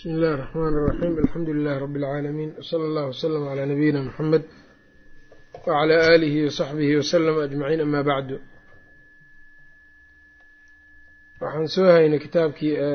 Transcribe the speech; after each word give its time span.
bismi 0.00 0.12
الله 0.12 0.34
الرحمن 0.34 0.68
الرحيم 0.68 1.18
alxamdu 1.18 1.52
lilahi 1.52 1.80
rabbi 1.80 1.98
alcaalamiin 1.98 2.50
وصلى 2.58 2.84
allah 2.88 3.04
wslama 3.12 3.46
calaa 3.50 3.66
nabiyina 3.66 4.02
muxamed 4.02 4.42
wacalaa 5.54 6.02
aalihi 6.08 6.44
wasaxbihi 6.46 6.96
وسلم 7.00 7.36
أجمعين 7.46 7.80
amaa 7.80 8.02
bacdu 8.02 8.36
waxaan 11.40 11.68
soo 11.68 11.84
haynay 11.92 12.18
kitaabkii 12.18 12.74
e, 12.86 12.90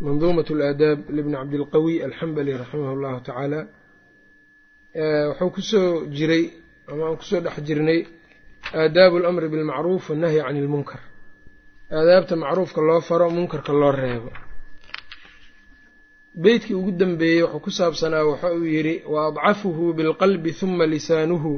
manduumat 0.00 0.50
alaadaab 0.50 0.98
libni 1.16 1.36
cabdilqawi 1.40 1.94
alxambali 2.06 2.52
raximah 2.62 2.90
allahu 2.96 3.20
tacaala 3.26 3.60
e, 4.94 5.02
waxuu 5.30 5.50
ku 5.54 5.60
soo 5.62 6.06
jiray 6.16 6.44
ama 6.90 7.02
aan 7.06 7.16
ku 7.20 7.24
soo 7.30 7.40
dhex 7.40 7.56
jirnay 7.68 8.00
aadaabu 8.74 9.16
alamri 9.20 9.48
bilmacruuf 9.52 10.10
wannahyi 10.10 10.42
cani 10.46 10.58
ilmunkar 10.64 11.00
aadaabta 11.98 12.34
macruufka 12.42 12.80
loo 12.88 13.00
faro 13.08 13.30
munkarka 13.30 13.72
loo 13.72 13.94
reebo 14.02 14.45
beytkii 16.42 16.74
ugu 16.74 16.90
dambeeyey 17.00 17.42
wuxuu 17.42 17.60
ku 17.64 17.70
saabsanaa 17.70 18.24
waxa 18.30 18.48
uu 18.52 18.64
yidhi 18.74 18.94
wa 19.12 19.20
adcafuhu 19.28 19.84
bilqalbi 19.96 20.50
huma 20.60 20.86
lisaanuhu 20.86 21.52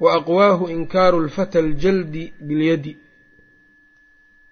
wa 0.00 0.10
aqwaahu 0.18 0.64
inkaaru 0.76 1.18
lfata 1.26 1.58
aljaldi 1.58 2.32
bilyadi. 2.40 2.92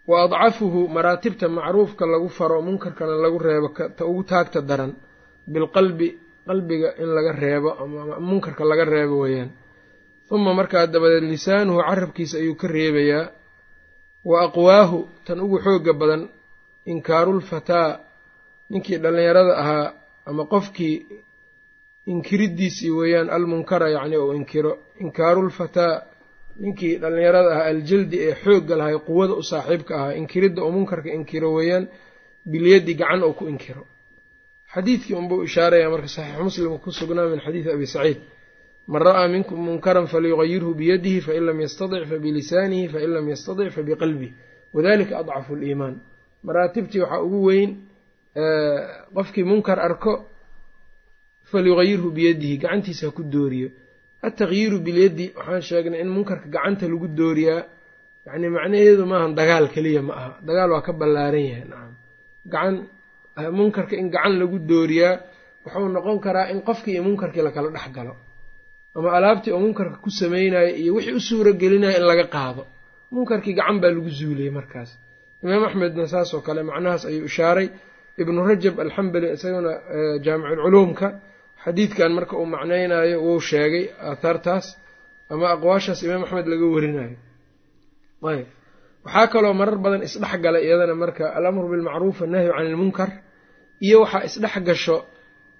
Wa 0.07 0.17
adcafuhu 0.25 0.89
maraatibta 0.89 1.49
macruufka 1.49 2.07
lagu 2.07 2.29
faro 2.29 2.63
munkarkana 2.63 3.17
lagu 3.25 3.39
reebo 3.39 3.69
ta 3.97 4.05
ugu 4.11 4.23
taagta 4.31 4.61
daran 4.61 4.93
bilqalbi 5.47 6.09
qalbiga 6.47 6.89
in 7.03 7.09
laga 7.17 7.33
reebo 7.33 7.71
ama 7.83 8.21
munkarka 8.21 8.65
laga 8.65 8.85
reebo 8.85 9.19
weeyaan. 9.25 9.51
Huma 10.31 10.55
markaa 10.55 10.87
dabadeed 10.87 11.25
lisaanuhu 11.33 11.81
carabkiisa 11.89 12.39
ayuu 12.39 12.55
ka 12.57 12.69
reebayaa 12.69 13.29
wa 14.25 14.37
aqwaahu 14.47 14.99
tan 15.27 15.41
ugu 15.41 15.59
xooga 15.65 15.93
badan 15.93 16.23
inkaarulfataa 16.93 18.01
ninkii 18.75 18.99
dhallinyarada 19.03 19.55
ahaa 19.63 19.87
ama 20.27 20.43
qofkii 20.53 20.97
inkiriddiisii 22.13 22.91
weeyaan 22.99 23.29
almunkara 23.37 23.89
yacni 23.97 24.17
ou 24.17 24.33
inkiro 24.39 24.73
inkaarulfataa 25.05 25.95
ninkii 26.63 26.95
dhallinyarada 27.03 27.51
ahaa 27.55 27.65
aljaldi 27.73 28.17
ee 28.27 28.35
xoogga 28.43 28.75
lahay 28.81 28.97
quwada 29.07 29.35
u 29.35 29.43
saaxiibka 29.51 29.93
ahaa 29.99 30.13
inkiridda 30.21 30.61
oo 30.67 30.71
munkarka 30.77 31.09
inkiro 31.19 31.49
weeyaan 31.57 31.85
bilyadi 32.53 32.93
gacan 33.01 33.23
ou 33.27 33.33
ku 33.39 33.45
inkiro. 33.49 33.83
Xadiidkii 34.75 35.15
unbuu 35.21 35.43
ishaaraya 35.49 35.91
marka 35.91 36.09
saxiix 36.17 36.41
muslim 36.49 36.79
ku 36.85 36.91
sugnaa 36.99 37.29
min 37.33 37.41
xadiidi 37.45 37.71
abi 37.77 37.87
saciid. 37.87 38.21
Man 38.87 39.03
ra'aa 39.03 39.29
minkum 39.29 39.59
munkaran 39.69 40.07
falyugayirhu 40.13 40.75
biyadihi 40.75 41.21
fain 41.27 41.43
lam 41.49 41.59
yastadic 41.61 42.05
fabilisaanihi 42.11 42.89
fain 42.89 43.11
lam 43.17 43.27
yastadic 43.33 43.69
fabiqalbih 43.77 44.31
wadalika 44.75 45.15
adcafu 45.21 45.53
liimaan 45.57 45.95
maraatibtii 46.47 47.01
waxaa 47.01 47.23
ugu 47.27 47.41
weyn 47.49 47.71
qofkii 49.17 49.45
munkar 49.51 49.79
arko 49.89 50.13
falyugayirhu 51.51 52.09
biyadihi 52.17 52.57
gacantiisa 52.63 53.07
ha 53.07 53.13
ku 53.17 53.23
dooriyo. 53.23 53.69
Attakyiiru 54.27 54.79
bilyadi 54.87 55.27
waxaan 55.37 55.63
sheegnay 55.69 56.01
in 56.01 56.09
munkarka 56.17 56.47
gacanta 56.55 56.87
lagu 56.93 57.07
dooriyaa. 57.21 57.63
Yacni 58.27 58.49
macnaheedu 58.57 59.05
maahan 59.07 59.33
dagaal 59.39 59.67
keliya 59.75 60.03
ma 60.09 60.13
aha. 60.21 60.31
Dagaal 60.47 60.71
waa 60.75 60.83
ka 60.87 60.93
ballaaran 61.01 61.45
yahay 61.51 61.65
nacam 61.71 61.93
gacan 62.53 62.75
munkarka 63.59 63.95
in 64.01 64.09
gacan 64.15 64.35
lagu 64.41 64.59
dooriyaa 64.71 65.21
wuxuu 65.65 65.89
noqon 65.97 66.19
karaa 66.25 66.47
in 66.53 66.61
qofkii 66.69 66.93
iyo 66.97 67.03
munkarkii 67.09 67.43
lakala 67.47 67.69
dhex 67.77 67.87
galo. 67.97 68.15
Ama 68.97 69.09
alaabtii 69.19 69.53
oo 69.53 69.61
munkarka 69.65 69.97
ku 70.05 70.11
sameynaya 70.11 70.71
iyo 70.81 70.95
wixii 70.97 71.13
u 71.13 71.21
suuro 71.21 71.51
gelinaya 71.61 71.99
in 72.01 72.07
laga 72.11 72.27
qaado. 72.35 72.63
Munkarkii 73.13 73.55
gacan 73.59 73.77
baa 73.83 73.91
lagu 73.95 74.09
zuuliyey 74.19 74.51
markaas. 74.59 74.91
Imaam 75.45 75.65
axmedna 75.69 76.07
saas 76.13 76.31
oo 76.35 76.41
kale 76.47 76.63
macnahaas 76.71 77.05
ayuu 77.11 77.27
ishaaray 77.31 77.69
ibnu 78.23 78.41
rajab 78.51 78.75
alxambali 78.85 79.27
isaguna 79.37 79.73
jaamiculculuumka 80.25 81.07
xadiidkan 81.65 82.11
marka 82.19 82.35
uu 82.41 82.47
macnaynayo 82.55 83.17
wuu 83.27 83.41
sheegay 83.51 83.85
aathaartaas 84.09 84.67
ama 85.33 85.47
aqwaashaas 85.55 86.01
imaam 86.07 86.23
axmed 86.27 86.47
laga 86.53 86.67
warinayo 86.75 87.17
ayb. 88.33 88.47
Waxaa 89.07 89.27
kaloo 89.33 89.55
marar 89.61 89.77
badan 89.85 90.03
isdhex 90.09 90.35
gala 90.45 90.59
iyadana 90.67 90.95
marka 91.03 91.25
alamru 91.39 91.67
bilmacruuf 91.73 92.19
annahyu 92.27 92.51
can 92.57 92.67
ilmunkar 92.73 93.11
iyo 93.87 93.97
waxaa 94.05 94.23
isdhex 94.29 94.55
gasho 94.69 94.97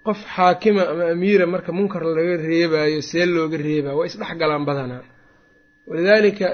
qof 0.07 0.21
xaakima 0.37 0.83
ama 0.93 1.05
amiira 1.15 1.47
marka 1.55 1.71
munkar 1.79 2.03
laga 2.17 2.35
reebayo 2.49 3.01
see 3.11 3.25
looga 3.35 3.57
reebayo 3.67 3.97
waa 3.99 4.07
isdhex 4.11 4.33
galaan 4.41 4.65
badanaa 4.69 5.03
walidaalika 5.89 6.47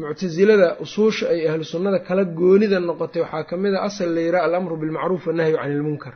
muctasilada 0.00 0.68
usuusha 0.84 1.24
ay 1.34 1.40
ahlu 1.50 1.64
sunnada 1.72 1.98
kala 2.08 2.22
goonida 2.40 2.78
noqotay 2.88 3.20
waxaa 3.24 3.44
ka 3.50 3.54
mid 3.62 3.74
a 3.78 3.80
asal 3.88 4.08
la 4.16 4.20
yidhaha 4.26 4.44
alamru 4.48 4.74
bilmacruuf 4.82 5.22
wannahyu 5.28 5.56
cani 5.60 5.74
ilmunkar 5.78 6.14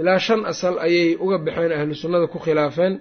ilaa 0.00 0.18
shan 0.26 0.40
asal 0.52 0.74
ayay 0.86 1.08
uga 1.24 1.36
baxeen 1.46 1.72
ahlu 1.78 1.92
sunnada 2.02 2.26
ku 2.32 2.38
khilaafeen. 2.44 2.94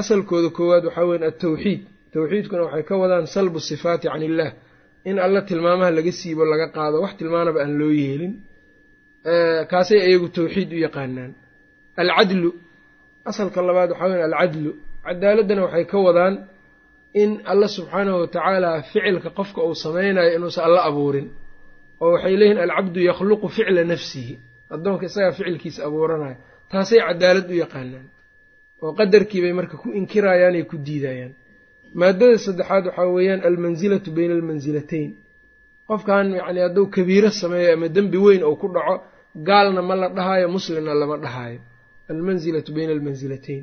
Asalkooda 0.00 0.48
koowaad 0.56 0.84
waxaa 0.88 1.06
weyn 1.10 1.22
altawxiid 1.30 1.80
tawxiidkuna 2.14 2.62
waxay 2.66 2.84
ka 2.90 2.94
wadaan 3.02 3.24
salbu 3.34 3.58
sifaati 3.68 4.06
can 4.12 4.22
illaah 4.28 4.52
in 5.10 5.16
alla 5.24 5.40
tilmaamaha 5.48 5.90
laga 5.98 6.12
siibo 6.20 6.42
laga 6.52 6.66
qaado 6.76 6.96
wax 7.04 7.12
tilmaanaba 7.20 7.58
aan 7.64 7.72
loo 7.80 7.92
yeelin. 8.02 8.32
Kaasay 9.70 10.00
ayagu 10.06 10.28
tawxiid 10.38 10.68
u 10.76 10.78
yaqaanaan. 10.86 11.32
Alcadlu 12.02 12.50
asalka 13.30 13.58
labaad 13.68 13.90
waxaa 13.92 14.08
weyn 14.12 14.22
alcadlu. 14.30 14.70
Cadaaladdana 15.06 15.60
waxay 15.66 15.84
ka 15.92 15.98
wadaan 16.06 16.34
in 17.14 17.40
alla 17.44 17.68
subxaanahu 17.76 18.18
watacaala 18.22 18.82
ficilka 18.82 19.30
qofka 19.38 19.60
uu 19.68 19.74
sameynayo 19.74 20.30
inuusan 20.36 20.64
alla 20.68 20.80
abuurin. 20.90 21.28
Oo 22.00 22.12
waxay 22.14 22.36
leeyihiin 22.40 22.60
alcabdu 22.64 23.00
yakhluqu 23.10 23.46
ficla 23.56 23.84
nafsihi. 23.92 24.34
Addoonka 24.74 25.04
isagaa 25.06 25.32
ficilkiisa 25.38 25.80
abuuranayo 25.88 26.36
taasay 26.70 27.00
cadaalad 27.08 27.46
u 27.50 27.54
yaqaanaan. 27.64 28.06
Oo 28.82 28.92
qadarkiibay 28.98 29.52
marka 29.58 29.76
ku 29.82 29.88
inkirayaan 30.00 30.54
ay 30.58 30.64
ku 30.70 30.76
diidayaan. 30.86 31.32
Maadada 32.00 32.38
saddexaad 32.46 32.84
waxaa 32.88 33.08
weeyaan 33.16 33.40
almansilatu 33.48 34.08
bayna 34.16 34.34
almansilatayn 34.38 35.10
qofkan 35.88 36.26
yacni 36.40 36.60
hadduu 36.66 36.86
kabiiro 36.96 37.30
sameeyo 37.42 37.68
ama 37.74 37.88
dembi 37.96 38.18
weyn 38.26 38.42
ou 38.48 38.54
ku 38.60 38.66
dhaco 38.74 38.94
gaalna 39.48 39.82
ma 39.88 39.94
la 40.02 40.08
dhahaayo 40.16 40.46
muslimna 40.56 40.92
lama 41.00 41.16
dhahaayo. 41.24 41.60
Almansilatu 42.12 42.70
bayna 42.76 42.92
almansilatayn 42.96 43.62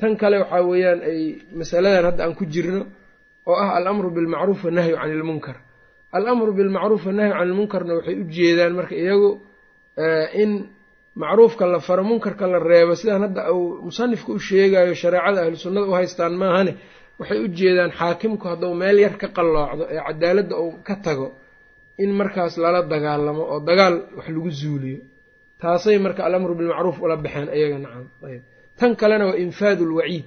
tan 0.00 0.12
kale 0.20 0.36
waxaa 0.42 0.62
weeyaan 0.70 1.00
ay 1.10 1.20
masaladan 1.58 2.04
hadda 2.08 2.22
aan 2.24 2.34
ku 2.38 2.44
jirno 2.54 2.82
oo 3.50 3.56
ah 3.64 3.70
alamru 3.78 4.08
bilmacruuf 4.16 4.60
wannahyu 4.66 4.94
cani 5.00 5.12
ilmunkar 5.18 5.56
alamru 6.16 6.50
bilmacruuf 6.58 7.02
wannahyu 7.08 7.32
cani 7.36 7.46
ilmunkarna 7.50 7.92
waxay 7.98 8.16
u 8.22 8.24
jeedaan 8.36 8.72
marka 8.78 8.94
iyagu 9.02 9.30
in 10.42 10.50
macruufka 11.22 11.64
la 11.74 11.80
faro 11.86 12.02
munkarka 12.10 12.44
la 12.52 12.58
reebo 12.70 12.92
sidaan 13.00 13.22
hadda 13.26 13.42
uu 13.52 13.66
musanifka 13.86 14.30
u 14.32 14.38
sheegayo 14.48 14.94
shareecada 15.02 15.38
ahlu 15.44 15.56
sunnada 15.64 15.86
u 15.86 15.92
haystaan 15.98 16.34
maahane 16.42 16.72
waxay 17.20 17.38
u 17.44 17.48
jeedaan 17.58 17.90
xaakimku 17.98 18.44
hadduu 18.50 18.72
meel 18.80 18.98
yar 19.04 19.14
ka 19.22 19.28
qalloocdo 19.36 19.84
ee 19.94 20.00
cadaaladda 20.08 20.54
uu 20.64 20.72
ka 20.88 20.94
tago 21.04 21.26
in 22.02 22.10
markaas 22.20 22.54
lala 22.64 22.80
dagaalamo 22.92 23.42
oo 23.52 23.58
dagaal 23.68 23.94
wax 24.16 24.26
lagu 24.34 24.50
zuuliyo. 24.60 25.00
Taasay 25.60 25.98
marka 26.04 26.20
alamru 26.28 26.52
bilmacruuf 26.58 26.96
ula 27.04 27.16
baxeen 27.24 27.48
iyaga 27.58 27.76
nacam 27.84 28.06
ayb 28.28 28.42
tan 28.80 28.92
kalena 29.00 29.24
waa 29.30 29.36
infaadu 29.44 29.84
lwaciid 29.90 30.24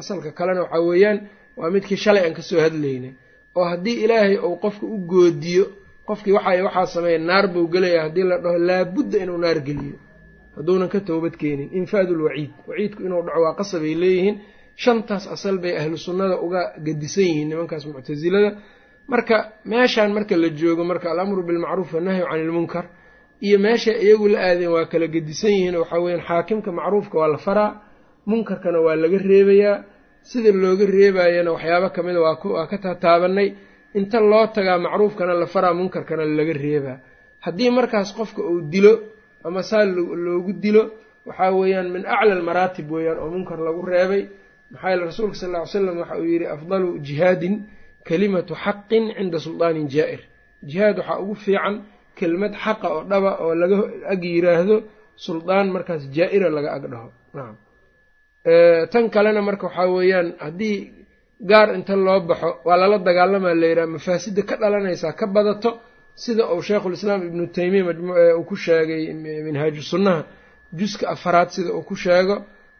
asalka 0.00 0.30
kalena 0.38 0.60
waxaa 0.64 0.80
weeyaan 0.88 1.18
waa 1.58 1.70
midkii 1.74 1.96
shalay 2.04 2.22
aan 2.26 2.34
ka 2.38 2.42
soo 2.42 2.60
hadlaynay 2.64 3.12
oo 3.58 3.64
haddii 3.70 3.96
ilaahay 4.04 4.36
uu 4.46 4.56
qofka 4.64 4.86
u 4.86 4.98
goodiyo 5.12 5.64
qofkii 6.08 6.32
waxa 6.38 6.62
waxaa 6.66 6.86
sameeya 6.94 7.18
naar 7.18 7.46
buu 7.54 7.66
gelaya 7.74 8.00
haddii 8.06 8.22
la 8.30 8.36
dhaho 8.42 8.58
laabudda 8.68 9.16
inuu 9.22 9.38
naar 9.44 9.58
geliyo. 9.68 9.96
Hadduunan 10.56 10.88
ka 10.88 11.00
toobad 11.00 11.34
keenin 11.40 11.68
infaadu 11.78 12.12
lwaciid 12.20 12.50
waciidku 12.68 13.00
inuu 13.06 13.22
dhaco 13.26 13.40
waa 13.44 13.54
qasabay 13.60 13.94
leeyihiin. 14.02 14.36
Shantaas 14.82 15.24
asal 15.34 15.56
bay 15.62 15.74
ahlu 15.80 15.96
sunnada 15.98 16.36
uga 16.46 16.60
gadisan 16.86 17.24
yihiin 17.28 17.48
nimankaas 17.50 17.84
muctasilada 17.86 18.50
marka 19.12 19.36
meeshaan 19.70 20.10
marka 20.16 20.34
la 20.42 20.48
joogo 20.60 20.84
marka 20.90 21.06
alamru 21.14 21.42
bilmacruuf 21.48 21.90
wannahyu 21.94 22.24
cani 22.30 22.42
ilmunkar 22.46 22.84
iyo 23.46 23.58
meesha 23.64 23.92
iyagu 24.04 24.26
la 24.32 24.38
aadeen 24.48 24.70
waa 24.74 24.86
kala 24.92 25.06
gedisan 25.14 25.50
yihiin 25.56 25.74
oo 25.76 25.80
waxaa 25.82 26.00
weyaan 26.04 26.22
xaakimka 26.28 26.70
macruufka 26.78 27.16
waa 27.20 27.28
la 27.34 27.38
faraa 27.46 27.70
munkarkana 28.26 28.78
waa 28.86 28.96
laga 29.02 29.18
reebayaa. 29.30 29.76
Sida 30.28 30.50
looga 30.62 30.84
reebayana 30.96 31.50
waxyaabo 31.54 31.88
kamida 31.96 32.20
waa 32.24 32.66
ka 32.70 32.76
tataabanay 32.84 33.48
inta 33.98 34.18
loo 34.30 34.46
tagaa 34.56 34.78
macruufkana 34.86 35.32
la 35.42 35.46
faraa 35.46 35.74
munkarkana 35.78 36.24
laga 36.38 36.52
reebaa. 36.64 36.96
Haddii 37.44 37.70
markaas 37.70 38.10
qofka 38.18 38.42
uu 38.50 38.60
dilo 38.72 38.92
ama 39.44 39.62
saa 39.62 39.84
loogu 39.84 40.52
dilo 40.64 40.82
waxaa 41.26 41.50
weeyaan 41.58 41.88
min 41.94 42.02
acla 42.14 42.32
almaraatib 42.36 42.86
weeyaan 42.94 43.18
oo 43.22 43.30
munkar 43.34 43.58
lagu 43.66 43.82
reebay. 43.92 44.22
Maxaa 44.72 44.90
yeele 44.90 45.04
rasuulka 45.08 45.34
sal 45.40 45.50
lla 45.52 45.60
ly 45.64 45.66
slam 45.72 45.98
waxa 46.02 46.16
uu 46.20 46.24
yidhi 46.32 46.46
afdalu 46.54 46.88
jihaadin 47.06 47.54
kalimatu 48.08 48.54
xaqin 48.64 49.04
cinda 49.16 49.38
sultaanin 49.44 49.86
jaa'ir. 49.94 50.20
Jihaad 50.70 50.96
waxaa 50.98 51.18
ugu 51.22 51.34
fiican 51.44 51.74
kelmad 52.20 52.52
xaqa 52.64 52.86
oo 52.94 53.02
dhaba 53.10 53.30
oo 53.44 53.52
laga 53.62 53.76
ag 54.12 54.22
yiraahdo 54.34 54.76
suldaan 55.24 55.66
markaas 55.74 56.02
jaa-ira 56.16 56.48
laga 56.56 56.70
ag 56.76 56.84
dhaho. 56.92 57.08
Nacam 57.34 57.56
tan 58.92 59.04
kalena 59.14 59.40
marka 59.48 59.66
waxaa 59.68 59.88
weeyaan 59.96 60.28
haddii 60.44 60.76
gaar 61.50 61.68
inta 61.76 61.94
loo 62.06 62.20
baxo 62.28 62.50
waa 62.66 62.76
lala 62.80 62.96
dagaalamaa 63.08 63.54
la 63.60 63.66
yidhaha 63.70 63.86
mafaasidda 63.96 64.42
ka 64.48 64.54
dhalanaysaa 64.62 65.12
ka 65.20 65.26
badato 65.34 65.70
sida 66.22 66.42
uu 66.54 66.62
sheikhulislaam 66.68 67.20
ibnu 67.28 67.44
taymiya 67.56 67.84
uu 68.38 68.44
ku 68.50 68.56
sheegay 68.64 69.02
minhaaju 69.46 69.82
sunnaha 69.92 70.20
juska 70.78 71.04
afaraad 71.14 71.48
sida 71.56 71.70
uu 71.76 71.82
ku 71.88 71.94
sheego 72.04 72.36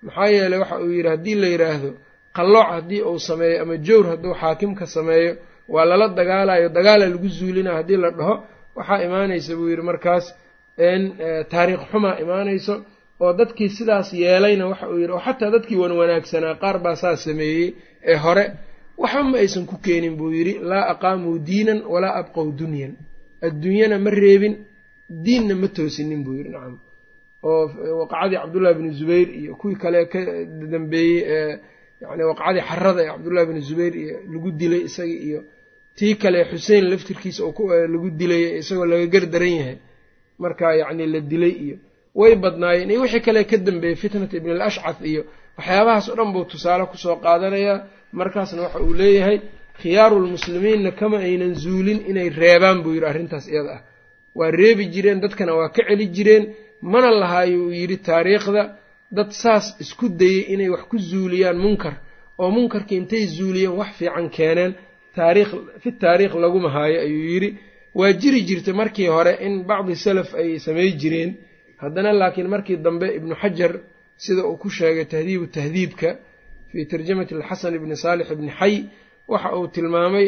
maxaa 0.07 0.29
yeeley 0.35 0.59
waxa 0.63 0.77
uu 0.85 0.91
yidhi 0.97 1.09
haddii 1.15 1.35
la 1.43 1.49
yidhaahdo 1.55 1.91
qallooc 2.37 2.69
haddii 2.77 3.03
uu 3.11 3.19
sameeyo 3.29 3.57
ama 3.63 3.75
jowr 3.87 4.05
hadduu 4.13 4.35
xaakimka 4.41 4.85
sameeyo 4.97 5.33
waa 5.75 5.85
lala 5.91 6.07
dagaalayo 6.19 6.69
dagaala 6.77 7.05
lagu 7.13 7.29
zuulina 7.39 7.71
haddii 7.79 7.97
la 8.05 8.11
dhaho 8.19 8.35
waxaa 8.79 9.01
imaanaysa 9.07 9.53
buu 9.59 9.69
yidhi 9.73 9.83
markaas 9.91 10.25
in 10.91 11.03
taariikh 11.53 11.83
xumaa 11.91 12.15
imaanayso 12.25 12.75
oo 13.25 13.33
dadkii 13.41 13.69
sidaas 13.77 14.09
yeelayna 14.23 14.65
waxa 14.71 14.87
uu 14.93 14.99
yidhi 15.03 15.13
oo 15.17 15.23
xataa 15.27 15.51
dadkii 15.55 15.79
wan 15.83 15.93
wanaagsanaa 16.01 16.55
qaar 16.63 16.77
baa 16.85 16.97
saas 17.03 17.21
sameeyey 17.29 17.67
ee 18.13 18.17
hore. 18.25 18.45
Waxba 19.03 19.23
ma 19.31 19.37
aysan 19.43 19.65
ku 19.71 19.77
keenin 19.85 20.15
buu 20.19 20.31
yidhi 20.39 20.55
laa 20.71 20.85
aqaamuu 20.93 21.37
diinan 21.49 21.81
walaa 21.93 22.15
abqow 22.21 22.47
dunyan. 22.61 22.93
Adduunyana 23.47 23.97
ma 24.05 24.11
reebin 24.23 24.55
diinna 25.25 25.55
ma 25.63 25.69
toosinin 25.77 26.21
buu 26.25 26.35
yidhi 26.39 26.51
nacam. 26.55 26.75
Oo 27.49 27.63
waqacadii 28.01 28.39
cabdullahi 28.43 28.75
bni 28.79 28.91
zubayr 28.99 29.29
iyo 29.41 29.53
kuwii 29.61 29.77
kale 29.83 30.01
ka 30.13 30.21
dambeeyey 30.73 31.19
ee 31.37 31.53
yani 32.03 32.23
waqacadii 32.31 32.65
xarada 32.71 33.01
ee 33.05 33.09
cabdullahi 33.13 33.47
bni 33.51 33.61
zubayr 33.69 33.95
iyo 34.03 34.17
lagu 34.33 34.49
dilay 34.61 34.83
isagii 34.89 35.21
iyo 35.29 35.41
tii 35.99 36.15
kale 36.23 36.41
xuseen 36.51 36.85
laftirkiisa 36.91 37.43
lagu 37.93 38.09
dilay 38.21 38.43
isagoo 38.61 38.87
laga 38.93 39.07
gardaran 39.15 39.55
yahay 39.61 39.77
markaa 40.43 40.73
yacni 40.81 41.07
la 41.15 41.21
dilay 41.31 41.55
iyo 41.65 41.77
way 42.15 42.35
badnaayeen. 42.43 42.91
Iyo 42.91 43.01
wixii 43.03 43.21
kale 43.27 43.45
ka 43.51 43.57
dambeeyey 43.57 43.97
fitnat 44.03 44.33
ibn 44.39 44.51
al 44.51 44.63
iyo 45.13 45.23
waxyaabahaas 45.59 46.09
oo 46.09 46.17
dhan 46.19 46.33
buu 46.33 46.45
tusaale 46.45 46.85
ku 46.91 46.97
soo 46.97 47.17
qaadanayaa 47.25 47.79
markaasna 48.13 48.63
waxa 48.63 48.79
uu 48.81 48.95
leeyahay 48.95 49.39
khiyaarulmuslimiinna 49.81 50.91
kama 51.01 51.19
aynan 51.19 51.55
zuulin 51.55 52.01
inay 52.11 52.29
reebaan 52.41 52.83
buu 52.83 52.95
yidhi 52.95 53.07
arrintaas 53.07 53.47
iyada 53.49 53.71
ah. 53.77 53.81
Waa 54.39 54.51
reebi 54.51 54.85
jireen 54.95 55.21
dadkana 55.21 55.53
waa 55.59 55.69
ka 55.69 55.83
celi 55.89 56.07
jireen 56.17 56.45
mana 56.83 57.11
lahaayo 57.21 57.59
uu 57.67 57.73
yidhi 57.81 57.97
taariikhda. 58.09 58.63
Dad 59.17 59.31
saas 59.43 59.67
isku 59.81 60.09
dayey 60.21 60.41
inay 60.53 60.69
wax 60.75 60.83
ku 60.91 60.97
zuuliyaan 61.11 61.59
munkar 61.65 61.95
oo 62.39 62.51
munkarkii 62.51 62.97
intay 63.03 63.27
zuuliyeen 63.27 63.75
wax 63.81 63.91
fiican 63.99 64.29
keeneen 64.37 64.73
taariikh 65.19 65.53
fi 65.83 65.89
taariikh 66.03 66.35
laguma 66.45 66.69
haayo 66.77 66.99
ayuu 67.07 67.25
yidhi 67.33 67.51
waa 67.99 68.13
jiri 68.21 68.41
jirtay 68.49 68.75
markii 68.81 69.09
hore 69.17 69.33
in 69.47 69.55
bacdi 69.71 69.95
salaf 70.05 70.29
ay 70.41 70.51
samay 70.67 70.89
jireen. 71.01 71.31
Haddana 71.83 72.11
laakiin 72.21 72.49
markii 72.55 72.77
dambe 72.87 73.07
ibnu 73.19 73.35
xajar 73.43 73.73
sida 74.25 74.43
uu 74.51 74.57
ku 74.63 74.69
sheegay 74.77 75.05
tahdiibu 75.13 75.47
tahdiibka 75.57 76.09
fii 76.71 76.85
tarjamati 76.93 77.33
alxasan 77.39 77.73
ibni 77.79 77.97
saalix 78.03 78.27
ibni 78.35 78.51
xay 78.59 78.75
waxa 79.33 79.49
uu 79.59 79.67
tilmaamay 79.75 80.27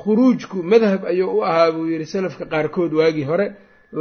khuruujku 0.00 0.56
madhab 0.72 1.00
ayuu 1.12 1.30
u 1.38 1.40
ahaa 1.48 1.70
buu 1.74 1.86
yidhi 1.92 2.06
salafka 2.14 2.44
qaarkood 2.52 2.92
waagii 3.00 3.26
hore. 3.30 3.46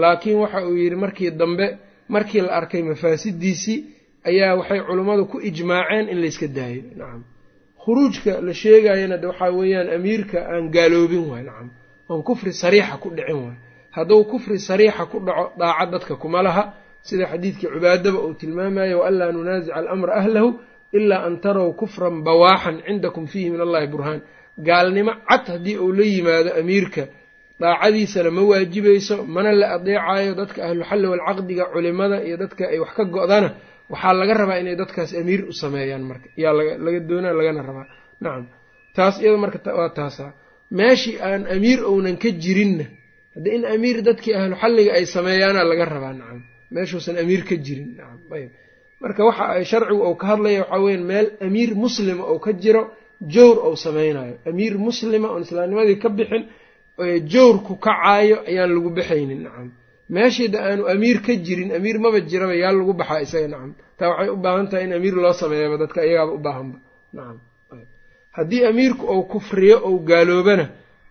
Laakiin 0.01 0.37
waxa 0.43 0.59
uu 0.67 0.75
yidhi 0.83 0.95
markii 1.03 1.31
dambe 1.41 1.67
markii 2.15 2.41
la 2.45 2.51
arkay 2.59 2.81
mafaasidiisii 2.89 3.77
ayaa 4.29 4.53
waxay 4.59 4.79
culummadu 4.87 5.23
ku 5.31 5.37
ijmaaceen 5.49 6.05
in 6.11 6.17
layska 6.23 6.47
daayo. 6.57 6.81
Nacam 6.99 7.21
khuruujka 7.83 8.41
la 8.41 8.53
sheegayana 8.53 9.17
de 9.21 9.27
waxaa 9.27 9.51
weeyaan 9.59 9.89
amiirka 9.97 10.39
aan 10.51 10.65
gaaloobin 10.75 11.23
waay 11.31 11.43
nacam. 11.43 11.69
Oon 12.09 12.21
kufri 12.23 12.51
sariixa 12.53 12.97
ku 13.01 13.09
dhicin 13.17 13.35
waay. 13.45 13.57
Hadduu 13.95 14.23
kufri 14.31 14.57
sariixa 14.59 15.05
ku 15.11 15.17
dhaco 15.27 15.45
daaca 15.59 15.85
dadka 15.93 16.15
kuma 16.15 16.41
laha. 16.43 16.63
Sida 17.07 17.25
xadiidkii 17.31 17.67
cibaadaba 17.73 18.19
uu 18.25 18.33
tilmaamayo 18.39 18.99
waanlaa 18.99 19.31
nunaasica 19.31 19.75
alamra 19.79 20.13
ahlahu 20.21 20.49
ilaa 20.97 21.23
an 21.27 21.35
tarow 21.43 21.69
kufran 21.79 22.15
bawaaxan 22.25 22.75
cindakum 22.87 23.25
fiihi 23.31 23.49
min 23.53 23.61
allahi 23.65 23.87
burhaan. 23.93 24.19
Gaalnimo 24.67 25.13
cad 25.29 25.45
haddii 25.53 25.77
uu 25.77 25.91
la 25.97 26.03
yimaado 26.03 26.49
amiirka 26.59 27.03
daacadiisana 27.61 28.31
ma 28.31 28.41
waajibayso 28.51 29.15
mana 29.35 29.51
la 29.51 29.67
adeecayo 29.75 30.33
dadka 30.39 30.59
ahluxalli 30.67 31.07
walcaqdiga 31.07 31.65
culimada 31.73 32.17
iyo 32.27 32.37
dadka 32.37 32.63
ay 32.71 32.79
wax 32.83 32.91
ka 32.97 33.03
go-dana 33.05 33.49
waxaa 33.91 34.13
laga 34.19 34.33
rabaa 34.41 34.57
inay 34.61 34.75
dadkaas 34.81 35.11
amiir 35.21 35.41
u 35.51 35.53
sameeyaan 35.63 36.03
marka. 36.09 36.27
Yaa 36.43 36.53
laga 36.85 36.99
doonaa 37.09 37.33
lagana 37.39 37.61
rabaa. 37.69 37.87
Nacam 38.23 38.45
taas 38.95 39.15
iyada 39.21 39.37
marka 39.43 39.59
waa 39.79 39.89
taasa. 39.99 40.25
Meeshii 40.79 41.15
aan 41.27 41.41
amiir 41.55 41.79
ounan 41.91 42.17
ka 42.23 42.29
jirinna 42.43 42.85
haddii 43.35 43.53
in 43.57 43.63
amiir 43.73 43.97
dadkii 44.07 44.33
ahluxalliga 44.39 44.91
ay 44.97 45.05
sameeyaana 45.15 45.61
laga 45.71 45.85
rabaa 45.93 46.13
nacam 46.19 46.39
meeshuusan 46.73 47.15
amiir 47.23 47.41
ka 47.49 47.55
jirin 47.65 47.89
nacam 47.97 48.19
ayb 48.37 48.49
marka 49.03 49.21
waxa 49.29 49.43
ay 49.55 49.63
sharcigu 49.71 50.01
ou 50.07 50.15
ka 50.21 50.25
hadlaya 50.31 50.61
waxaa 50.63 50.81
weya 50.85 50.99
meel 51.11 51.27
amiir 51.47 51.71
muslima 51.83 52.23
ou 52.31 52.37
ka 52.45 52.51
jiro 52.63 52.83
jowr 53.33 53.57
ou 53.67 53.73
sameynayo 53.85 54.35
amiir 54.49 54.73
muslima 54.87 55.27
oon 55.33 55.41
islaamnimadii 55.47 55.97
ka 56.03 56.09
bixin 56.17 56.43
jowr 57.33 57.55
ku 57.67 57.73
kacaayo 57.85 58.37
ayaan 58.49 58.69
lagu 58.75 58.89
baxaynin 58.97 59.41
nacam 59.45 59.67
meeshiida 60.15 60.57
aanu 60.67 60.83
amiir 60.93 61.17
ka 61.25 61.33
jirin 61.45 61.69
amiir 61.77 61.97
maba 62.03 62.19
jiraba 62.29 62.55
yaa 62.63 62.71
lagu 62.77 62.93
baxaa 62.99 63.21
isaga 63.25 63.47
nacam. 63.53 63.71
Taa 63.97 64.09
waxay 64.11 64.29
u 64.29 64.37
baahan 64.43 64.67
tahay 64.71 64.83
in 64.87 64.93
amiir 64.97 65.15
loo 65.23 65.33
sameeyaba 65.41 65.75
dadka 65.81 65.99
iyagaaba 66.07 66.31
u 66.37 66.41
baahanba 66.45 66.77
nacam. 67.17 67.37
Haddii 68.37 68.61
amiirku 68.71 69.03
ou 69.13 69.21
kufriyo 69.33 69.77
ou 69.87 69.95
gaaloobana 70.09 70.65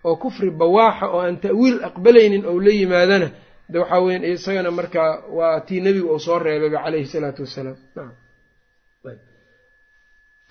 oo 0.07 0.15
kufri 0.23 0.49
bawaaxa 0.61 1.05
oo 1.15 1.19
aan 1.25 1.37
ta'wiil 1.45 1.77
aqbalaynin 1.89 2.43
ou 2.49 2.55
la 2.65 2.71
yimaadana 2.79 3.27
de 3.71 3.77
waxaa 3.81 4.01
weyan 4.05 4.23
isagana 4.33 4.71
markaa 4.79 5.11
waa 5.37 5.59
tii 5.67 5.81
nebigu 5.85 6.07
uu 6.13 6.19
soo 6.25 6.37
reebaba 6.45 6.77
caleyhi 6.83 7.05
salaatu 7.13 7.41
wassalaam 7.45 7.77
nacam. 7.95 8.15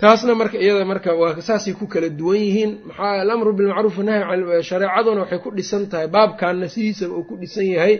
Taasna 0.00 0.34
marka 0.40 0.58
iyada 0.64 0.84
marka 0.92 1.10
waa 1.20 1.40
saasay 1.48 1.74
ku 1.78 1.86
kala 1.92 2.08
duwan 2.18 2.38
yihiin. 2.44 2.72
Maxaa 2.88 3.20
alamru 3.24 3.50
bilmacruuf 3.58 3.96
wanahyi 3.98 4.22
can 4.30 4.62
shareecaduna 4.70 5.20
waxay 5.24 5.40
ku 5.44 5.50
dhisan 5.56 5.82
tahay 5.90 6.06
baabkanna 6.14 6.66
sidiisaba 6.74 7.14
uu 7.18 7.24
ku 7.28 7.34
dhisan 7.42 7.66
yahay 7.76 7.94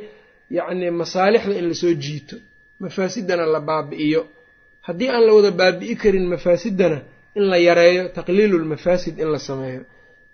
yacni 0.57 0.91
masaalixda 1.01 1.55
in 1.61 1.67
la 1.71 1.75
soo 1.83 1.95
jiito 2.05 2.37
mafaasidana 2.83 3.45
la 3.55 3.61
baabi'iyo. 3.69 4.23
Haddii 4.87 5.09
aan 5.15 5.23
la 5.27 5.33
wada 5.37 5.51
baabi'i 5.61 5.95
karin 6.03 6.27
mafaasidana 6.35 6.99
in 7.39 7.45
la 7.51 7.57
yareeyo 7.69 8.03
taqliilu 8.17 8.57
lmafaasid 8.65 9.15
in 9.23 9.29
la 9.35 9.39
sameeyo. 9.49 9.83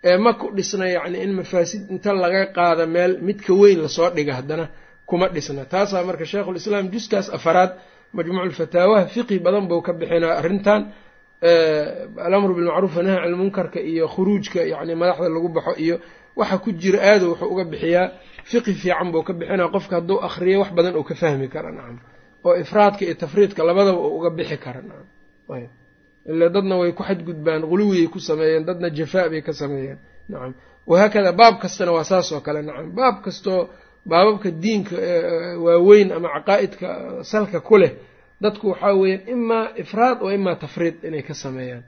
Ee 0.08 0.16
ma 0.24 0.32
ku 0.40 0.46
dhisna 0.56 0.86
yacni 0.96 1.18
in 1.24 1.32
mafaasid 1.40 1.82
inta 1.94 2.10
laga 2.22 2.42
qaada 2.56 2.84
meel 2.94 3.12
midka 3.26 3.52
weyn 3.60 3.78
la 3.84 3.88
soo 3.96 4.10
dhiga 4.16 4.32
haddana 4.38 4.64
kuma 5.08 5.26
dhisna. 5.34 5.62
Taasaa 5.72 6.02
marka 6.08 6.24
sheikhulislaam 6.30 6.86
juskaas 6.94 7.26
afaraad 7.36 7.70
majmuuculfataawaha 8.16 9.06
fiqi 9.14 9.36
badan 9.46 9.64
buu 9.70 9.80
ka 9.86 9.92
bixinaa 10.00 10.34
arrintan. 10.40 10.80
Alamru 12.26 12.54
bilmacruuf 12.54 12.96
wanahy 12.96 13.18
can 13.22 13.30
lmunkarka 13.34 13.80
iyo 13.90 14.04
khuruujka 14.08 14.60
yacni 14.72 14.94
madaxda 15.00 15.28
lagu 15.34 15.48
baxo 15.56 15.72
iyo 15.84 15.96
waxa 16.36 16.58
ku 16.62 16.70
jira 16.80 16.98
aado 17.08 17.24
wuxuu 17.30 17.48
uga 17.52 17.64
bixiyaa 17.72 18.06
fiqi 18.50 18.72
fiican 18.82 19.08
buu 19.12 19.22
ka 19.26 19.32
bixinaa 19.38 19.68
qofka 19.74 19.94
hadduu 19.98 20.18
akhriyo 20.28 20.58
wax 20.62 20.70
badan 20.76 20.94
uu 21.00 21.04
ka 21.08 21.14
fahmi 21.22 21.46
kara 21.54 21.70
nacam 21.76 21.96
oo 22.46 22.54
ifraadka 22.62 23.02
iyo 23.06 23.14
tafriidka 23.22 23.60
labadaba 23.68 23.98
uu 24.06 24.16
uga 24.18 24.30
bixi 24.38 24.56
kara 24.64 24.80
nacam 24.88 25.06
ayb 25.56 25.70
ila 26.30 26.46
dadna 26.54 26.74
way 26.80 26.90
ku 26.98 27.02
xadgudbaan 27.08 27.62
quluwiyay 27.70 28.08
ku 28.14 28.18
sameeyeen 28.28 28.64
dadna 28.68 28.88
jafaa 28.98 29.26
bay 29.32 29.42
ka 29.46 29.52
sameeyeen 29.60 29.98
nacam 30.32 30.52
wahaakada 30.90 31.30
baab 31.40 31.54
kastana 31.62 31.90
waa 31.96 32.04
saas 32.10 32.28
oo 32.34 32.40
kale 32.46 32.60
nacam 32.68 32.86
baab 32.98 33.16
kastoo 33.24 33.60
baababka 34.10 34.48
diinka 34.62 34.96
waaweyn 35.64 36.08
ama 36.16 36.28
caqaa'idka 36.36 36.88
salka 37.32 37.58
ku 37.68 37.76
leh 37.82 37.92
dadku 38.42 38.64
waxaa 38.72 38.92
weeyaan 39.00 39.22
imaa 39.34 39.64
ifraad 39.82 40.18
oo 40.24 40.30
imaa 40.38 40.56
tafriid 40.62 40.96
inay 41.08 41.22
ka 41.28 41.34
sameeyaan. 41.44 41.84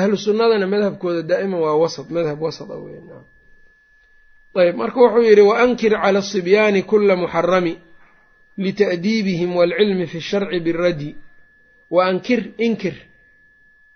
Ahlu 0.00 0.16
sunnadana 0.24 0.66
madhabkooda 0.72 1.22
daa'iman 1.30 1.60
waa 1.64 1.76
wasat 1.82 2.08
madhab 2.16 2.38
wasat 2.46 2.68
a 2.70 2.76
weyan 2.84 3.04
ayb 4.58 4.76
marka 4.76 5.00
wuxuu 5.00 5.22
yidhi 5.22 5.42
waankir 5.42 5.92
cala 5.92 6.18
asibyaani 6.18 6.82
kula 6.82 7.16
muxarami 7.16 7.78
lita'diibihim 8.58 9.56
waalcilmi 9.56 10.06
fi 10.06 10.20
sharci 10.20 10.60
biradi 10.60 11.16
waankir 11.90 12.52
inkir. 12.58 12.94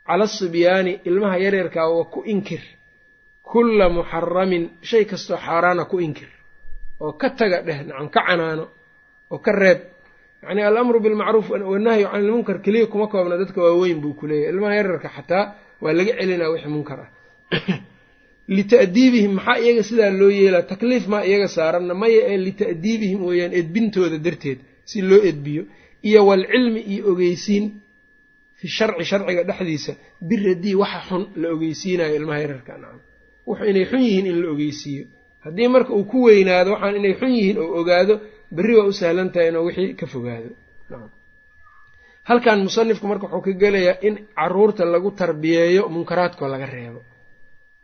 Cala 0.06 0.24
asibyaani 0.24 1.00
ilmaha 1.04 1.38
yareerkaa 1.38 1.88
waa 1.88 2.04
ku 2.04 2.22
inkir. 2.24 2.60
Kulla 3.42 3.88
muxaramin 3.88 4.70
shay 4.82 5.04
kastoo 5.04 5.36
xaaraana 5.36 5.84
ku 5.84 6.00
inkir. 6.00 6.28
Oo 7.00 7.12
ka 7.12 7.30
taga 7.30 7.62
dheh 7.62 7.84
nacam 7.86 8.08
ka 8.08 8.20
canaano 8.26 8.68
oo 9.30 9.38
ka 9.38 9.52
reeb. 9.52 9.80
Yacni 10.42 10.62
alamru 10.62 11.00
bilmacruuf 11.00 11.50
wanahyu 11.50 12.08
can 12.10 12.20
ilmunkar 12.24 12.62
keliya 12.62 12.86
kuma 12.86 13.06
koobna 13.06 13.36
dadka 13.36 13.60
waaweyn 13.60 14.00
buu 14.00 14.14
ku 14.14 14.26
leeyahy 14.26 14.52
ilmaha 14.52 14.74
yararka 14.74 15.08
xataa 15.08 15.54
waa 15.80 15.92
laga 15.92 16.12
celinaa 16.16 16.48
wixii 16.48 16.68
munkar 16.68 17.00
ah 17.00 17.10
lita'diibihim 18.56 19.32
maxaa 19.38 19.58
iyaga 19.64 19.82
sidaa 19.88 20.10
loo 20.20 20.30
yeelaa 20.40 20.62
takliif 20.72 21.04
maa 21.12 21.24
iyaga 21.30 21.48
saaranna 21.56 21.94
maya 22.02 22.20
ee 22.32 22.38
lita'diibihim 22.46 23.20
weeyaan 23.28 23.52
edbintooda 23.60 24.18
darteed 24.26 24.58
si 24.90 24.98
loo 25.10 25.20
edbiyo 25.30 25.62
iyo 26.08 26.20
walcilmi 26.28 26.80
iyo 26.92 27.02
ogeysiin 27.12 27.64
fi 28.58 28.66
sharci 28.76 29.04
sharciga 29.10 29.42
dhexdiisa 29.48 29.92
biradii 30.28 30.74
waxa 30.82 31.00
xun 31.08 31.22
la 31.40 31.46
ogeysiinayo 31.54 32.12
ilmaha 32.18 32.40
yararka 32.44 32.72
nacam 32.82 33.00
wuxu 33.48 33.64
inay 33.70 33.84
xun 33.90 34.00
yihiin 34.06 34.26
in 34.32 34.36
la 34.42 34.48
ogeysiiyo 34.54 35.04
haddii 35.44 35.68
marka 35.74 35.92
uu 35.98 36.04
ku 36.12 36.18
weynaado 36.26 36.68
waxaan 36.74 36.96
inay 37.00 37.14
xun 37.20 37.30
yihiin 37.38 37.58
oo 37.64 37.70
ogaado 37.80 38.14
berri 38.56 38.74
waa 38.78 38.86
u 38.86 38.92
sahlan 39.00 39.28
tahay 39.32 39.48
inuu 39.50 39.64
wixii 39.68 39.92
ka 40.00 40.06
fogaado. 40.12 40.50
halkan 42.28 42.58
musanifku 42.66 43.04
marka 43.10 43.26
wuxuu 43.26 43.42
ka 43.46 43.52
gelayaa 43.62 43.96
in 44.06 44.14
carruurta 44.38 44.82
lagu 44.94 45.10
tarbiyeeyo 45.20 45.82
munkaraadkoo 45.94 46.48
laga 46.54 46.66
reebo 46.74 47.00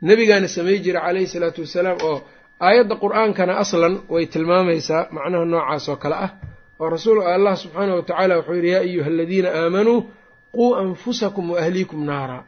nebigaana 0.02 0.48
samay 0.56 0.78
jira 0.84 1.00
calayhi 1.06 1.26
salaatu 1.34 1.60
wasalaam 1.64 1.98
oo 2.08 2.18
aayadda 2.66 2.94
qur'aankana 3.04 3.52
aslan 3.62 3.94
way 4.14 4.24
tilmaamaysaa 4.34 5.02
macnaha 5.16 5.44
noocaas 5.52 5.88
oo 5.92 5.96
kale 5.96 6.16
ah. 6.26 6.30
Oo 6.80 6.88
rasuul 6.96 7.18
allah 7.34 7.54
subxaanahu 7.62 7.96
watacaala 8.00 8.34
wuxuu 8.38 8.54
yidhi 8.58 8.70
yaa 8.74 8.80
ayuha 8.88 9.08
aladiina 9.14 9.48
aamanuu 9.60 9.98
quu 10.56 10.66
anfusakum 10.82 11.44
wa 11.52 11.58
ahliikum 11.62 12.00
naara. 12.10 12.38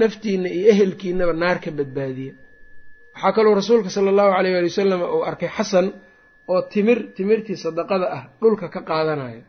Naftiinna 0.00 0.48
iyo 0.56 0.68
ehelkiinaba 0.72 1.32
naar 1.42 1.58
ka 1.64 1.70
badbaadiya. 1.78 2.32
Waxaa 3.14 3.32
kaloo 3.36 3.54
rasuulka 3.60 3.90
sala 3.94 4.08
allahu 4.12 4.32
aleyh 4.38 4.52
waali 4.54 4.68
wasalam 4.72 5.00
uu 5.14 5.22
arkay 5.30 5.48
xasan 5.56 5.86
oo 6.52 6.60
timir 6.72 6.98
timirtii 7.16 7.56
sadaqada 7.64 8.06
ah 8.16 8.22
dhulka 8.40 8.66
ka 8.74 8.80
qaadanaya. 8.88 9.42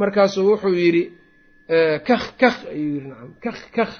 Markaasuu 0.00 0.44
wuxuu 0.50 0.74
yidhi 0.82 1.02
kakh 2.08 2.26
kakh 2.40 2.58
ayuu 2.72 2.90
yidhi 2.94 3.08
nacam 3.08 3.30
kakh 3.44 3.62
kakh 3.76 3.94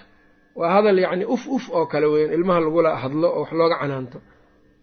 waa 0.58 0.70
hadal 0.74 0.98
yacni 1.04 1.24
uf 1.34 1.42
uf 1.56 1.64
oo 1.76 1.86
kale 1.92 2.06
weyan 2.12 2.30
ilmaha 2.36 2.60
lagula 2.64 2.90
hadlo 3.02 3.28
oo 3.36 3.40
wax 3.42 3.50
looga 3.58 3.76
canaanto. 3.82 4.18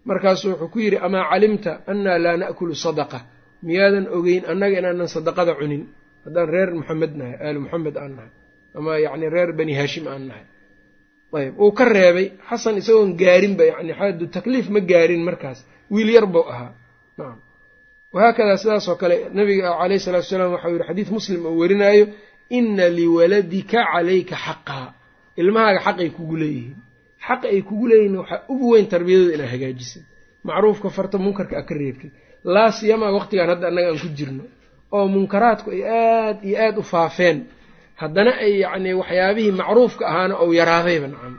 Markaasuu 0.08 0.50
wuxuu 0.52 0.70
ku 0.74 0.78
yidhi 0.84 0.98
amaa 1.06 1.24
calimta 1.32 1.72
annaa 1.92 2.18
laa 2.26 2.38
na'kulu 2.42 2.74
sadaqa? 2.86 3.20
Miyaadan 3.66 4.06
ogeyn 4.18 4.44
annaga 4.52 4.76
inaanan 4.82 5.08
sadaqada 5.16 5.54
cunin? 5.60 5.84
Haddaan 6.26 6.48
reer 6.54 6.70
maxamed 6.80 7.12
nahay 7.20 7.36
aali 7.46 7.60
maxamed 7.66 7.96
aan 8.02 8.12
nahay. 8.18 8.32
Ama 8.78 8.92
yacni 9.06 9.28
reer 9.36 9.50
bani 9.60 9.74
haashim 9.80 10.06
aan 10.14 10.24
nahay. 10.30 10.46
Ayb 11.38 11.54
uu 11.64 11.72
ka 11.78 11.86
reebay 11.96 12.28
xasan 12.50 12.76
isagoon 12.82 13.12
gaarinba 13.22 13.64
yani 13.72 13.94
xadu 14.00 14.24
takliif 14.36 14.68
ma 14.74 14.80
gaarin 14.92 15.24
markaas 15.28 15.60
wiil 15.94 16.10
yar 16.16 16.26
buu 16.34 16.46
ahaa. 16.54 16.72
Nacam 17.18 17.40
wahaakadaa 18.16 18.58
sidaasoo 18.64 18.96
kale 19.02 19.16
nabiga 19.38 19.70
caleyhi 19.80 20.02
salatu 20.06 20.28
salaam 20.32 20.52
waxau 20.56 20.72
yihi 20.76 20.84
xadiis 20.90 21.10
muslim 21.18 21.42
oo 21.50 21.54
werinaayo 21.62 22.06
ina 22.58 22.86
liwaladika 22.98 23.80
calayka 23.94 24.36
xaqaa 24.46 24.88
ilmahaaga 25.42 25.80
xaqay 25.88 26.10
kugu 26.18 26.36
leeyihiin. 26.42 26.76
Xaqa 27.28 27.46
ay 27.54 27.62
kugu 27.70 27.86
leeyihiin 27.92 28.16
waxaa 28.22 28.40
ugu 28.54 28.66
weyn 28.74 28.88
tarbiyadooda 28.94 29.34
inaad 29.36 29.52
hagaajisid 29.54 30.04
macruufka 30.48 30.90
farta 30.98 31.18
munkarka 31.26 31.56
a 31.58 31.64
ka 31.70 31.74
reebtid 31.82 32.12
laa 32.54 32.72
siyamaa 32.78 33.12
waqtigan 33.18 33.50
hadda 33.52 33.68
annaga 33.70 33.88
aan 33.92 34.00
ku 34.04 34.10
jirno 34.18 34.44
oo 34.96 35.06
munkaraadku 35.16 35.68
ay 35.76 35.82
aad 35.84 36.38
iyo 36.48 36.58
aad 36.66 36.78
u 36.78 36.84
faafeen. 36.94 37.38
Haddana 38.02 38.32
ay 38.46 38.54
yacni 38.64 38.92
waxyaabihii 39.02 39.52
macruufka 39.62 40.04
ahaana 40.12 40.36
ou 40.44 40.50
yaraadayba 40.60 41.08
nacam. 41.14 41.34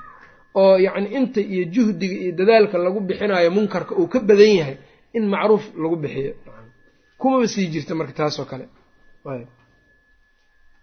Oo 0.61 0.77
yacni 0.87 1.09
inta 1.19 1.41
iyo 1.55 1.63
juhdiga 1.75 2.17
iyo 2.25 2.33
dadaalka 2.39 2.77
lagu 2.85 3.01
bixinayo 3.09 3.51
munkarka 3.57 3.93
uu 4.01 4.07
ka 4.13 4.19
badan 4.29 4.53
yahay 4.61 4.77
in 5.17 5.25
macruuf 5.33 5.65
lagu 5.83 5.97
bixiyo 6.05 6.33
kumaba 7.21 7.47
sii 7.53 7.67
jirta 7.73 7.93
marka 7.99 8.13
taasoo 8.19 8.47
kale 8.51 8.67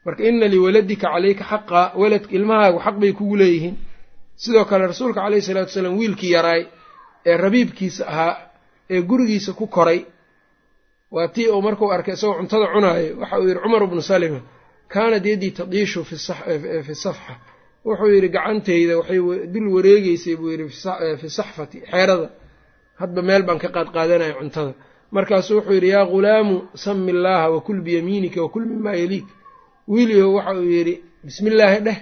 marka 0.09 0.21
ina 0.29 0.47
liwaladika 0.53 1.07
calayka 1.13 1.43
xaqa 1.51 1.81
waladka 2.01 2.31
ilmahaagu 2.37 2.79
xaq 2.85 2.95
bay 3.01 3.11
kugu 3.19 3.35
leeyihiin. 3.41 3.75
Sidoo 4.43 4.65
kale 4.69 4.83
rasuulka 4.91 5.19
caleyhi 5.23 5.41
salaatu 5.47 5.69
wasalaam 5.71 5.95
wiilkii 5.99 6.31
yaraay 6.35 6.61
ee 7.29 7.35
rabiibkiisa 7.43 8.03
ahaa 8.11 8.33
ee 8.93 9.01
gurigiisa 9.09 9.51
ku 9.59 9.65
koray 9.75 9.99
waa 11.15 11.27
tii 11.35 11.47
uu 11.55 11.61
markuu 11.67 11.89
arkay 11.95 12.13
isagoo 12.17 12.37
cuntada 12.39 12.67
cunaayo. 12.73 13.11
Waxa 13.21 13.35
uu 13.39 13.47
yidhi 13.47 13.59
cumar 13.63 13.83
bnu 13.91 14.01
salima 14.11 14.39
kaanad 14.93 15.25
yaddii 15.31 15.51
tadiishu 15.59 15.99
fi 16.09 16.15
safxa. 17.03 17.33
Wuxuu 17.85 18.09
yidhi 18.15 18.29
gacantayda 18.35 18.93
waxay 18.99 19.19
dul 19.53 19.67
wareegeysay 19.75 20.35
buu 20.39 20.49
yidhi 20.53 20.65
fi 21.21 21.27
saxfati 21.37 21.77
xeerada. 21.91 22.27
Hadba 23.01 23.21
meel 23.27 23.43
baan 23.47 23.59
ka 23.63 23.67
qaadqaadanaya 23.75 24.33
cuntada. 24.39 24.71
Markaasuu 25.15 25.55
wuxuu 25.57 25.73
yidhi 25.77 25.89
yaa 25.95 26.05
ghulaamu 26.11 26.55
sami 26.83 27.11
illaaha 27.13 27.47
wakul 27.55 27.79
biyamiinika 27.85 28.39
wakul 28.45 28.65
mimaa 28.71 28.95
yaliik 29.01 29.25
wiiliyow 29.91 30.31
waxa 30.37 30.53
uu 30.59 30.69
yidhi 30.75 30.93
bismillaahi 31.25 31.79
dheh 31.87 31.97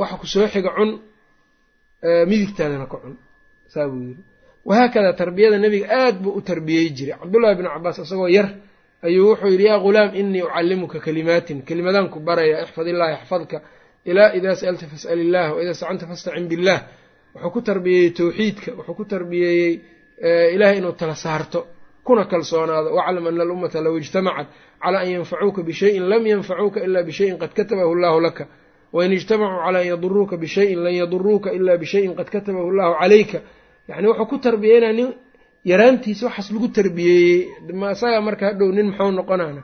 waxa 0.00 0.16
ku 0.20 0.26
soo 0.32 0.46
xiga 0.52 0.70
cun 0.76 0.90
midigtaadana 2.30 2.86
ka 2.92 2.96
cun. 3.02 3.14
Saa 3.72 3.86
buu 3.90 4.00
yidhi. 4.08 4.22
Wahaakadaa 4.68 5.12
tarbiyada 5.20 5.58
nebiga 5.64 5.86
aad 6.00 6.16
buu 6.22 6.32
u 6.38 6.40
tarbiyey 6.48 6.86
jiray. 6.96 7.16
Cabdullaahi 7.20 7.56
bnu 7.58 7.68
cabaas 7.74 7.98
isagoo 8.04 8.28
yar 8.36 8.48
ayuu 9.06 9.26
wuxuu 9.30 9.48
yidhi 9.54 9.64
yaa 9.70 9.78
ghulaam 9.84 10.10
inii 10.20 10.42
ucallimuka 10.48 10.98
kalimaatin 11.06 11.58
kelimadaan 11.68 12.08
ku 12.12 12.18
baraya 12.26 12.56
ixfad 12.64 12.86
illaaha 12.92 13.10
yaxfadka 13.16 13.56
ilaa 14.10 14.28
idaa 14.38 14.54
sa'alta 14.60 14.86
fas'al 14.92 15.18
illaah 15.24 15.48
wa 15.54 15.58
idaa 15.62 15.74
stacanta 15.78 16.04
fastacin 16.10 16.46
billaah 16.52 16.80
wuxuu 17.34 17.50
ku 17.54 17.60
tarbiyeeyey 17.68 18.10
towxiidka 18.18 18.70
wuxuu 18.78 18.94
ku 18.98 19.04
tarbiyeeyey 19.12 19.72
ilahay 20.54 20.76
inuu 20.80 20.92
tala 21.00 21.14
saarto 21.24 21.60
kuna 22.06 22.24
kalsoonaado 22.32 22.88
waclam 22.98 23.26
ana 23.30 23.42
alummata 23.46 23.78
low 23.86 23.94
ijtamacat 24.02 24.46
calaa 24.84 25.00
an 25.04 25.10
yanfacuuka 25.16 25.60
bishayin 25.68 26.02
lam 26.10 26.22
yanfacuuka 26.32 26.78
ila 26.86 27.00
bishayin 27.08 27.36
qad 27.42 27.52
katabahu 27.58 27.90
allahu 27.96 28.18
laka 28.26 28.44
wain 28.96 29.12
ijtamacuu 29.18 29.60
calaa 29.66 29.80
an 29.82 29.86
yaduruuka 29.92 30.34
bishayin 30.44 30.78
lan 30.84 30.94
yaduruuka 31.00 31.48
ila 31.58 31.72
bishayin 31.82 32.12
qad 32.18 32.28
katabahu 32.34 32.66
allahu 32.72 32.92
calayka 33.00 33.38
yacni 33.88 34.06
wuxuu 34.10 34.26
ku 34.30 34.36
tarbiyeynaa 34.46 34.92
nin 34.98 35.08
yaraantiisa 35.70 36.22
waxaas 36.28 36.48
lagu 36.54 36.68
tarbiyeeyey 36.78 37.40
isaga 37.94 38.18
marka 38.28 38.44
hadhow 38.50 38.68
nin 38.76 38.86
muxuu 38.90 39.10
noqonaana 39.18 39.62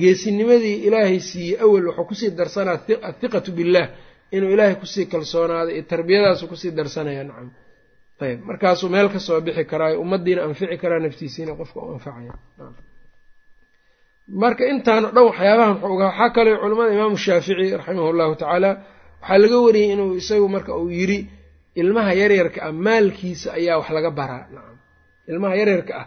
geesinimadii 0.00 0.76
ilaahay 0.86 1.18
siiyey 1.30 1.56
awel 1.64 1.84
wuxuu 1.88 2.04
ku 2.08 2.14
sii 2.20 2.30
darsanaa 2.38 2.76
athiqatu 3.10 3.50
billaah 3.58 3.88
inuu 4.36 4.50
ilaahay 4.54 4.74
ku 4.82 4.86
sii 4.94 5.06
kalsoonaado 5.12 5.70
iyo 5.76 5.82
tarbiyadaasu 5.92 6.44
ku 6.50 6.56
sii 6.62 6.70
darsanaya 6.78 7.22
nacam 7.28 7.48
ayb 8.24 8.40
markaasuu 8.48 8.88
meel 8.94 9.08
ka 9.14 9.18
soo 9.26 9.40
bixi 9.46 9.64
karaayo 9.70 9.96
ummaddiina 10.04 10.40
anfici 10.48 10.76
karaa 10.82 10.98
naftiisiina 11.04 11.52
qofka 11.60 11.78
u 11.80 11.88
anfacaya 11.96 12.32
marka 14.28 14.64
intaan 14.72 15.04
o 15.04 15.10
dhan 15.14 15.24
waxyaabahan 15.30 15.76
waxaa 15.82 16.30
kale 16.36 16.50
culimmada 16.62 16.92
imaamu 16.96 17.16
shaafici 17.24 17.76
raximah 17.78 18.12
llahu 18.18 18.34
tacaala 18.40 18.70
waxaa 19.22 19.38
laga 19.42 19.58
wariyey 19.66 19.88
inuu 19.94 20.16
isagu 20.20 20.46
marka 20.54 20.72
uu 20.80 20.90
yidhi 20.98 21.18
ilmaha 21.80 22.12
yaryarka 22.20 22.58
ah 22.68 22.72
maalkiisa 22.86 23.48
ayaa 23.58 23.76
wax 23.80 23.88
laga 23.96 24.10
baraa. 24.18 24.42
Nacam 24.54 24.76
ilmaha 25.30 25.54
yaryarka 25.60 25.92
ah 26.00 26.06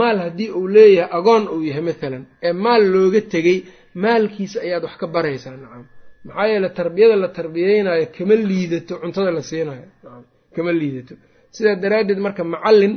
maal 0.00 0.16
haddii 0.24 0.50
uu 0.58 0.66
leeyahay 0.76 1.10
agoon 1.18 1.44
uu 1.54 1.62
yahay 1.68 1.82
maalan 1.88 2.22
ee 2.46 2.52
maal 2.64 2.82
looga 2.94 3.20
tegey 3.32 3.58
maalkiisa 4.04 4.58
ayaad 4.66 4.82
wax 4.86 4.94
ka 5.02 5.06
baraysaa. 5.14 5.54
Nacam 5.62 5.84
maxaa 6.26 6.46
yeele 6.52 6.68
tarbiyada 6.78 7.16
la 7.22 7.28
tarbiyeynayo 7.38 8.06
kama 8.16 8.34
liidato 8.50 8.94
cuntada 9.02 9.30
la 9.36 9.42
siinayo. 9.48 9.84
Nacam 10.04 10.22
kama 10.54 10.70
liidato. 10.80 11.14
Sidaa 11.54 11.76
daraaddeed 11.84 12.18
marka 12.26 12.42
macallin 12.54 12.94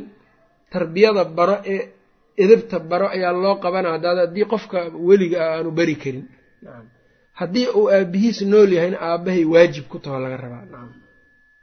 tarbiyada 0.74 1.24
baro 1.38 1.56
ee 1.74 1.80
edabta 2.44 2.78
baro 2.90 3.08
ayaa 3.16 3.34
loo 3.44 3.56
qabanaa 3.64 3.94
hadaad 3.98 4.18
haddii 4.24 4.46
qofka 4.54 4.78
weliga 5.08 5.38
ah 5.46 5.52
aanu 5.58 5.72
bari 5.78 5.96
karin. 6.04 6.26
Haddii 7.40 7.68
uu 7.80 7.88
aabihiis 7.96 8.40
nool 8.52 8.72
yahayna 8.78 8.98
aabbahay 9.08 9.44
waajib 9.54 9.86
ku 9.92 9.98
taho 10.04 10.18
laga 10.24 10.38
rabaa. 10.44 10.66
Nacam 10.72 10.90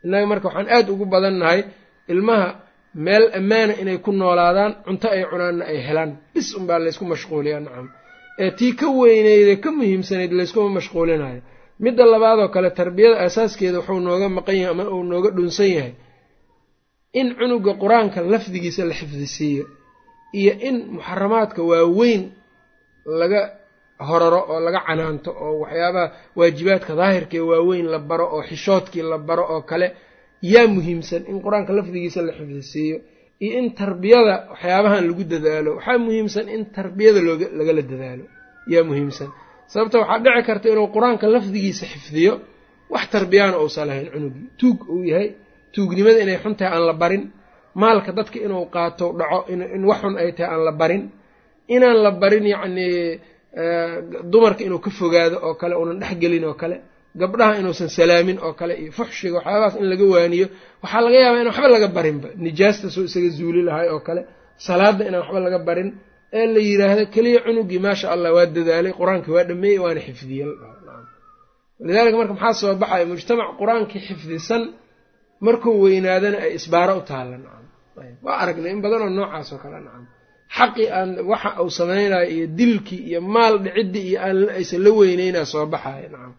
innaga 0.05 0.27
marka 0.31 0.47
waxaan 0.49 0.69
aada 0.75 0.91
ugu 0.95 1.05
badannahay 1.13 1.61
ilmaha 2.13 2.49
meel 3.05 3.25
ammaana 3.39 3.73
inay 3.83 3.99
ku 4.05 4.11
noolaadaan 4.21 4.73
cunto 4.87 5.07
ay 5.15 5.23
cunaanna 5.31 5.65
ay 5.73 5.79
helaan. 5.87 6.11
Bis 6.35 6.49
unbaa 6.59 6.79
laysku 6.85 7.05
mashquuliyaa 7.13 7.61
nacam 7.67 7.87
ee 8.43 8.51
tii 8.59 8.73
ka 8.81 8.87
weyneydee 8.99 9.57
ka 9.65 9.71
muhiimsanayd 9.79 10.33
layskuma 10.39 10.69
mashquulinayo. 10.79 11.41
Midda 11.85 12.05
labaadoo 12.13 12.49
kale 12.55 12.71
tarbiyada 12.79 13.17
asaaskeeda 13.27 13.79
wuxuu 13.81 14.01
nooga 14.07 14.29
maqan 14.37 14.57
yahay 14.63 14.71
ama 14.75 14.85
uu 14.95 15.03
nooga 15.11 15.31
dhunsan 15.37 15.71
yahay. 15.77 15.93
In 17.21 17.27
cunuga 17.39 17.73
qur'aanka 17.83 18.19
lafdigiisa 18.33 18.83
la 18.91 18.95
xifdisiiyo 19.01 19.65
iyo 20.33 20.53
in 20.69 20.77
muxaramaadka 20.97 21.61
waaweyn 21.71 22.23
laga 23.21 23.41
horaro 24.09 24.41
oo 24.53 24.61
laga 24.67 24.81
canaanto 24.87 25.31
oo 25.45 25.55
waxyaabaha 25.63 26.07
waajibaadka 26.39 26.93
daahirkaee 27.01 27.41
waaweyn 27.51 27.87
la 27.95 27.99
baro 27.99 28.27
oo 28.35 28.43
xishoodkii 28.49 29.03
la 29.13 29.19
baro 29.19 29.45
oo 29.55 29.63
kale 29.71 29.89
yaa 30.43 30.67
muhiimsan 30.75 31.23
in 31.31 31.37
qur'aanka 31.45 31.73
lafdigiisa 31.79 32.21
la 32.23 32.33
xifdisiiyo 32.39 32.97
iyo 33.45 33.53
in 33.61 33.67
tarbiyada 33.81 34.35
waxyaabahan 34.53 35.03
lagu 35.09 35.25
dadaalo. 35.33 35.71
Waxaa 35.79 35.99
muhiimsan 36.07 36.47
in 36.55 36.63
tarbiyada 36.77 37.21
looga 37.29 37.47
lagala 37.59 37.83
dadaalo. 37.91 38.25
Yaa 38.73 38.85
muhiimsan. 38.89 39.29
Sababta 39.73 39.97
waxaa 40.03 40.19
dhici 40.25 40.43
karta 40.49 40.67
inuu 40.73 40.89
qur'aanka 40.95 41.27
lafdigiisa 41.35 41.85
xifdiyo 41.93 42.33
wax 42.93 43.05
tarbiyana 43.15 43.55
uusan 43.63 43.87
lahayn 43.89 44.09
cunugii 44.15 44.47
tuug 44.61 44.79
uu 44.95 45.05
yahay. 45.11 45.29
Tuugnimada 45.75 46.19
inay 46.25 46.39
xun 46.43 46.55
tahay 46.59 46.73
aan 46.77 46.85
la 46.91 46.93
barin 47.03 47.23
maalka 47.83 48.11
dadka 48.19 48.39
inuu 48.47 48.65
qaato 48.75 49.07
dhaco 49.19 49.39
in 49.53 49.85
wax 49.91 49.99
xun 50.03 50.15
ay 50.23 50.31
tahay 50.37 50.51
aan 50.55 50.63
la 50.69 50.73
barin. 50.81 51.03
Inaan 51.75 51.99
la 52.05 52.11
barin 52.21 52.45
yacnii 52.55 53.21
dumarka 54.33 54.63
inuu 54.67 54.79
ka 54.85 54.91
fogaado 54.99 55.37
oo 55.47 55.55
kale 55.61 55.75
uunan 55.81 55.99
dhexgelin 56.03 56.45
oo 56.51 56.55
kale 56.63 56.77
gabdhaha 57.21 57.53
inuusan 57.61 57.89
salaamin 57.99 58.39
oo 58.47 58.53
kale 58.61 58.75
iyo 58.83 58.93
fuxshiga 58.99 59.35
waxyaabahaas 59.39 59.75
in 59.81 59.87
laga 59.93 60.05
waaniyo 60.15 60.47
waxaa 60.83 61.01
laga 61.05 61.17
yaabaa 61.23 61.41
inaan 61.43 61.49
waxba 61.53 61.69
laga 61.77 61.89
barinba 61.97 62.29
nijaasta 62.45 62.87
soo 62.95 63.05
isaga 63.09 63.29
zuuli 63.39 63.63
lahay 63.69 63.89
oo 63.95 64.01
kale 64.09 64.23
salaadda 64.67 65.03
inaan 65.09 65.23
waxba 65.25 65.41
laga 65.47 65.59
barin 65.69 65.89
ee 66.39 66.47
la 66.55 66.61
yidhaahdo 66.69 67.05
keliya 67.15 67.41
cunugii 67.47 67.81
maasha 67.87 68.07
allah 68.15 68.31
waa 68.37 68.47
dadaalay 68.57 68.93
qur'aankii 69.01 69.33
waa 69.37 69.45
dhameeyey 69.51 69.79
waana 69.85 70.01
xifdiye 70.07 70.45
walidaalika 71.81 72.17
marka 72.21 72.33
maxaa 72.37 72.55
soo 72.61 72.75
baxaya 72.83 73.05
mujtamac 73.13 73.49
qur'aankii 73.61 74.01
xifdisan 74.09 74.63
markuu 75.47 75.75
weynaadana 75.85 76.39
ay 76.45 76.51
isbaaro 76.59 76.95
u 77.01 77.03
taalla 77.11 77.37
nacam 77.43 77.58
waa 78.25 78.37
aragnay 78.43 78.73
in 78.75 78.81
badanoo 78.85 79.11
noocaas 79.17 79.49
oo 79.55 79.59
kale 79.63 79.79
nacam. 79.87 80.05
Xaqii 80.57 80.87
aan 80.99 81.11
waxa 81.31 81.51
uu 81.63 81.71
samaynayo 81.79 82.27
iyo 82.35 82.47
dilkii 82.59 83.03
iyo 83.11 83.21
maal 83.35 83.55
dhiciddii 83.65 84.07
iyo 84.11 84.19
aysan 84.59 84.81
la 84.85 84.91
weyneynaa 84.99 85.45
soo 85.53 85.67
baxaya 85.73 86.09
nacam. 86.15 86.33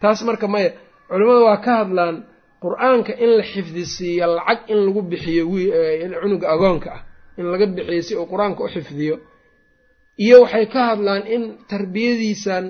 Taas 0.00 0.20
marka 0.28 0.46
maya 0.54 0.70
culimmadu 1.08 1.42
waa 1.48 1.56
ka 1.66 1.72
hadlaan 1.80 2.16
qur'aanka 2.64 3.12
in 3.24 3.30
la 3.38 3.42
xifdisiiyo 3.52 4.26
lacag 4.36 4.60
in 4.72 4.78
lagu 4.86 5.00
bixiyo 5.10 5.42
cunuga 6.22 6.46
agoonka 6.54 6.88
ah 6.96 7.00
in 7.38 7.44
laga 7.52 7.66
bixiyo 7.76 8.02
si 8.08 8.12
uu 8.20 8.26
qur'aanka 8.32 8.60
u 8.64 8.68
xifdiyo. 8.74 9.14
Iyo 10.24 10.36
waxay 10.44 10.66
ka 10.74 10.80
hadlaan 10.90 11.22
in 11.34 11.42
tarbiyadiisan 11.70 12.64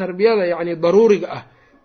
tarbiyada 0.00 0.44
yacni 0.52 0.74
daruuriga 0.84 1.28
ah 1.38 1.42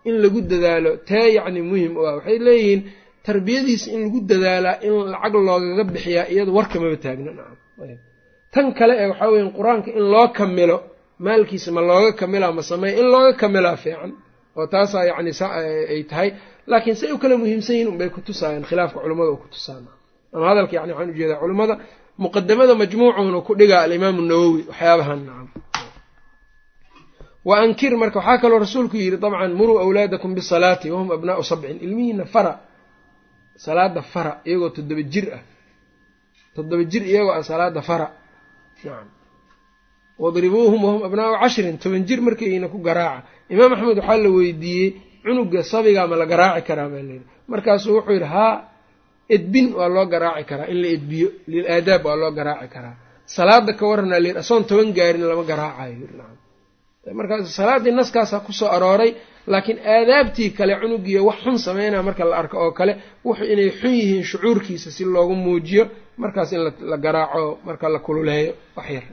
in 0.10 0.16
lagu 0.24 0.40
dadaalo 0.52 0.92
tee 1.10 1.28
yacni 1.38 1.62
muhiim 1.70 1.94
u 1.98 2.02
ah. 2.10 2.14
Waxay 2.18 2.38
leeyihiin 2.48 2.82
tarbiyadiisa 3.28 3.88
in 3.96 4.00
lagu 4.06 4.20
dadaalaa 4.32 4.76
in 4.88 4.94
lacag 5.14 5.34
loogaga 5.48 5.84
bixiyaa 5.92 6.26
iyada 6.34 6.52
warkamaba 6.58 6.98
taagna. 7.06 7.32
Tan 8.54 8.66
kale 8.78 8.94
ee 9.02 9.08
waxaa 9.12 9.30
weya 9.34 9.46
qur'aanka 9.60 9.90
in 10.00 10.06
loo 10.14 10.28
kamilo 10.40 10.78
maalkiisa 11.26 11.70
ma 11.76 11.82
looga 11.90 12.12
kamilaa 12.22 12.52
ma 12.58 12.62
sameeya 12.70 12.96
in 13.02 13.08
looga 13.14 13.32
kamilaa 13.42 13.76
fiican 13.84 14.12
oo 14.58 14.66
taasaa 14.74 15.04
yacni 15.10 15.32
ay 15.94 16.02
tahay. 16.12 16.30
Laakiin 16.72 16.96
say 17.02 17.10
u 17.12 17.18
kala 17.22 17.36
muhiimsan 17.42 17.74
yihiin 17.76 17.90
unbay 17.94 18.10
kutusaayaan 18.16 18.64
khilaafka 18.70 18.98
culimmada 19.04 19.32
u 19.32 19.38
kutusaan 19.44 19.84
ama 20.36 20.46
hadalka 20.50 20.74
yani 20.78 20.92
waxaan 20.94 21.10
u 21.10 21.18
jeedaa 21.20 21.40
culimmada 21.44 21.76
muqadamada 22.24 22.74
majmuucuhuna 22.82 23.40
ku 23.48 23.52
dhigaa 23.60 23.82
alimaamu 23.88 24.22
nawowi 24.32 24.62
waxyaabahan. 24.70 25.20
Nacam 25.28 25.48
wa 27.48 27.56
ankir 27.64 27.92
marka 28.02 28.20
waxaa 28.20 28.38
kaloo 28.44 28.60
rasuulku 28.66 28.96
yidhi 29.04 29.18
dabcan 29.24 29.52
muruu 29.60 29.78
awlaadakum 29.84 30.32
bisalaati 30.38 30.88
wahum 30.94 31.10
abnaau 31.16 31.44
sabcin 31.52 31.78
ilmihiina 31.86 32.26
fara 32.34 32.54
salaada 33.66 34.02
fara 34.02 34.32
iyagoo 34.46 34.70
toddoba 34.70 35.04
jir 35.14 35.28
ah. 35.38 35.44
toddoba 36.56 36.84
jir 36.92 37.04
iyagoo 37.12 37.34
ah 37.38 37.44
salaada 37.44 37.82
fara. 37.82 38.08
Nacam 38.84 39.08
wadribuuhum 40.18 40.82
wahum 40.88 41.02
abnaau 41.08 41.38
cashrin 41.42 41.78
toban 41.78 42.06
jir 42.08 42.20
markayna 42.22 42.68
ku 42.70 42.78
garaaca. 42.88 43.26
Imaam 43.50 43.74
axmed 43.74 43.98
waxaa 43.98 44.18
la 44.18 44.30
weydiiyey 44.30 44.90
cunuga 45.24 45.64
sabigaa 45.64 46.08
ma 46.08 46.16
la 46.16 46.26
garaaci 46.26 46.62
karaa? 46.68 46.90
baa 46.90 47.04
layidhi 47.10 47.26
markaasuu 47.48 47.94
wuxuu 47.98 48.14
yidhi 48.18 48.30
haa 48.36 48.54
edbin 49.30 49.68
waa 49.78 49.90
loo 49.96 50.06
garaaci 50.14 50.44
karaa 50.50 50.68
in 50.74 50.78
la 50.82 50.88
edbiyo 50.98 51.30
lil 51.48 51.66
aadaab 51.76 52.02
waa 52.06 52.16
loo 52.22 52.32
garaaci 52.32 52.68
karaa. 52.76 52.96
Salaada 53.26 53.74
ka 53.74 53.84
warranaa 53.90 54.20
layidhi 54.24 54.40
asoon 54.40 54.64
toban 54.70 54.90
gaarin 54.98 55.24
lama 55.30 55.44
garaacayo 55.44 56.36
markaas 57.14 57.56
salaaddii 57.56 57.92
naskaasaa 57.92 58.40
ku 58.46 58.52
soo 58.54 58.68
arooray 58.68 59.16
laakiin 59.52 59.80
aadaabtii 59.96 60.50
kale 60.58 60.74
cunugiyo 60.82 61.22
wax 61.30 61.40
xun 61.44 61.58
sameynaa 61.68 62.04
marka 62.08 62.24
la 62.30 62.36
arko 62.42 62.56
oo 62.66 62.72
kale 62.80 62.94
wuxuu 63.26 63.46
inay 63.54 63.70
xun 63.80 63.94
yihiin 64.00 64.24
shucuurkiisa 64.30 64.90
si 64.96 65.04
loogu 65.14 65.36
muujiyo 65.44 65.84
markaas 66.22 66.52
in 66.56 66.62
la 66.92 66.98
garaaco 67.06 67.60
marka 67.68 67.86
la 67.94 68.00
kululeeyo. 68.06 68.52
Wax 68.78 68.88
yar 68.96 69.04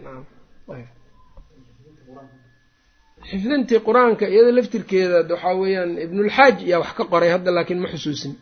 xifdintii 3.30 3.80
qur'aanka 3.88 4.24
iyada 4.32 4.50
laftirkeeda 4.58 5.18
waxaa 5.34 5.54
weeyaan 5.60 5.92
ibnulxaaj 6.06 6.56
yaa 6.70 6.78
wax 6.82 6.90
ka 6.98 7.04
qoray 7.12 7.30
hadda 7.34 7.50
laakiin 7.56 7.80
ma 7.84 7.88
xusuusin. 7.92 8.32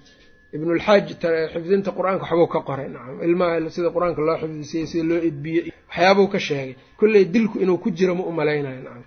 Ibnulxaaj 0.56 1.04
xifdinta 1.52 1.90
qur'aanka 1.98 2.22
waxbuu 2.26 2.46
ka 2.54 2.60
qoray 2.68 2.88
nacam 2.94 3.16
ilmaha 3.26 3.70
sida 3.76 3.88
qur'aanka 3.96 4.20
loo 4.28 4.36
xifdisiyey 4.42 4.86
sida 4.90 5.04
loo 5.10 5.20
edbiyey 5.28 5.64
waxyaabuu 5.88 6.28
ka 6.32 6.38
sheegay. 6.46 6.74
Kolley 6.98 7.24
dilku 7.34 7.56
inuu 7.64 7.78
ku 7.82 7.88
jiro 7.96 8.14
ma 8.18 8.24
u 8.30 8.32
malaynayo 8.38 8.80
nacam 8.86 9.04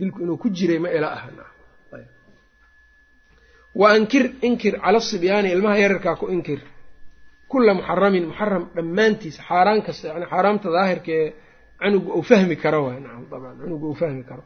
dilku 0.00 0.18
inuu 0.24 0.36
ku 0.42 0.48
jiray 0.56 0.78
ma 0.84 0.88
ila 0.96 1.08
aha 1.16 1.28
nacam 1.38 1.51
wa 3.80 3.86
ankir 3.96 4.24
inkir 4.48 4.74
cala 4.84 5.00
sibyaani 5.10 5.48
ilmaha 5.54 5.76
yararkaa 5.84 6.16
ku 6.20 6.26
inkir. 6.36 6.60
Kula 7.50 7.72
muxaramin 7.78 8.24
muxaram 8.30 8.64
dhammaantiisa 8.76 9.40
xaaraan 9.48 9.80
kasta 9.86 10.04
yani 10.12 10.26
xaaraamta 10.32 10.68
daahirka 10.76 11.12
ee 11.20 11.28
canuga 11.80 12.10
uu 12.18 12.22
fahmi 12.30 12.56
karo 12.62 12.80
waay 12.86 12.98
nacam 13.04 13.24
dabcan 13.32 13.56
canuga 13.62 13.86
uu 13.90 13.94
fahmi 14.02 14.22
karo. 14.30 14.42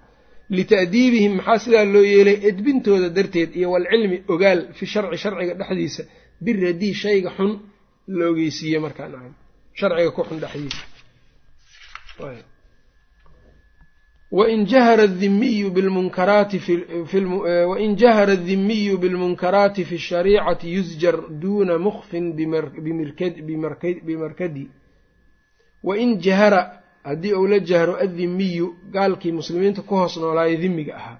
Lita'diibihim 0.56 1.32
maxaa 1.38 1.58
sidaa 1.64 1.84
loo 1.94 2.04
yeelay 2.12 2.36
edbintooda 2.48 3.08
darteed 3.16 3.50
iyo 3.58 3.68
walcilmi 3.74 4.16
ogaal 4.32 4.60
fi 4.78 4.84
sharci 4.92 5.16
sharciga 5.24 5.54
dhexdiisa 5.60 6.02
biradii 6.44 6.94
shayga 7.02 7.30
xun 7.36 7.50
la 8.18 8.24
ogeysiiye 8.32 8.78
markaa 8.84 9.08
nacam. 9.12 9.34
Sharciga 9.78 10.10
ku 10.16 10.22
xun 10.28 10.38
dhexdiisa 10.42 10.82
wain 14.30 14.66
jahara 14.66 15.02
adimiyu 15.02 15.70
bilmunkaraati 15.70 16.58
wain 17.70 17.96
jahara 17.96 18.32
adimiyu 18.32 18.98
bilmunkaraati 18.98 19.84
fi 19.84 19.98
shariicati 19.98 20.72
yusjar 20.74 21.16
duuna 21.40 21.78
mukfin 21.78 22.32
bimarkadi 24.06 24.68
wain 25.84 26.18
jahara 26.20 26.82
haddii 27.04 27.32
uu 27.34 27.46
la 27.46 27.58
jahro 27.58 27.96
addimiyu 28.04 28.74
gaalkii 28.90 29.32
muslimiinta 29.32 29.82
ku 29.82 29.94
hoos 29.94 30.16
noolaayo 30.16 30.56
dimiga 30.56 30.96
ahaa 30.96 31.18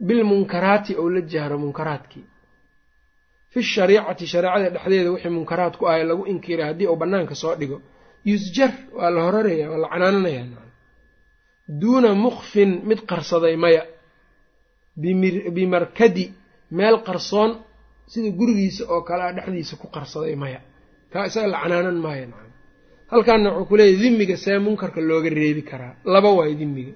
bilmunkaraati 0.00 0.94
ou 0.96 1.08
la 1.08 1.20
jahro 1.20 1.58
munkaraadkii 1.58 2.24
fi 3.50 3.62
shariicati 3.62 4.26
shareecada 4.26 4.70
dhexdeeda 4.70 5.10
wixii 5.10 5.28
munkaraad 5.30 5.76
ku 5.76 5.88
ahay 5.88 6.04
lagu 6.04 6.26
inkiray 6.26 6.66
haddii 6.66 6.86
uu 6.86 6.96
bannaanka 6.96 7.34
soo 7.34 7.54
dhigo 7.54 7.80
yusjar 8.24 8.70
waa 8.96 9.10
la 9.10 9.22
horaraya 9.22 9.70
waa 9.70 9.78
la 9.78 9.88
canaananaya 9.88 10.44
duuna 11.80 12.10
mukfin 12.24 12.70
mid 12.88 13.00
qarsaday 13.10 13.56
maya. 13.64 13.82
Bimarkadi 15.56 16.24
meel 16.78 16.96
qarsoon 17.06 17.50
sida 18.12 18.30
gurigiisa 18.38 18.82
oo 18.94 19.00
kale 19.08 19.22
a 19.22 19.32
dhexdiisa 19.36 19.74
ku 19.80 19.86
qarsaday 19.96 20.34
maya. 20.42 20.60
Kaa 21.12 21.26
isaga 21.28 21.46
la 21.52 21.58
canaanan 21.62 21.98
maayo 22.04 22.26
nacam. 22.32 22.50
Halkaana 23.12 23.48
wuxuu 23.56 23.68
ku 23.68 23.74
leeyahy 23.78 23.98
dimiga 24.02 24.36
see 24.44 24.58
munkarka 24.66 25.00
looga 25.08 25.30
reebi 25.38 25.62
karaa. 25.70 25.94
Laba 26.12 26.30
waayo 26.38 26.54
dimiga 26.62 26.92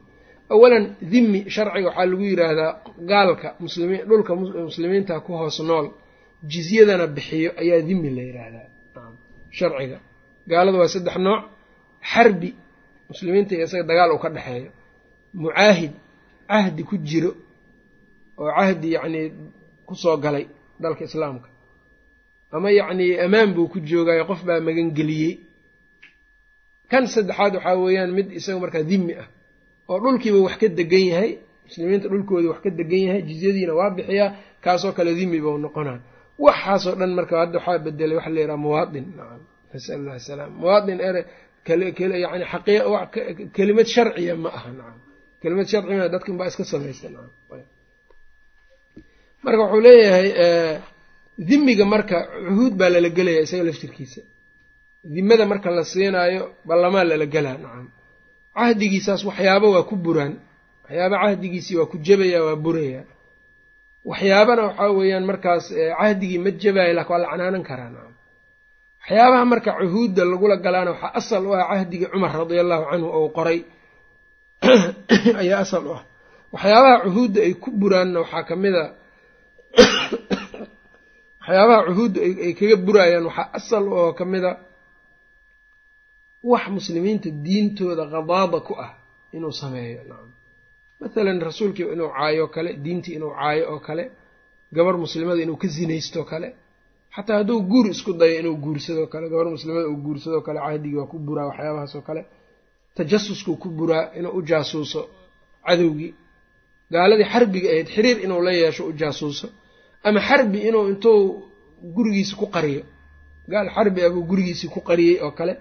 awalan 0.55 0.85
dimi 1.13 1.41
sharciga 1.55 1.89
waxaa 1.89 2.07
lagu 2.11 2.23
yidhaahdaa 2.31 2.73
gaalka 3.11 3.49
muslimiin 3.65 4.03
dhulka 4.09 4.33
muslimiinta 4.69 5.15
ku 5.27 5.33
hoos 5.41 5.59
nool. 5.69 5.87
Jizyadana 6.51 7.07
bixiyo 7.17 7.51
ayaa 7.63 7.81
dimi 7.89 8.09
la 8.17 8.23
yidhaahdaa 8.29 8.67
sharciga. 9.59 9.99
Gaalada 10.51 10.79
waa 10.83 10.89
saddex 10.95 11.17
nooc. 11.27 11.43
Xarbi 12.13 12.51
muslimiinta 13.11 13.53
iyo 13.55 13.65
isaga 13.69 13.85
dagaal 13.91 14.11
uu 14.15 14.23
ka 14.25 14.29
dhexeeyo 14.35 14.71
mucaahid 15.41 15.93
cahdi 16.51 16.83
ku 16.89 16.95
jiro 17.09 17.31
oo 18.41 18.51
cahdi 18.57 18.89
yacnii 18.97 19.27
ku 19.87 19.95
soo 20.03 20.17
galay 20.25 20.45
dalka 20.83 21.05
islaamka. 21.09 21.49
Ama 22.55 22.69
yacnii 22.79 23.13
ammaan 23.25 23.51
buu 23.57 23.69
ku 23.73 23.79
joogayo 23.89 24.25
qof 24.31 24.41
baa 24.49 24.61
magangeliyey. 24.67 25.35
Kan 26.91 27.05
saddexaad 27.15 27.53
waxaa 27.57 27.77
weeyaan 27.83 28.11
mid 28.17 28.29
isaga 28.39 28.59
markaa 28.65 28.83
dimi 28.91 29.13
ah 29.23 29.29
oo 29.91 29.99
dhulkiiba 30.03 30.39
wax 30.47 30.55
ka 30.61 30.69
degan 30.79 31.05
yahay 31.13 31.31
muslimiinta 31.67 32.07
dhulkoodii 32.13 32.51
wax 32.53 32.61
ka 32.65 32.71
degan 32.79 33.03
yahay 33.07 33.23
jizyadiina 33.29 33.73
waa 33.79 33.91
bixiyaa 33.97 34.31
kaasoo 34.65 34.93
kale 34.97 35.11
dimi 35.19 35.39
bau 35.45 35.57
noqonaa 35.65 35.99
waxaasoo 36.45 36.95
dhan 37.01 37.11
marka 37.19 37.35
hadda 37.43 37.59
waxaa 37.59 37.79
bedelay 37.85 38.17
waxa 38.19 38.31
la 38.35 38.41
yidhaha 38.43 38.59
muwaadin 38.65 39.07
nacam 39.19 39.41
nasal 39.73 39.95
allah 40.01 40.17
salaam 40.29 40.51
muwaadin 40.61 40.99
ere 41.09 41.21
yani 41.69 42.45
kelimad 43.57 43.87
sharciya 43.95 44.35
ma 44.43 44.49
aha 44.59 44.71
nacam 44.79 44.99
kelimad 45.43 45.67
sharciya 45.73 46.09
dadkan 46.15 46.35
baa 46.39 46.49
iska 46.51 46.65
samaysta 46.73 47.09
nacam 47.15 47.31
marka 49.45 49.61
wuxuu 49.63 49.81
leeyahay 49.87 50.29
dimiga 51.49 51.85
marka 51.95 52.19
cuhuud 52.47 52.75
baa 52.81 52.91
lala 52.95 53.09
gelaya 53.17 53.41
isaga 53.47 53.65
laftirkiisa. 53.69 54.21
Dimada 55.15 55.45
marka 55.53 55.69
la 55.77 55.83
siinaayo 55.93 56.43
ballamaa 56.69 57.05
lala 57.11 57.27
gelaa 57.35 57.57
nacam 57.65 57.87
cahdigiisaas 58.57 59.23
waxyaaba 59.29 59.67
waa 59.75 59.85
ku 59.91 59.95
buraan. 60.05 60.35
Waxyaaba 60.85 61.17
cahdigiisii 61.23 61.77
waa 61.81 61.91
ku 61.93 61.97
jebaya 62.07 62.39
waa 62.47 62.57
buraya 62.65 63.03
waxyaabana 64.11 64.63
waxaa 64.69 64.91
weeyaan 64.99 65.25
markaas 65.31 65.65
cahdigii 66.01 66.39
ma 66.45 66.51
jebaayo 66.63 66.93
laakin 66.99 67.13
waa 67.15 67.23
la 67.23 67.29
canaanan 67.33 67.63
karaa 67.69 67.91
waxyaabaha 69.07 69.45
marka 69.45 69.73
cuhuudda 69.79 70.25
lagula 70.25 70.57
galaana 70.57 70.91
waxaa 70.91 71.15
asal 71.15 71.47
u 71.47 71.55
ah 71.55 71.69
cahdigii 71.69 72.11
cumar 72.11 72.33
radia 72.33 72.61
allahu 72.61 72.85
canhu 72.91 73.07
ou 73.07 73.29
qoray. 73.31 73.65
Ayaa 75.41 75.61
asal 75.61 75.87
u 75.87 75.93
ah. 75.95 76.03
Waxyaabaha 76.53 77.03
cuhuudda 77.05 77.41
ay 77.43 77.55
ku 77.55 77.71
buraanna 77.71 78.21
waxaa 78.21 78.43
ka 78.43 78.57
mid 78.57 78.75
a 78.75 78.85
waxyaabaha 81.41 81.87
cuhuudda 81.87 82.21
ay 82.21 82.55
kaga 82.59 82.77
buraayaan 82.77 83.25
waxaa 83.27 83.51
asal 83.53 83.85
oo 83.93 84.13
ka 84.13 84.25
mid 84.25 84.45
a 84.45 84.53
wax 86.43 86.69
muslimiinta 86.69 87.31
diintooda 87.31 88.11
qadaada 88.11 88.59
ku 88.67 88.75
ah 88.75 88.91
inuu 89.33 89.53
sameeyo 89.53 90.03
nacam 90.09 90.31
mathalan 91.01 91.39
rasuulkii 91.41 91.87
inuu 91.95 92.11
caayo 92.11 92.43
oo 92.45 92.51
kale 92.55 92.71
diintii 92.85 93.15
inuu 93.19 93.31
caayo 93.39 93.65
oo 93.73 93.81
kale 93.87 94.11
gabar 94.73 94.99
muslimada 94.99 95.43
inuu 95.43 95.57
ka 95.57 95.69
sinaysto 95.69 96.25
kale 96.25 96.66
xataa 97.17 97.37
hadduu 97.41 97.61
guur 97.71 97.87
isku 97.95 98.13
dayo 98.21 98.35
inuu 98.41 98.57
guursadoo 98.65 99.07
kale 99.13 99.27
gabar 99.33 99.47
muslimada 99.57 99.89
uu 99.93 99.99
guursadoo 100.07 100.43
kale 100.47 100.59
cahdigii 100.67 100.97
waa 101.01 101.11
ku 101.13 101.17
buraa 101.27 101.47
waxyaabahaasoo 101.51 102.03
kale 102.09 102.23
tajasuskuu 102.97 103.57
ku 103.63 103.69
buraa 103.79 104.05
inuu 104.19 104.33
u 104.39 104.43
jaasuuso 104.51 105.01
cadowgii. 105.67 106.13
Gaaladii 106.93 107.29
xarbiga 107.33 107.69
ahayd 107.73 107.89
xiriir 107.95 108.19
inuu 108.25 108.41
la 108.47 108.53
yeesho 108.61 108.83
u 108.91 108.93
jaasuuso 109.01 109.47
ama 110.07 110.21
xarbi 110.29 110.59
inuu 110.69 110.85
intuu 110.93 111.21
gurigiisi 111.95 112.35
ku 112.41 112.47
qariyo. 112.55 112.83
Gaal 113.51 113.69
xarbi 113.77 114.01
ah 114.07 114.11
buu 114.15 114.25
gurigiisii 114.31 114.69
ku 114.75 114.81
qariyey 114.89 115.17
oo 115.25 115.31
kale. 115.39 115.53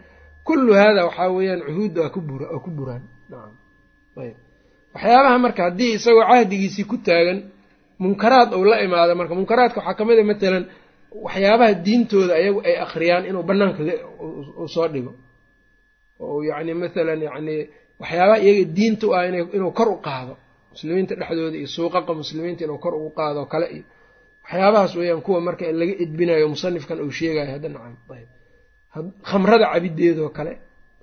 Kullu 0.47 0.71
haada 0.79 1.01
waxaa 1.07 1.29
weeyaan 1.35 1.61
cuhuudda 1.67 1.99
waa 2.03 2.09
kubura 2.15 2.45
waa 2.53 2.59
ku 2.65 2.69
buraan. 2.77 3.03
Ayb 4.21 4.35
waxyaabaha 4.93 5.37
marka 5.45 5.61
haddii 5.67 5.91
isagoo 5.97 6.25
cahdigiisii 6.31 6.85
ku 6.91 6.97
taagan 7.07 7.39
munkaraad 8.03 8.49
uu 8.57 8.65
la 8.71 8.77
imaado 8.85 9.13
marka 9.19 9.33
munkaraadka 9.39 9.79
waxaa 9.79 9.97
ka 9.99 10.03
mid 10.07 10.19
a 10.19 10.23
matalan 10.31 10.63
waxyaabaha 11.25 11.73
diintooda 11.85 12.33
ayagu 12.39 12.59
ay 12.69 12.75
akhriyaan 12.85 13.23
inuu 13.29 13.43
bannaanka 13.49 13.81
u 14.63 14.67
soo 14.75 14.87
dhigo. 14.93 15.11
Oo 16.23 16.37
yacni 16.49 16.73
mathalan 16.81 17.21
yacni 17.27 17.55
waxyaabaha 18.01 18.37
iyaga 18.45 18.63
diinta 18.77 19.03
u 19.07 19.11
ah 19.17 19.23
inuu 19.57 19.71
kor 19.77 19.89
u 19.95 19.97
qaado. 20.07 20.33
Muslimiinta 20.73 21.13
dhexdooda 21.19 21.57
iyo 21.61 21.67
suuqaqa 21.75 22.11
muslimiinta 22.21 22.61
inuu 22.65 22.79
kor 22.83 22.93
ugu 22.99 23.09
qaado 23.19 23.41
kale 23.53 23.67
iyo 23.75 23.83
waxyaabahaas 24.43 24.93
weeyaan 24.99 25.21
kuwa 25.25 25.39
marka 25.47 25.63
laga 25.81 25.93
edbinayo 26.03 26.45
musanifkan 26.53 26.97
uu 27.05 27.11
sheegayo 27.17 27.51
hadda 27.55 27.69
nacam 27.75 27.95
ayb. 28.15 28.29
Khamrada 29.29 29.65
cabideedoo 29.73 30.29
kale 30.37 30.53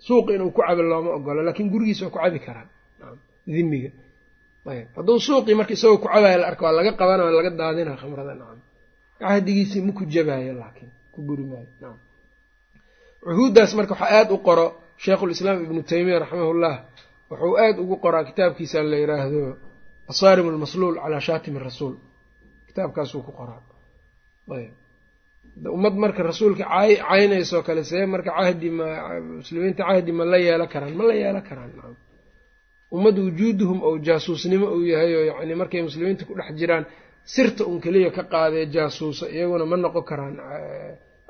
suuqa 0.07 0.31
inuu 0.37 0.51
ku 0.57 0.61
cabi 0.67 0.83
looma 0.91 1.11
ogolo 1.19 1.41
laakiin 1.47 1.69
gurigiisa 1.73 2.03
waa 2.07 2.13
ku 2.15 2.19
cabi 2.25 2.39
karaa 2.47 2.67
dimiga 3.55 3.91
ayb. 4.73 4.87
Hadduu 4.97 5.19
suuqii 5.27 5.55
marka 5.59 5.73
isagoo 5.77 5.99
ku 6.03 6.09
cabayo 6.13 6.37
la 6.43 6.47
arka 6.51 6.63
waa 6.67 6.75
laga 6.79 6.93
qabana 7.01 7.23
waa 7.27 7.35
laga 7.39 7.51
daadina 7.61 7.93
khamrada 8.01 8.33
nacam 8.41 8.59
cahdigiisii 9.25 9.81
ma 9.87 9.93
ku 9.99 10.03
jabaayo 10.15 10.53
laakiin 10.61 10.91
ku 11.13 11.19
buri 11.27 11.45
maayo 11.51 11.69
cuhuuddaas 13.25 13.71
marka 13.79 13.93
waxaa 13.95 14.11
aada 14.19 14.33
u 14.35 14.39
qoro 14.47 14.67
sheikhulislaam 15.05 15.59
ibnu 15.67 15.81
taymiya 15.91 16.19
raximahullah 16.23 16.75
wuxuu 17.31 17.55
aada 17.65 17.79
ugu 17.85 17.97
qoraa 18.05 18.25
kitaabkiisa 18.29 18.79
la 18.93 18.97
yidhaahdo 19.03 19.41
asaarim 20.13 20.47
almasluul 20.53 20.97
calaa 21.03 21.21
shaatimi 21.29 21.59
rasuul. 21.69 21.95
Kitaabkaasuu 22.69 23.23
ku 23.27 23.33
qoraa. 23.39 23.61
Ummad 25.77 25.95
marka 26.03 26.23
rasuulka 26.31 26.65
cay 26.73 26.93
caynaysoo 27.09 27.63
kale 27.67 27.83
see 27.91 28.07
marka 28.15 28.31
cahdi 28.39 28.69
ma 28.79 28.87
muslimiinta 29.39 29.83
cahdi 29.89 30.13
ma 30.19 30.25
la 30.33 30.39
yeelo 30.47 30.67
karaan 30.73 30.95
ma 30.99 31.05
la 31.09 31.15
yeelo 31.23 31.41
karaan. 31.49 31.71
Ummad 32.97 33.17
wujuuduhum 33.25 33.79
ou 33.87 33.95
jaasuusnimo 34.07 34.67
uu 34.77 34.85
yahay 34.93 35.13
oo 35.19 35.25
yacni 35.31 35.55
markay 35.61 35.83
muslimiinta 35.89 36.23
ku 36.29 36.33
dhex 36.39 36.49
jiraan 36.61 36.85
sirta 37.25 37.65
un 37.71 37.81
keliya 37.81 38.11
ka 38.17 38.23
qaadee 38.33 38.67
jaasuusa 38.75 39.27
iyaguna 39.35 39.65
ma 39.71 39.77
noqon 39.77 40.05
karaan 40.11 40.35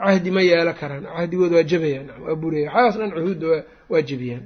cahdi 0.02 0.30
ma 0.36 0.40
yeelo 0.42 0.72
karaan. 0.80 1.04
Cahdigooda 1.16 1.54
waa 1.58 1.66
jabayaan 1.72 2.08
waa 2.24 2.34
buraya 2.42 2.68
waxaas 2.74 2.96
dhan 3.00 3.10
cuhuudda 3.16 3.46
waa 3.92 4.02
jebiyaan 4.08 4.44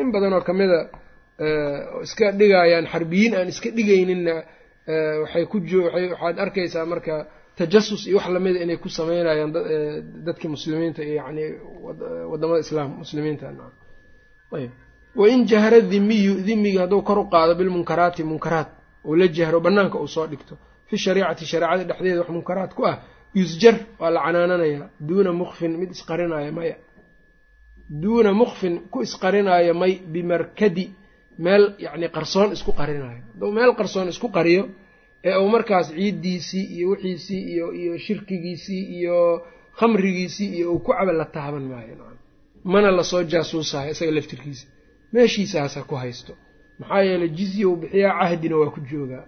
in 0.00 0.08
badan 0.12 0.32
oo 0.36 0.40
kamida 0.48 0.78
iska 2.06 2.26
dhigayaan 2.38 2.86
xarbiyiin 2.92 3.32
aan 3.38 3.48
iska 3.52 3.68
dhigayninna 3.76 4.34
waxay 5.22 5.44
ku 5.50 5.56
waxaad 5.86 6.36
arkaysaa 6.44 6.86
marka 6.92 7.14
tajasus 7.58 8.02
iyo 8.08 8.16
wax 8.18 8.28
lamida 8.34 8.58
inay 8.64 8.76
ku 8.82 8.88
sameynayaan 8.98 9.50
dadki 10.26 10.46
muslimiinta 10.54 11.00
iyo 11.08 11.14
yani 11.22 11.44
waddamada 12.30 12.60
islaam 12.66 12.90
muslimiinta. 13.02 13.46
Ayb. 14.56 14.70
Wain 15.20 15.40
jahara 15.50 15.80
dhimiyu 15.92 16.34
dhimiga 16.46 16.80
hadduu 16.84 17.02
kor 17.08 17.18
u 17.18 17.24
qaado 17.32 17.52
bilmunkaraati 17.60 18.22
munkaraat 18.30 18.70
uu 19.08 19.14
la 19.20 19.26
jahro 19.36 19.58
banaanka 19.66 19.96
uu 20.02 20.08
soo 20.14 20.26
dhigto. 20.30 20.54
Fi 20.88 20.94
shariicati 21.04 21.44
shareecada 21.50 21.84
dhexdeeda 21.88 22.20
wax 22.22 22.28
munkaraat 22.36 22.72
ku 22.78 22.82
ah. 22.90 22.96
Yusjar 23.38 23.76
waa 24.00 24.10
la 24.14 24.20
canaananayaa. 24.26 24.86
Duuna 25.08 25.30
mukfin 25.40 25.72
mid 25.80 25.90
isqarinaayo 25.96 26.52
maya. 26.58 26.76
Duuna 28.02 28.30
mukfin 28.40 28.74
ku 28.92 28.98
isqarinaayo 29.06 29.72
may 29.82 29.92
bimarkadi. 30.12 30.86
Meel 31.44 31.64
yacni 31.84 32.08
qarsoon 32.16 32.48
isku 32.56 32.72
qarinaayo 32.80 33.22
hadduu 33.26 33.50
meel 33.56 33.72
qarsoon 33.78 34.08
isku 34.12 34.28
qariyo 34.36 34.62
ee 35.28 35.36
uu 35.42 35.48
markaas 35.54 35.86
ciiddiisii 35.96 36.64
iyo 36.76 36.86
wixiisii 36.92 37.42
iyo 37.52 37.66
iyo 37.80 37.92
shirkigiisii 38.04 38.82
iyo 38.98 39.18
khamrigiisii 39.78 40.48
iyo 40.56 40.66
uu 40.74 40.78
ku 40.84 40.90
caba 40.96 41.12
la 41.20 41.24
taaban 41.36 41.64
maayo 41.72 41.94
mana 42.72 42.88
la 42.98 43.02
soo 43.10 43.22
jaasuusayo 43.32 43.90
isaga 43.94 44.12
laftirkiisa. 44.16 44.64
Meeshiisaasa 45.14 45.80
ku 45.88 45.94
haysto 46.02 46.32
maxaa 46.80 47.02
yeeley 47.08 47.30
jizya 47.38 47.64
uu 47.68 47.76
bixiyaa 47.82 48.14
cahdina 48.20 48.54
waa 48.60 48.70
ku 48.74 48.80
joogaa 48.90 49.24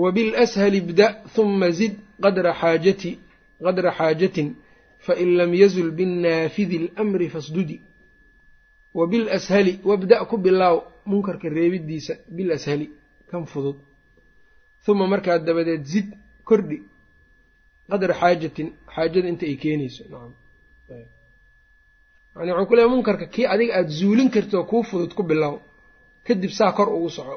wabilashali 0.00 0.76
ibda 0.82 1.06
huma 1.34 1.70
zid 1.78 1.94
qadra 2.22 2.50
xaajati 2.60 3.10
qadra 3.64 3.90
xaajatin 3.98 4.48
fain 5.06 5.30
lam 5.38 5.54
yazul 5.62 5.90
binnaafidi 5.98 6.76
alamri 6.96 7.28
fasdudi. 7.34 7.76
Wabilashali 8.98 9.72
wabda' 9.84 10.24
ku 10.30 10.36
bilaaw 10.44 10.76
munkarka 11.10 11.48
reebidiisa 11.56 12.14
bilashali 12.36 12.86
kan 13.30 13.44
fudud. 13.52 13.76
Huma 14.86 15.06
markaa 15.12 15.38
dabadeed 15.38 15.84
zid 15.92 16.08
kordhi 16.48 16.78
qadra 17.90 18.14
xaajatin 18.20 18.68
xaajada 18.94 19.28
inta 19.32 19.44
ay 19.46 19.56
keenayso 19.62 20.02
yani 22.38 22.52
waxuu 22.52 22.68
ku 22.70 22.88
munkarka 22.94 23.26
kii 23.34 23.46
adiga 23.52 23.72
aada 23.74 23.90
zuulin 24.00 24.30
kartoo 24.30 24.64
kuu 24.70 24.82
fudud 24.90 25.12
ku 25.14 25.22
bilow 25.22 25.54
kadib 26.26 26.50
saa 26.50 26.72
kor 26.72 26.88
ugu 26.96 27.10
soco 27.10 27.34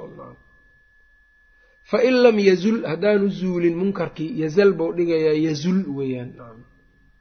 fa 1.89 1.97
in 2.03 2.15
lam 2.23 2.37
yazul 2.39 2.77
haddaanu 2.91 3.27
zuulin 3.29 3.75
munkarkii 3.81 4.31
yazal 4.41 4.73
bau 4.73 4.93
dhigayaa 4.97 5.37
yazul 5.47 5.79
weeyaan 5.97 6.31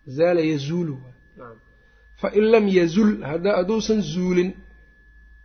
zaala 0.07 0.41
yazuulu 0.41 0.97
nacam 1.37 1.59
fa 2.21 2.29
in 2.39 2.45
lam 2.53 2.69
yazul 2.69 3.11
hadduusan 3.23 4.01
zuulin 4.13 4.51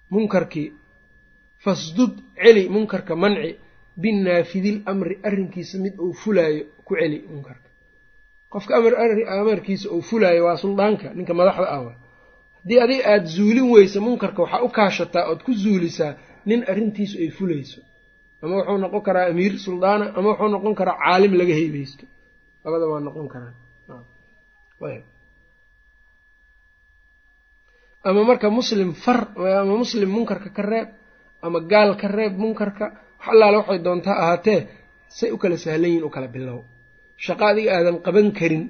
munkarkii 0.10 0.74
fasdud 1.64 2.14
celi 2.36 2.70
munkarka 2.70 3.16
manci 3.16 3.52
binaafidil 3.98 4.82
amri 4.86 5.20
arrinkiisa 5.24 5.78
mid 5.80 5.94
uu 6.00 6.14
fulaayo 6.14 6.64
ku 6.86 6.96
celi 7.00 7.24
munkarka. 7.32 7.70
Qofka 8.52 8.76
amarkiisa 9.40 9.90
uu 9.90 10.02
fulaayo 10.02 10.46
waa 10.46 10.58
suldaanka 10.58 11.14
ninka 11.14 11.34
madaxda 11.34 11.68
ah 11.76 12.05
haddii 12.66 12.80
adiga 12.86 13.04
aada 13.12 13.26
zuulin 13.36 13.68
weysa 13.74 14.00
munkarka 14.08 14.40
waxaa 14.44 14.62
u 14.68 14.70
kaashataa 14.78 15.26
ood 15.32 15.42
ku 15.46 15.52
zuulisaa 15.64 16.12
nin 16.50 16.60
arrintiisu 16.72 17.16
ay 17.24 17.30
fulayso. 17.38 17.80
Ama 18.42 18.54
wuxuu 18.60 18.78
noqon 18.84 19.02
karaa 19.08 19.26
amiir 19.32 19.54
suldaana 19.66 20.06
ama 20.18 20.30
wuxuu 20.32 20.50
noqon 20.56 20.74
karaa 20.80 20.98
caalim 21.04 21.34
laga 21.40 21.54
heybeysto 21.60 22.04
labada 22.64 22.86
waa 22.92 23.00
noqon 23.08 23.28
karaan. 23.34 23.56
Ama 28.10 28.22
marka 28.30 28.48
muslim 28.60 28.90
far 29.04 29.20
ama 29.62 29.76
muslim 29.84 30.10
munkarka 30.16 30.50
ka 30.58 30.62
reeb 30.72 30.90
ama 31.46 31.60
gaal 31.72 31.92
ka 32.02 32.08
reeb 32.18 32.34
munkarka 32.44 32.86
wax 33.18 33.28
allaale 33.32 33.58
waxay 33.62 33.80
doontaa 33.86 34.18
ahaatee 34.24 34.60
say 35.18 35.30
u 35.32 35.38
kala 35.42 35.58
sahlan 35.64 35.90
yihiin 35.92 36.04
u 36.04 36.10
kala 36.16 36.28
bilow. 36.36 36.60
Shaqo 37.26 37.44
adiga 37.52 37.72
aadan 37.78 37.98
qaban 38.06 38.28
karin 38.40 38.64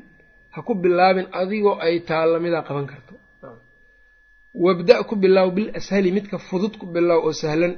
ha 0.53 0.59
ku 0.67 0.73
bilaabin 0.83 1.27
adigoo 1.41 1.75
ay 1.85 1.95
taalla 2.09 2.37
midaa 2.45 2.63
qaban 2.69 2.87
karto 2.91 3.13
wabda' 4.65 5.03
ku 5.09 5.13
bilaaw 5.23 5.49
bil 5.57 5.69
ashali 5.79 6.09
midka 6.17 6.37
fudud 6.47 6.73
ku 6.79 6.85
bilaaw 6.95 7.19
oo 7.27 7.33
sahlan 7.41 7.73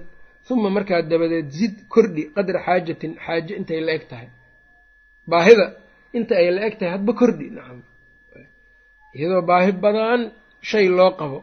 huma 0.47 0.69
markaa 0.75 1.01
dabadeed 1.11 1.47
zid 1.59 1.75
kordhi 1.93 2.23
qadra 2.35 2.59
xaajatin 2.65 3.11
xaajo 3.25 3.53
intay 3.59 3.79
la 3.87 3.91
eg 3.97 4.03
tahay 4.11 4.27
baahida 5.31 5.65
inta 6.17 6.33
ay 6.41 6.49
la 6.55 6.61
eg 6.67 6.73
tahay 6.79 6.91
hadba 6.95 7.11
kordhi 7.19 7.47
nacam. 7.57 7.79
Iyadoo 9.17 9.43
baahi 9.49 9.71
badan 9.83 10.21
shay 10.69 10.85
loo 10.97 11.11
qabo. 11.19 11.39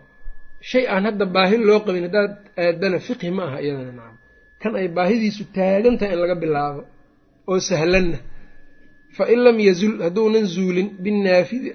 Shay 0.70 0.84
aan 0.92 1.04
hadda 1.08 1.24
baahi 1.36 1.56
loo 1.68 1.80
qabin 1.86 2.04
haddaad 2.08 2.32
aadana 2.62 2.98
fiqhi 3.06 3.28
ma 3.36 3.42
aha 3.48 3.58
iyadana 3.64 3.92
nacam. 3.98 4.16
Kan 4.60 4.72
ay 4.80 4.88
baahidiisu 4.96 5.42
taagan 5.56 5.94
tahay 6.00 6.12
in 6.16 6.20
laga 6.24 6.36
bilaabo 6.42 6.80
oo 7.50 7.58
sahlanna. 7.68 8.18
Fa 9.16 9.24
in 9.32 9.38
lam 9.46 9.56
yazul 9.68 9.94
hadduunan 10.06 10.46
zuulin 10.54 10.88
binnaafidi 11.04 11.70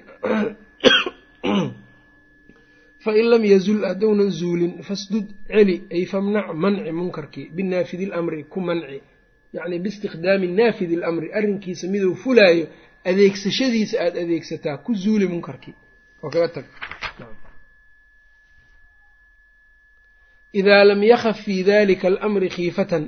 fain 3.04 3.26
lam 3.32 3.44
yazul 3.52 3.80
hadduunan 3.88 4.30
zuulin 4.40 4.72
fasdud 4.88 5.26
celi 5.50 5.76
ay 5.94 6.04
famnac 6.12 6.46
manci 6.62 6.90
munkarkii 7.00 7.46
binaafidi 7.56 8.06
lamri 8.12 8.40
ku 8.52 8.58
manci 8.68 8.98
yacni 9.56 9.76
biistikhdaami 9.84 10.46
naafidi 10.58 10.96
lamri 11.02 11.28
arrinkiisa 11.38 11.84
miduu 11.92 12.14
fulaayo 12.22 12.64
adeegsashadiisa 13.08 13.96
aada 14.04 14.18
adeegsataa 14.24 14.76
ku 14.84 14.90
zuuli 15.02 15.26
munkarkii 15.32 15.74
oo 16.24 16.30
kaga 16.34 16.48
tag 16.54 16.66
idaa 20.60 20.84
lam 20.88 21.00
yakaf 21.12 21.38
fii 21.44 21.62
dalika 21.70 22.06
alamri 22.12 22.48
khiifatan 22.54 23.04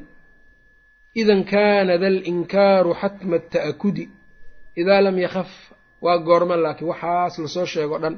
idan 1.20 1.40
kaana 1.52 1.94
da 2.02 2.08
linkaaru 2.10 2.92
xatma 3.00 3.36
ta'akudi 3.52 4.04
idaa 4.80 5.00
lam 5.06 5.16
yakaf 5.26 5.50
waa 6.04 6.18
goorma 6.26 6.56
laakiin 6.64 6.88
waxaas 6.92 7.34
la 7.42 7.48
soo 7.54 7.66
sheego 7.72 7.96
dhan 8.02 8.14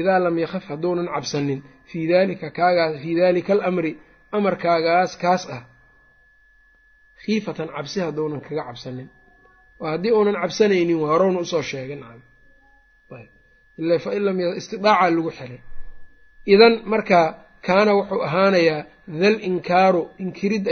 idaa 0.00 0.18
lam 0.24 0.36
yakaf 0.44 0.64
hadduunan 0.70 1.08
cabsanin 1.14 1.60
fii 1.90 2.04
dalika 2.12 2.46
kaagaas 2.58 2.92
fii 3.02 3.14
dalika 3.22 3.50
alamri 3.56 3.92
amarkaagaas 4.36 5.12
kaas 5.22 5.42
ah 5.56 5.62
khiifatan 7.24 7.68
cabsi 7.76 7.98
hadduunan 8.06 8.40
kaga 8.46 8.62
cabsanin 8.68 9.08
oo 9.82 9.86
haddii 9.92 10.12
uunan 10.16 10.36
cabsanaynin 10.42 10.98
waa 11.02 11.10
horowna 11.12 11.38
u 11.40 11.44
soo 11.52 11.62
sheegay 11.70 11.96
nacam 12.02 12.22
ila 13.80 13.96
fa 14.04 14.10
in 14.16 14.22
lam 14.26 14.36
istidaaca 14.60 15.06
lagu 15.16 15.30
xiray 15.38 15.60
idan 16.54 16.74
markaa 16.92 17.26
kaana 17.66 17.90
wuxuu 17.98 18.20
ahaanayaa 18.28 18.80
dal 19.22 19.36
inkaaru 19.50 20.02
inkirid 20.24 20.64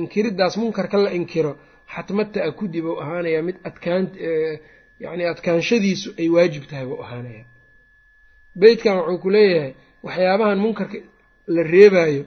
inkiriddaas 0.00 0.54
munkarka 0.62 0.96
la 1.04 1.10
inkiro 1.18 1.52
xatma 1.94 2.22
ta'akudi 2.34 2.78
buu 2.84 2.96
ahaanayaa 3.04 3.42
mid 3.48 3.56
adkaan 3.68 4.04
yacni 5.04 5.24
adkaanshadiisu 5.32 6.08
ay 6.20 6.28
waajib 6.34 6.64
tahay 6.70 6.86
buu 6.90 7.00
ahaanayaa 7.06 7.46
beytkan 8.60 8.96
wuxuu 8.98 9.18
ku 9.24 9.28
leeyahay 9.34 9.72
waxyaabahan 10.06 10.58
munkarka 10.64 10.98
la 11.54 11.62
reebaayo. 11.74 12.24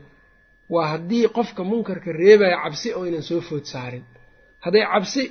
Waa 0.74 0.88
haddii 0.92 1.28
qofka 1.38 1.62
munkarka 1.72 2.10
reebaayo 2.22 2.58
cabsi 2.64 2.88
oo 2.98 3.04
ynan 3.10 3.22
soo 3.30 3.42
food 3.48 3.66
saarin. 3.72 4.04
Hadday 4.64 4.84
cabsi 4.94 5.24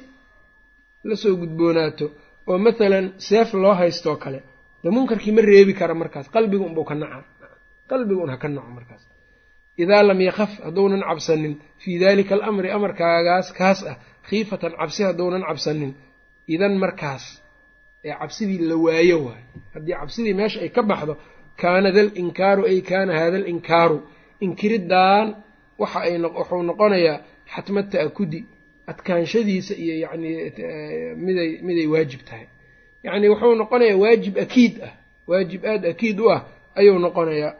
la 1.09 1.15
soo 1.23 1.35
gudboonaato 1.41 2.07
oo 2.51 2.59
mathalan 2.67 3.07
seef 3.29 3.49
loo 3.63 3.75
haystoo 3.81 4.17
kale 4.25 4.41
dee 4.83 4.91
munkarkii 4.97 5.33
ma 5.37 5.41
reebi 5.51 5.73
kara 5.81 5.95
markaas. 6.03 6.27
Qalbiga 6.35 6.65
unbuu 6.69 6.85
ka 6.91 6.95
naca 7.01 7.19
qalbiga 7.91 8.21
un 8.25 8.31
ha 8.33 8.37
ka 8.43 8.49
naco 8.49 8.71
markaas. 8.79 9.03
Idaa 9.83 10.03
lam 10.09 10.21
yakaf 10.29 10.53
hadduunan 10.65 11.03
cabsanin. 11.09 11.55
Fii 11.83 11.97
daalika 12.03 12.33
alamri 12.37 12.69
amarkaagaas 12.77 13.49
kaas 13.59 13.79
ah 13.91 13.97
khiifatan 14.29 14.73
cabsi 14.81 15.01
hadduunan 15.09 15.43
cabsanin. 15.49 15.93
Idan 16.55 16.75
markaas 16.85 17.25
ee 18.09 18.15
cabsidii 18.21 18.59
la 18.71 18.77
waayo 18.85 19.19
waay 19.27 19.43
haddii 19.75 19.93
cabsidii 20.01 20.35
meesha 20.41 20.59
ay 20.65 20.69
ka 20.77 20.83
baxdo 20.91 21.15
kaana 21.61 21.89
dal 21.97 22.11
inkaaru 22.23 22.63
ay 22.71 22.79
kaana 22.91 23.13
haada 23.19 23.37
alinkaaru 23.43 23.99
inkiridaan 24.45 25.27
waxa 25.83 25.99
ay 26.07 26.15
wuxuu 26.23 26.63
noqonayaa 26.71 27.19
xatma 27.53 27.81
ta'akudi 27.93 28.41
adkaanshadiisa 28.91 29.75
iyo 29.83 29.95
yacnii 30.05 30.35
miday 31.27 31.51
miday 31.67 31.87
waajib 31.93 32.21
tahay. 32.29 32.47
Yacni 33.05 33.27
wuxuu 33.33 33.55
noqonayaa 33.63 33.97
waajib 34.03 34.35
akiid 34.45 34.75
ah. 34.89 34.93
Waajib 35.31 35.61
aada 35.71 35.89
akiid 35.95 36.19
u 36.21 36.31
ah 36.35 36.41
ayuu 36.79 36.99
noqonayaa. 37.07 37.53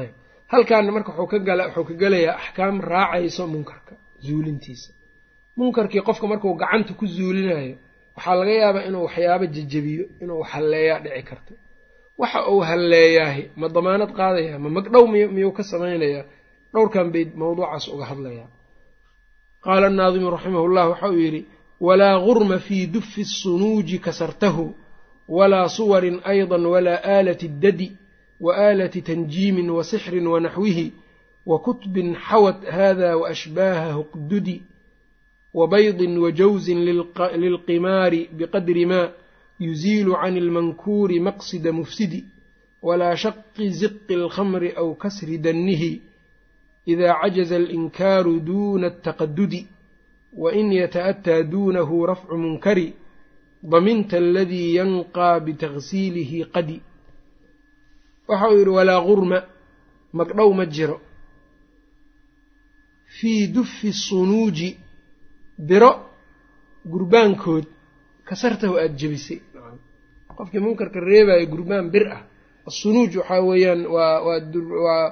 Ayb. 0.00 0.12
Halkaana 0.52 0.92
marka 0.92 1.10
wuxuu 1.12 1.26
ka 1.32 1.38
gala 1.38 1.62
wuxuu 1.68 1.84
ka 1.88 1.94
gelayaa 2.02 2.34
axkaam 2.42 2.76
raacayso 2.90 3.42
munkarka 3.52 3.92
zuulintiisa. 4.26 4.90
Munkarkii 5.56 6.00
qofka 6.08 6.26
markuu 6.30 6.54
gacanta 6.60 6.92
ku 6.98 7.04
zuulinayo 7.06 7.76
waxaa 8.16 8.34
laga 8.38 8.52
yaabaa 8.62 8.84
inuu 8.88 9.02
waxyaabo 9.06 9.46
jejebiyo 9.54 10.04
inuu 10.22 10.42
halleeyaa 10.50 10.98
dhici 11.04 11.22
karto. 11.28 11.52
Waxa 12.20 12.38
uu 12.52 12.60
halleeyaahi 12.68 13.42
ma 13.60 13.66
damaanad 13.74 14.10
qaadaya 14.18 14.58
ma 14.64 14.68
magdhow 14.76 15.04
miyuu 15.34 15.52
ka 15.58 15.62
samaynayaa? 15.70 16.24
Dhowrkan 16.72 17.06
bay 17.12 17.24
mawduucaas 17.40 17.84
uga 17.94 18.04
hadlayaa. 18.10 18.48
Qaala 19.64 19.86
annaadimu 19.90 20.28
raximahu 20.34 20.68
llah 20.74 20.86
waxa 20.92 21.08
uu 21.10 21.18
yidhi 21.24 21.42
walaa 21.86 22.16
gurma 22.26 22.58
fii 22.66 22.86
dufi 22.94 23.22
sunuuji 23.24 23.98
kasartahu 24.06 24.64
walaa 25.36 25.68
suwarin 25.76 26.16
ayda 26.30 26.56
walaa 26.74 27.00
aalati 27.14 27.48
dadi 27.62 27.88
wa 28.44 28.52
aalati 28.56 29.00
tanjiimin 29.08 29.68
wa 29.76 29.82
sixrin 29.90 30.26
wanaxwihi 30.32 30.86
wa 31.50 31.56
kutbin 31.64 32.08
xawat 32.28 32.60
hada 32.76 33.10
waashbaaha 33.20 33.92
huqdudi 33.98 34.56
wa 35.54 35.66
baydin 35.68 36.18
wa 36.18 36.32
jawzin 36.32 36.80
lilqimaari 36.84 38.28
biqadri 38.38 38.86
ma 38.86 39.00
yuziilu 39.60 40.12
can 40.20 40.36
ilmankuuri 40.36 41.20
maqsida 41.20 41.72
mufsidi 41.72 42.24
walaa 42.82 43.16
shaqi 43.16 43.70
ziqi 43.78 44.14
alkhamri 44.14 44.70
aw 44.80 44.94
kasri 45.02 45.38
dannihi 45.38 45.92
ida 46.86 47.14
cajaza 47.20 47.56
alinkaaru 47.56 48.40
duuna 48.40 48.86
ataqadudi 48.86 49.60
wain 50.42 50.72
yata'ataa 50.72 51.42
duunahu 51.42 52.06
rafcu 52.06 52.36
munkari 52.38 52.94
daminta 53.72 54.16
aladii 54.16 54.74
yanqaa 54.78 55.40
bitagsiilihi 55.40 56.38
qadi 56.54 56.76
waxa 58.28 58.48
uu 58.50 58.58
yidhi 58.58 58.70
walaa 58.78 59.00
gurma 59.06 59.38
magdhow 60.12 60.50
ma 60.58 60.66
jiro 60.66 61.00
fii 63.06 63.46
dufi 63.46 63.92
sunuuji 63.92 64.78
biro 65.58 65.90
gurbaankood 66.92 67.66
kasartahu 68.28 68.74
aada 68.78 68.94
jebisay. 69.00 69.38
Qofkii 70.36 70.60
munkarka 70.64 71.00
reebayo 71.00 71.46
gurbaan 71.52 71.86
bir 71.94 72.04
ah 72.16 72.22
asunuuj 72.68 73.12
waxaa 73.20 73.40
weeyaan 73.48 73.82
waa 73.94 74.20
waa 74.26 75.04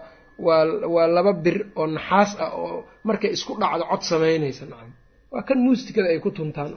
waa 0.47 0.63
waa 0.95 1.07
laba 1.17 1.33
bir 1.45 1.57
oo 1.77 1.87
naxaas 1.97 2.31
ah 2.45 2.53
oo 2.61 2.85
markay 3.09 3.31
isku 3.37 3.53
dhacdo 3.61 3.85
cod 3.91 4.03
samaynaysa. 4.11 4.65
Nacam 4.71 4.91
waa 5.33 5.43
kan 5.49 5.59
muustikada 5.65 6.09
ay 6.13 6.21
ku 6.25 6.31
tuntaan. 6.31 6.71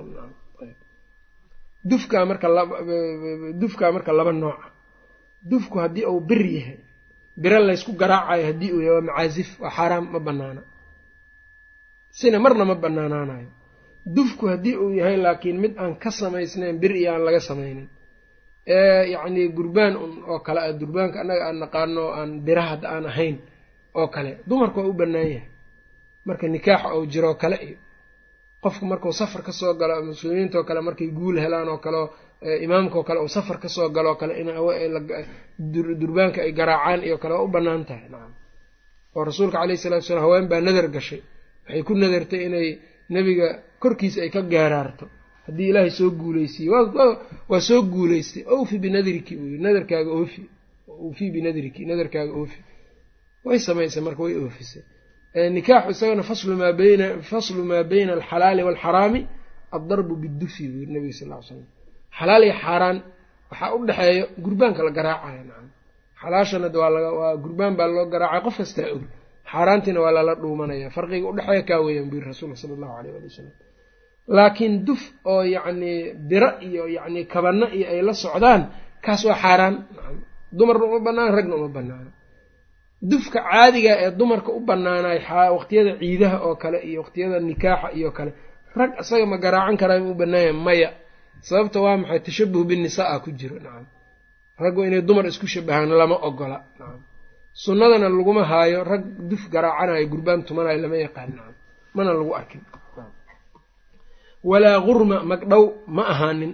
Dufkaa 1.89 2.25
marka 2.29 2.47
dufkaa 3.61 3.91
marka 3.95 4.11
laba 4.19 4.31
nooca 4.31 4.67
dufku 5.49 5.75
haddii 5.83 6.05
uu 6.11 6.19
bir 6.29 6.41
yahay 6.55 6.77
biro 7.41 7.59
laysku 7.67 7.91
garaacayo 8.01 8.43
haddii 8.49 8.71
uu 8.75 8.81
yahay 8.87 8.95
waa 8.95 9.05
macaasif 9.07 9.49
waa 9.61 9.71
xaaraam 9.77 10.05
ma 10.13 10.19
banaana 10.27 10.61
sina 12.17 12.39
marna 12.43 12.63
ma 12.69 12.75
banaanaanayo 12.83 13.49
dufku 14.15 14.43
haddii 14.51 14.75
uu 14.83 14.91
yahay 14.99 15.17
laakiin 15.25 15.57
mid 15.63 15.73
aan 15.81 15.93
ka 16.03 16.09
samaysnayn 16.19 16.75
bir 16.81 16.91
iyo 17.01 17.09
aan 17.13 17.23
laga 17.27 17.39
samaynin. 17.49 17.87
Ee 18.75 19.03
yacnii 19.13 19.47
gurbaan 19.57 19.93
un 20.03 20.11
oo 20.31 20.39
kale 20.45 20.59
ah 20.67 20.73
durbaanka 20.79 21.17
annaga 21.21 21.43
aan 21.47 21.57
naqaano 21.63 22.03
aan 22.19 22.29
biraha 22.45 22.69
hadda 22.73 22.87
aan 22.95 23.05
ahayn 23.11 23.35
oo 23.99 24.07
kale 24.15 24.31
dumarku 24.49 24.79
waa 24.79 24.87
u 24.87 24.93
bannaan 25.01 25.27
yahay. 25.33 25.49
Marka 26.27 26.45
nikaaxa 26.47 26.87
ou 26.95 27.03
jiroo 27.13 27.35
kale 27.43 27.57
iyo 27.67 27.77
qofku 28.63 28.83
markuu 28.91 29.11
safar 29.21 29.41
ka 29.47 29.51
soo 29.59 29.73
galo 29.79 29.95
muslimiintoo 30.09 30.63
kale 30.67 30.81
markay 30.87 31.07
guul 31.17 31.37
helaan 31.43 31.67
oo 31.73 31.77
kaleo 31.85 32.05
imaamkaoo 32.65 33.03
kale 33.07 33.19
uu 33.25 33.27
safar 33.37 33.57
ka 33.63 33.69
soo 33.75 33.89
galo 33.95 34.09
oo 34.11 34.15
kale 34.21 34.33
in 34.41 34.49
durbaanka 36.01 36.41
ay 36.45 36.51
garaacaan 36.59 37.01
iyo 37.07 37.17
kale 37.21 37.33
waa 37.33 37.43
u 37.43 37.47
bannaan 37.55 37.85
tahay 37.85 38.09
nacam. 38.13 38.33
Oo 39.15 39.23
rasuulka 39.29 39.57
caleyhi 39.61 39.77
salatu 39.83 40.05
salaam 40.07 40.23
haween 40.25 40.45
baa 40.51 40.61
nadar 40.61 40.87
gashay 40.95 41.21
waxay 41.65 41.83
ku 41.87 41.93
nadartay 42.01 42.41
inay 42.47 42.67
nebiga 43.13 43.47
korkiisa 43.83 44.19
ay 44.25 44.29
ka 44.35 44.41
geeraarto 44.53 45.05
haddii 45.47 45.67
ilaahay 45.71 45.91
soo 45.99 46.09
guuleysiiye 46.21 46.69
waa 47.51 47.61
soo 47.69 47.81
guuleystay. 47.93 48.43
Awfi 48.53 48.75
binadriki 48.83 49.33
buu 49.39 49.49
yii 49.53 49.61
nadarkaaga 49.65 50.11
oofi 50.19 50.41
uufi 51.05 51.25
binadriki 51.35 51.81
nadarkaaga 51.89 52.33
oofi 52.41 52.59
way 53.45 53.57
samaysay 53.67 54.01
marka 54.07 54.21
way 54.25 54.35
oofisay 54.43 54.83
nikaaxu 55.55 55.89
isagana 55.95 56.23
faslu 56.29 56.53
maa 56.61 56.73
bayna 56.81 57.05
faslu 57.31 57.61
maa 57.71 57.83
bayna 57.91 58.11
alxalaali 58.17 58.61
waalxaraami 58.67 59.21
addarbu 59.77 60.13
bidufi 60.23 60.63
buu 60.71 60.79
yiri 60.81 60.91
nabiga 60.95 61.13
sal 61.19 61.29
ly 61.31 61.43
slam 61.47 61.63
xalaal 62.17 62.43
iyo 62.47 62.55
xaaraan 62.63 62.97
waxaa 63.51 63.69
u 63.75 63.85
dhexeeya 63.87 64.23
gurbaanka 64.43 64.81
la 64.87 64.91
garaacayo 64.97 65.43
nacam. 65.49 65.67
Xalaashana 66.21 66.67
waa 66.81 67.11
waa 67.19 67.33
gurbaan 67.43 67.73
baa 67.79 67.87
loo 67.93 68.05
garaacaya 68.13 68.41
qof 68.45 68.55
kastaa 68.61 68.87
og 68.95 69.01
xaaraantiina 69.51 69.99
waa 70.05 70.11
lala 70.17 70.33
dhuumanaya 70.41 70.87
farqiga 70.95 71.25
udhexeeya 71.31 71.63
kaa 71.69 71.79
weeyaan 71.85 72.07
buu 72.09 72.17
yiri 72.19 72.27
rasuulka 72.31 72.55
sala 72.61 72.73
allahu 72.77 72.93
aleyh 72.99 73.13
ali 73.17 73.27
wasalam 73.29 73.53
laakiin 74.35 74.73
duf 74.87 75.01
oo 75.31 75.43
yacnii 75.55 75.97
biro 76.29 76.49
iyo 76.67 76.83
yacnii 76.97 77.25
kabano 77.33 77.65
iyo 77.77 77.85
ay 77.93 78.01
la 78.07 78.13
socdaan 78.23 78.61
kaas 79.05 79.21
waa 79.27 79.37
xaaraan. 79.43 79.75
Dumarna 80.57 80.83
uma 80.89 80.99
banaana 81.07 81.31
ragna 81.37 81.55
uma 81.59 81.67
banaana 81.77 82.11
dufka 83.11 83.39
caadiga 83.47 83.91
ee 84.03 84.11
dumarka 84.19 84.49
u 84.51 84.59
banaanaay 84.69 85.19
waqtiyada 85.57 85.91
ciidaha 86.01 86.37
oo 86.47 86.55
kale 86.61 86.77
iyo 86.89 86.99
waqtiyada 87.03 87.37
nikaaxa 87.49 87.87
iyo 87.99 88.09
kale 88.17 88.31
rag 88.79 88.91
isaga 89.01 89.25
ma 89.31 89.37
garaacan 89.43 89.75
karaa 89.81 89.99
u 90.11 90.13
banaanya 90.21 90.53
maya. 90.67 90.89
Sababta 91.47 91.77
waa 91.85 91.97
maxay? 92.01 92.19
Tashabuh 92.25 92.63
binisaa 92.69 93.19
ku 93.23 93.29
jiro. 93.39 93.55
Nacam 93.65 93.85
raggu 94.63 94.79
inay 94.87 95.01
dumar 95.07 95.25
isku 95.31 95.45
shabahaan 95.53 95.89
lama 96.01 96.15
ogola. 96.27 96.57
Nacam 96.79 97.01
sunnadana 97.63 98.07
laguma 98.17 98.43
haayo 98.51 98.79
rag 98.91 99.03
duf 99.29 99.43
garaacanayo 99.53 100.05
gurbaan 100.11 100.41
tumanayo 100.47 100.77
lama 100.83 100.97
yaqaan. 101.05 101.29
Nacam 101.37 101.55
mana 101.95 102.09
lagu 102.17 102.31
arkin 102.39 102.61
walaa 104.49 104.79
gurma 104.85 105.17
magdhow 105.31 105.63
ma 105.95 106.03
ahaanin. 106.13 106.53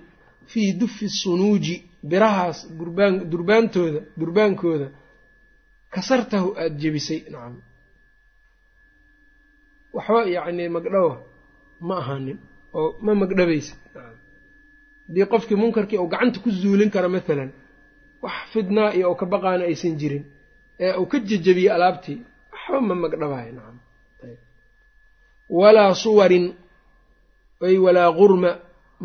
Fii 0.52 0.70
dufi 0.80 1.08
sunuuji 1.22 1.76
birahaas 2.10 2.60
gurbaan 2.80 3.16
durbaantooda 3.32 4.00
durbaankooda 4.20 4.88
kasartahu 5.94 6.50
aada 6.62 6.76
jebisay. 6.82 7.20
Nacam 7.32 7.56
waxba 9.96 10.20
yacni 10.36 10.66
magdhowa 10.76 11.16
ma 11.88 11.96
ahaanin 12.02 12.38
oo 12.80 12.90
ma 13.06 13.12
magdhabaysid. 13.22 13.78
Nacam 13.96 14.16
haddii 15.08 15.26
qofkii 15.34 15.56
munkarkii 15.62 15.98
uu 16.02 16.10
gacanta 16.14 16.38
ku 16.44 16.50
zuulin 16.62 16.90
karo 16.96 17.10
mathalan 17.16 17.52
wax 18.24 18.36
fidnaa 18.54 18.90
iyo 18.98 19.06
uu 19.12 19.16
ka 19.22 19.26
baqaana 19.34 19.64
aysan 19.70 19.96
jirin 20.00 20.24
ee 20.84 20.94
uu 21.02 21.06
ka 21.12 21.18
jejebiye 21.30 21.70
alaabtii 21.76 22.18
waxba 22.54 22.78
ma 22.88 22.96
magdhabayo. 23.04 23.52
Nacam 23.58 23.78
walaa 25.60 25.94
suwarin 26.04 26.46
ay 27.68 27.78
walaa 27.86 28.10
gurma 28.20 28.52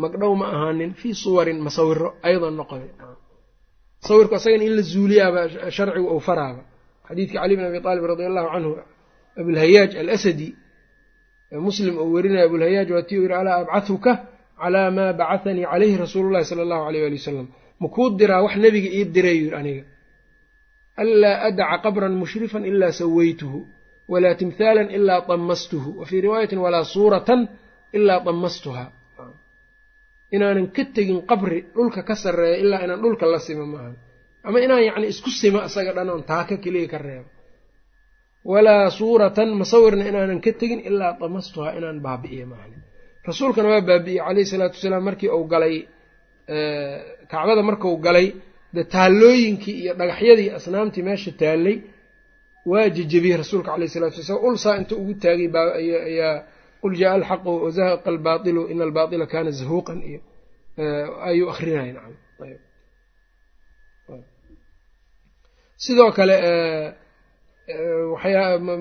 magdhow 0.03 0.33
ma 0.41 0.45
ahaanin 0.55 0.91
fii 0.99 1.13
suwarin 1.23 1.59
masawiro 1.65 2.09
aydan 2.27 2.53
noqoday 2.59 2.91
sawirku 4.07 4.33
asagana 4.39 4.63
in 4.67 4.73
la 4.75 4.81
zuuliyaaba 4.93 5.41
sharcigu 5.77 6.07
ou 6.13 6.19
faraaba. 6.27 6.61
Xadiidkii 7.07 7.39
cali 7.41 7.55
bn 7.57 7.63
abi 7.69 7.77
aalib 7.89 8.03
radi 8.11 8.23
allahu 8.29 8.47
canhu 8.53 8.71
abulhayaaj 9.41 9.91
alasadi 10.01 10.47
muslim 11.67 11.93
uu 12.03 12.11
werinaya 12.15 12.45
abulhayaaj 12.49 12.89
waa 12.95 13.03
tii 13.09 13.17
u 13.19 13.21
yidhi 13.23 13.35
alaa 13.41 13.57
abcathuka 13.63 14.11
calaa 14.61 14.89
maa 14.97 15.13
bacahanii 15.19 15.65
calayhi 15.71 15.97
rasuulu 16.03 16.27
llahi 16.33 16.45
sala 16.51 16.61
allahu 16.65 16.83
aleyh 16.89 17.03
ali 17.07 17.17
wasalam 17.21 17.47
makuu 17.83 18.07
diraa 18.19 18.41
wax 18.45 18.55
nebiga 18.63 18.89
ii 18.97 19.05
diray 19.15 19.37
yidhi 19.41 19.55
aniga. 19.59 19.83
Anlaa 21.03 21.35
adaca 21.47 21.77
qabran 21.83 22.13
mushrifan 22.21 22.63
ilaa 22.71 22.91
sawaytuhu 23.01 23.59
walaa 24.11 24.35
timthaalan 24.41 24.87
ilaa 24.97 25.21
damastuhu 25.29 25.89
wa 25.99 26.05
fii 26.09 26.21
riwaayatin 26.25 26.59
walaa 26.65 26.83
suuratan 26.93 27.39
ilaa 27.97 28.19
damastuha 28.27 28.85
inaanan 30.35 30.67
ka 30.75 30.83
tegin 30.95 31.19
qabri 31.29 31.59
dhulka 31.75 32.01
ka 32.09 32.15
sarreeya 32.23 32.57
ilaa 32.63 32.81
inaan 32.85 33.01
dhulka 33.03 33.25
la 33.33 33.39
simo 33.47 33.65
maaha 33.73 33.91
ama 34.47 34.57
inaan 34.65 34.83
yacni 34.87 35.07
isku 35.13 35.29
simo 35.41 35.59
isaga 35.67 35.91
dhan 35.97 36.09
oon 36.13 36.23
taaka 36.31 36.55
keliya 36.63 36.87
ka 36.93 36.97
reebo. 37.05 37.29
Walaa 38.51 38.85
suuratan 38.97 39.49
masawirna 39.61 40.03
inaanan 40.11 40.39
ka 40.45 40.51
tegin 40.59 40.79
ilaa 40.89 41.13
damastuhaa 41.21 41.73
inaan 41.79 41.97
baabi'iyo 42.05 42.45
maahne 42.51 42.77
rasuulkana 43.27 43.67
waa 43.73 43.81
baabi'iyey 43.89 44.21
calayhi 44.27 44.45
salaatu 44.53 44.75
wasalaam 44.77 45.03
markii 45.09 45.29
uu 45.37 45.45
galay 45.53 45.75
kacbada 47.31 47.61
markuu 47.69 47.95
galay 48.05 48.27
de 48.75 48.81
taallooyinkii 48.93 49.75
iyo 49.83 49.93
dhagaxyadii 49.99 50.49
asnaamtii 50.57 51.03
meesha 51.07 51.31
taallay 51.41 51.75
waa 52.71 52.87
jejebiyey 52.95 53.37
rasuulka 53.41 53.69
caleyh 53.73 53.89
salatu 53.95 54.17
wasalaam. 54.21 54.43
Ulsaa 54.49 54.75
inta 54.81 54.93
ugu 55.01 55.13
taagay 55.23 55.47
ayaa 56.11 56.33
qul 56.81 56.93
jaaa 57.01 57.13
alxaqu 57.19 57.51
wazahaqa 57.65 58.07
albaailu 58.13 58.61
ina 58.73 58.83
albaila 58.87 59.25
kana 59.33 59.51
zahuuqan 59.59 59.99
iyo 60.09 60.19
ayuu 61.29 61.47
akrinaya 61.53 61.91
nacam 61.97 62.15
sidoo 65.83 66.11
kale 66.17 66.35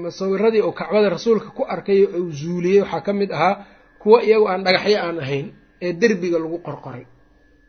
masawiradii 0.07 0.63
uu 0.69 0.73
kacbada 0.81 1.09
rasuulka 1.17 1.49
ku 1.57 1.63
arkay 1.75 2.01
uu 2.19 2.31
zuuliyey 2.41 2.81
waxaa 2.83 3.01
ka 3.07 3.13
mid 3.21 3.31
ahaa 3.37 3.55
kuwa 4.03 4.19
iyagu 4.27 4.47
aan 4.53 4.63
dhagaxyo 4.67 4.99
aan 5.07 5.19
ahayn 5.25 5.47
ee 5.87 5.93
derbiga 6.03 6.39
lagu 6.45 6.59
qorqoray 6.67 7.05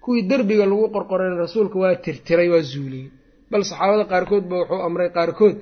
kuwii 0.04 0.24
derbiga 0.32 0.66
lagu 0.72 0.86
qorqorayna 0.96 1.36
rasuulka 1.46 1.76
waa 1.84 1.96
tirtiray 2.06 2.48
waa 2.54 2.64
zuuliyey 2.72 3.08
bal 3.52 3.64
saxaabada 3.70 4.06
qaarkood 4.12 4.44
ba 4.52 4.56
wuxuu 4.62 4.82
amray 4.88 5.10
qaarkood 5.18 5.56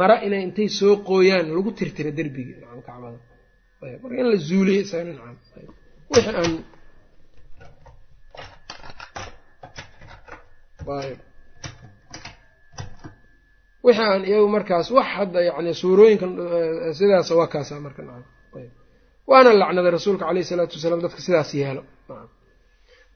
mara 0.00 0.16
inay 0.26 0.42
intay 0.46 0.68
soo 0.78 0.94
qooyaan 1.08 1.46
lagu 1.56 1.70
tirtira 1.78 2.10
derbiga 2.18 2.54
kacbada 2.88 3.18
marka 4.02 4.16
in 4.22 4.26
la 4.32 4.36
zuuliye 4.48 4.80
isagana 4.84 5.12
nacam 5.18 5.36
wixii 6.12 6.34
aan 6.40 6.52
wixii 13.84 14.02
aan 14.12 14.22
iyagu 14.28 14.48
markaas 14.56 14.88
wax 14.96 15.06
hadda 15.16 15.40
yani 15.48 15.72
suurooyinka 15.80 16.26
sidaas 16.98 17.28
waa 17.38 17.46
kaasa 17.54 17.74
marka 17.86 18.02
nacam 18.08 18.24
waana 19.30 19.50
lacnaday 19.60 19.90
rasuulka 19.96 20.24
caleyhi 20.28 20.44
salaatu 20.50 20.74
wasalaam 20.78 21.00
dadka 21.04 21.20
sidaas 21.26 21.50
yeelo 21.60 21.82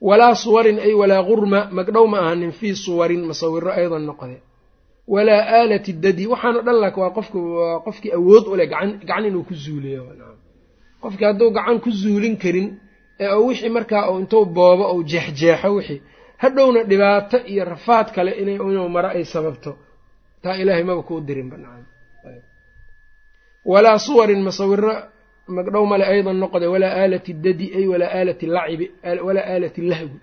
walaa 0.07 0.35
suwarin 0.43 0.77
ay 0.85 0.93
walaa 1.01 1.23
gurma 1.29 1.59
magdhow 1.77 2.05
ma 2.13 2.17
ahanin 2.23 2.51
fii 2.59 2.75
suwarin 2.85 3.21
masawiro 3.29 3.69
aydan 3.79 4.03
noqde 4.09 4.37
walaa 5.13 5.41
aalati 5.59 5.91
dadi 6.03 6.23
waxaano 6.33 6.59
dhan 6.67 6.77
lak 6.83 6.95
waa 7.01 7.09
qofk 7.17 7.33
waa 7.57 7.79
qofkii 7.85 8.11
awood 8.19 8.45
u 8.51 8.55
leh 8.59 8.67
gacan 8.71 9.23
inuu 9.29 9.43
ku 9.49 9.53
zuuliyo 9.63 10.01
qofkii 11.01 11.25
hadduu 11.29 11.49
gacan 11.57 11.77
ku 11.83 11.89
zuulin 12.01 12.35
karin 12.43 12.67
ee 13.23 13.33
wixii 13.47 13.69
markaa 13.77 14.03
intuu 14.19 14.43
boobo 14.55 14.83
ou 14.93 14.99
jeexjeexo 15.11 15.69
wixii 15.77 15.99
hadhowna 16.43 16.79
dhibaato 16.89 17.37
iyo 17.51 17.63
rafaad 17.73 18.07
kale 18.15 18.31
inuu 18.41 18.89
maro 18.95 19.09
ay 19.17 19.23
sababto. 19.33 19.71
Taa 20.43 20.55
ilaahay 20.61 20.83
maba 20.89 21.01
kuu 21.07 21.19
dirinba 21.27 21.57
nacam. 21.63 21.85
Walaa 23.71 23.99
suwarin 24.05 24.41
masawiro 24.47 24.93
magdhow 25.55 25.85
male 25.91 26.05
aydan 26.13 26.37
noqde 26.43 26.65
walaa 26.73 26.93
aalati 27.01 27.31
dadi 27.45 27.65
ay 27.77 27.85
walaa 27.91 28.11
aalati 28.17 28.45
lacibi 28.55 28.85
walaa 29.27 29.45
aalati 29.53 29.81
lahwi. 29.91 30.17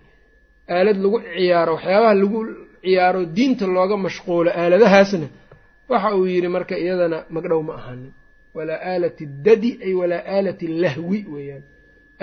Aalad 0.75 0.97
lagu 1.03 1.19
ciyaaro 1.37 1.73
waxyaabaha 1.77 2.15
lagu 2.21 2.41
ciyaaro 2.85 3.21
diinta 3.37 3.67
looga 3.77 3.97
mashquulo 4.07 4.51
aaladahaasna 4.61 5.27
waxa 5.91 6.09
uu 6.19 6.27
yidhi 6.33 6.49
marka 6.57 6.75
iyadana 6.85 7.19
magdhow 7.35 7.61
ma 7.69 7.75
ahanin 7.81 8.13
walaa 8.57 8.81
aalati 8.91 9.25
dadi 9.47 9.71
ay 9.87 9.93
walaa 10.01 10.23
aalati 10.35 10.67
lahwi 10.83 11.19
weeyaan. 11.35 11.63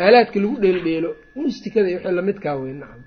Aalaadka 0.04 0.38
lagu 0.44 0.56
dheeldheelo 0.64 1.10
mustikada 1.40 1.88
iyo 1.90 1.98
wixii 2.00 2.16
lamidkaa 2.18 2.56
wey 2.62 2.74
nacam 2.82 3.02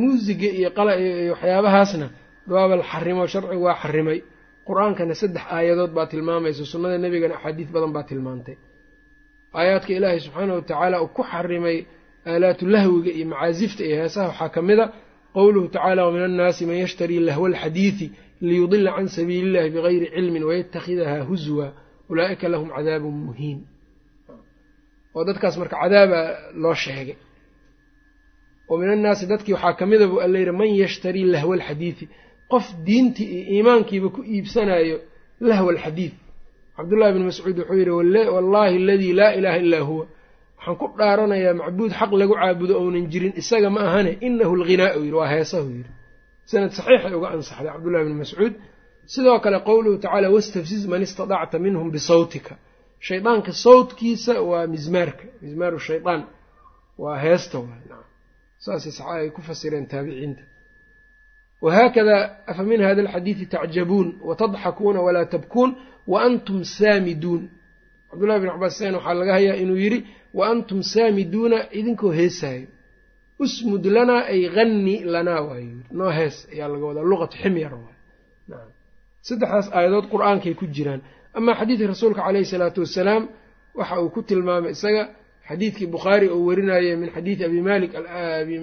muusiga 0.00 0.48
iyo 0.58 0.70
qala 0.76 0.92
iyo 1.00 1.32
waxyaabahaasna 1.34 2.06
waaba 2.54 2.74
la 2.80 2.84
xarimo 2.92 3.22
sharcigu 3.32 3.62
waa 3.68 3.74
xarimay. 3.82 4.18
Qur'aankana 4.68 5.14
saddex 5.20 5.42
aayadood 5.56 5.92
baa 5.96 6.06
tilmaamaysa 6.12 6.62
sunnada 6.72 6.96
nebigana 7.04 7.34
axaadiis 7.38 7.68
badan 7.74 7.92
baa 7.96 8.02
tilmaantay. 8.10 8.56
Aayaadka 9.58 9.90
ilaahay 9.98 10.20
subxaanah 10.24 10.54
watacaala 10.58 10.96
uu 11.04 11.08
ku 11.16 11.22
xarimay 11.32 11.78
aalaatu 12.30 12.64
lahwiga 12.74 13.10
iyo 13.18 13.26
macaasifta 13.32 13.82
iyo 13.88 13.96
heesaha 14.00 14.26
waxaa 14.30 14.48
ka 14.54 14.60
mid 14.68 14.78
a 14.80 14.86
qowluhu 15.36 15.66
tacaala 15.74 16.00
wamin 16.06 16.22
annaasi 16.28 16.62
man 16.68 16.76
yashtarii 16.84 17.20
lahwa 17.28 17.46
alxadiidi 17.50 18.06
liyudila 18.48 18.90
can 18.96 19.08
sabiili 19.16 19.46
illahi 19.48 19.68
bigayri 19.74 20.06
cilmin 20.14 20.42
waytakhidaha 20.48 21.16
huzwa 21.28 21.66
ulaa'ika 22.10 22.46
lahum 22.52 22.68
cadaabun 22.76 23.14
muhiin 23.28 23.58
oo 25.16 25.22
dadkaas 25.28 25.54
marka 25.60 25.76
cadaaba 25.82 26.20
loo 26.62 26.74
sheegay 26.84 27.16
wa 28.68 28.74
min 28.80 28.88
annaasi 28.94 29.24
dadkii 29.32 29.52
waxaa 29.56 29.72
ka 29.78 29.84
mida 29.90 30.06
buu 30.10 30.20
alla 30.24 30.38
yidhi 30.40 30.52
man 30.60 30.70
yashtarii 30.82 31.24
lahwa 31.34 31.52
alxadiidi 31.58 32.04
qof 32.52 32.66
diintii 32.86 33.28
iyo 33.34 33.42
iimaankiiba 33.54 34.08
ku 34.14 34.20
iibsanayo 34.34 34.96
lahwa 35.48 35.70
alxadiid 35.74 36.12
cabdullahi 36.76 37.12
bni 37.14 37.24
mascuud 37.30 37.56
wuxuu 37.58 37.78
yidhi 37.80 37.90
wallaahi 38.36 38.76
aladii 38.82 39.12
laa 39.20 39.32
ilaaha 39.38 39.58
illaa 39.64 39.80
huwa 39.88 40.04
waxaan 40.56 40.76
ku 40.80 40.86
dhaaranayaa 40.98 41.54
macbuud 41.60 41.90
xaq 42.00 42.10
lagu 42.20 42.34
caabudo 42.40 42.74
ounan 42.82 43.04
jirin 43.12 43.32
isaga 43.40 43.68
ma 43.74 43.80
ahane 43.88 44.12
inahu 44.26 44.52
alghinaau 44.58 45.00
yidhi 45.04 45.16
waa 45.20 45.28
heesahu 45.34 45.68
yidhi 45.76 45.90
sanad 46.50 46.72
saxiixay 46.78 47.14
uga 47.18 47.28
ansaxday 47.34 47.72
cabdullahi 47.74 48.04
bni 48.06 48.16
mascuud. 48.22 48.54
Sidoo 49.12 49.38
kale 49.44 49.58
qowluhu 49.68 49.96
tacaala 50.04 50.28
wastafsiz 50.36 50.82
man 50.92 51.02
istadacta 51.06 51.56
minhum 51.66 51.86
bisawtika. 51.94 52.54
Shaydaanka 53.08 53.52
sawtkiisa 53.64 54.34
waa 54.50 54.66
mizmaarka 54.74 55.24
mizmaaru 55.42 55.78
shaydaan 55.88 56.22
waa 57.02 57.16
heesta 57.24 57.58
waa 57.58 58.04
saasay 58.64 59.06
ay 59.14 59.30
ku 59.30 59.40
fasireen 59.48 59.86
taabiciinta. 59.92 60.42
Wahaakada 61.64 62.16
afa 62.46 62.62
min 62.62 62.80
hada 62.82 63.00
alxadiidi 63.02 63.46
tacjabuun 63.46 64.08
watadxakuuna 64.28 65.00
walaa 65.06 65.24
tabkuun 65.34 65.70
wa 66.06 66.22
antum 66.28 66.64
saamiduun. 66.64 67.42
Cabdullahi 68.10 68.40
bin 68.40 68.50
cabaas 68.50 68.78
sen 68.78 68.94
waxaa 68.94 69.14
laga 69.20 69.32
hayaa 69.32 69.56
inuu 69.62 69.76
yidhi 69.84 70.00
wa 70.34 70.48
antum 70.52 70.82
saamiduuna 70.82 71.58
idinkoo 71.78 72.12
heesaayo 72.18 72.66
usmud 73.44 73.84
lanaa 73.96 74.22
ay 74.32 74.42
hanni 74.54 74.96
lanaa 75.14 75.40
waayo. 75.48 75.76
Noo 75.98 76.10
hees 76.18 76.36
ayaa 76.52 76.68
laga 76.72 76.84
wadaa. 76.90 77.04
Luqatu 77.10 77.36
ximyar 77.42 77.72
waay 77.74 77.94
saddexdaas 79.28 79.66
aayadood 79.76 80.06
qur'aankay 80.12 80.54
ku 80.60 80.64
jiraan. 80.76 81.00
Amaa 81.38 81.54
xadiidka 81.60 81.86
rasuulka 81.92 82.20
caleyhi 82.26 82.44
salaatu 82.52 82.80
wasalaam 82.84 83.22
waxa 83.78 83.94
uu 84.02 84.10
ku 84.14 84.20
tilmaamay 84.28 84.72
isaga 84.76 85.02
xadiidkii 85.48 85.86
bukhaari 85.94 86.26
oo 86.34 86.40
werinayay 86.48 86.96
min 87.02 87.08
xadiidi 87.16 87.42
abi 87.48 87.60
malik 87.68 87.90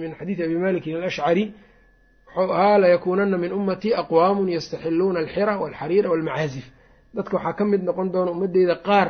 min 0.02 0.10
xadiidi 0.18 0.42
abi 0.46 0.56
malikin 0.64 0.94
alashcari 1.00 1.44
wuxuu 2.36 2.52
ahaa 2.56 2.78
layakuunana 2.82 3.36
min 3.44 3.52
ummatii 3.58 3.92
aqwaamun 4.02 4.48
yastaxiluuna 4.56 5.18
alxira 5.24 5.52
walxariira 5.62 6.08
walmacaazif. 6.12 6.66
Dadka 7.16 7.34
waxaa 7.36 7.52
ka 7.58 7.64
mid 7.72 7.82
noqon 7.88 8.08
doona 8.14 8.30
ummadeyda 8.34 8.74
qaar 8.88 9.08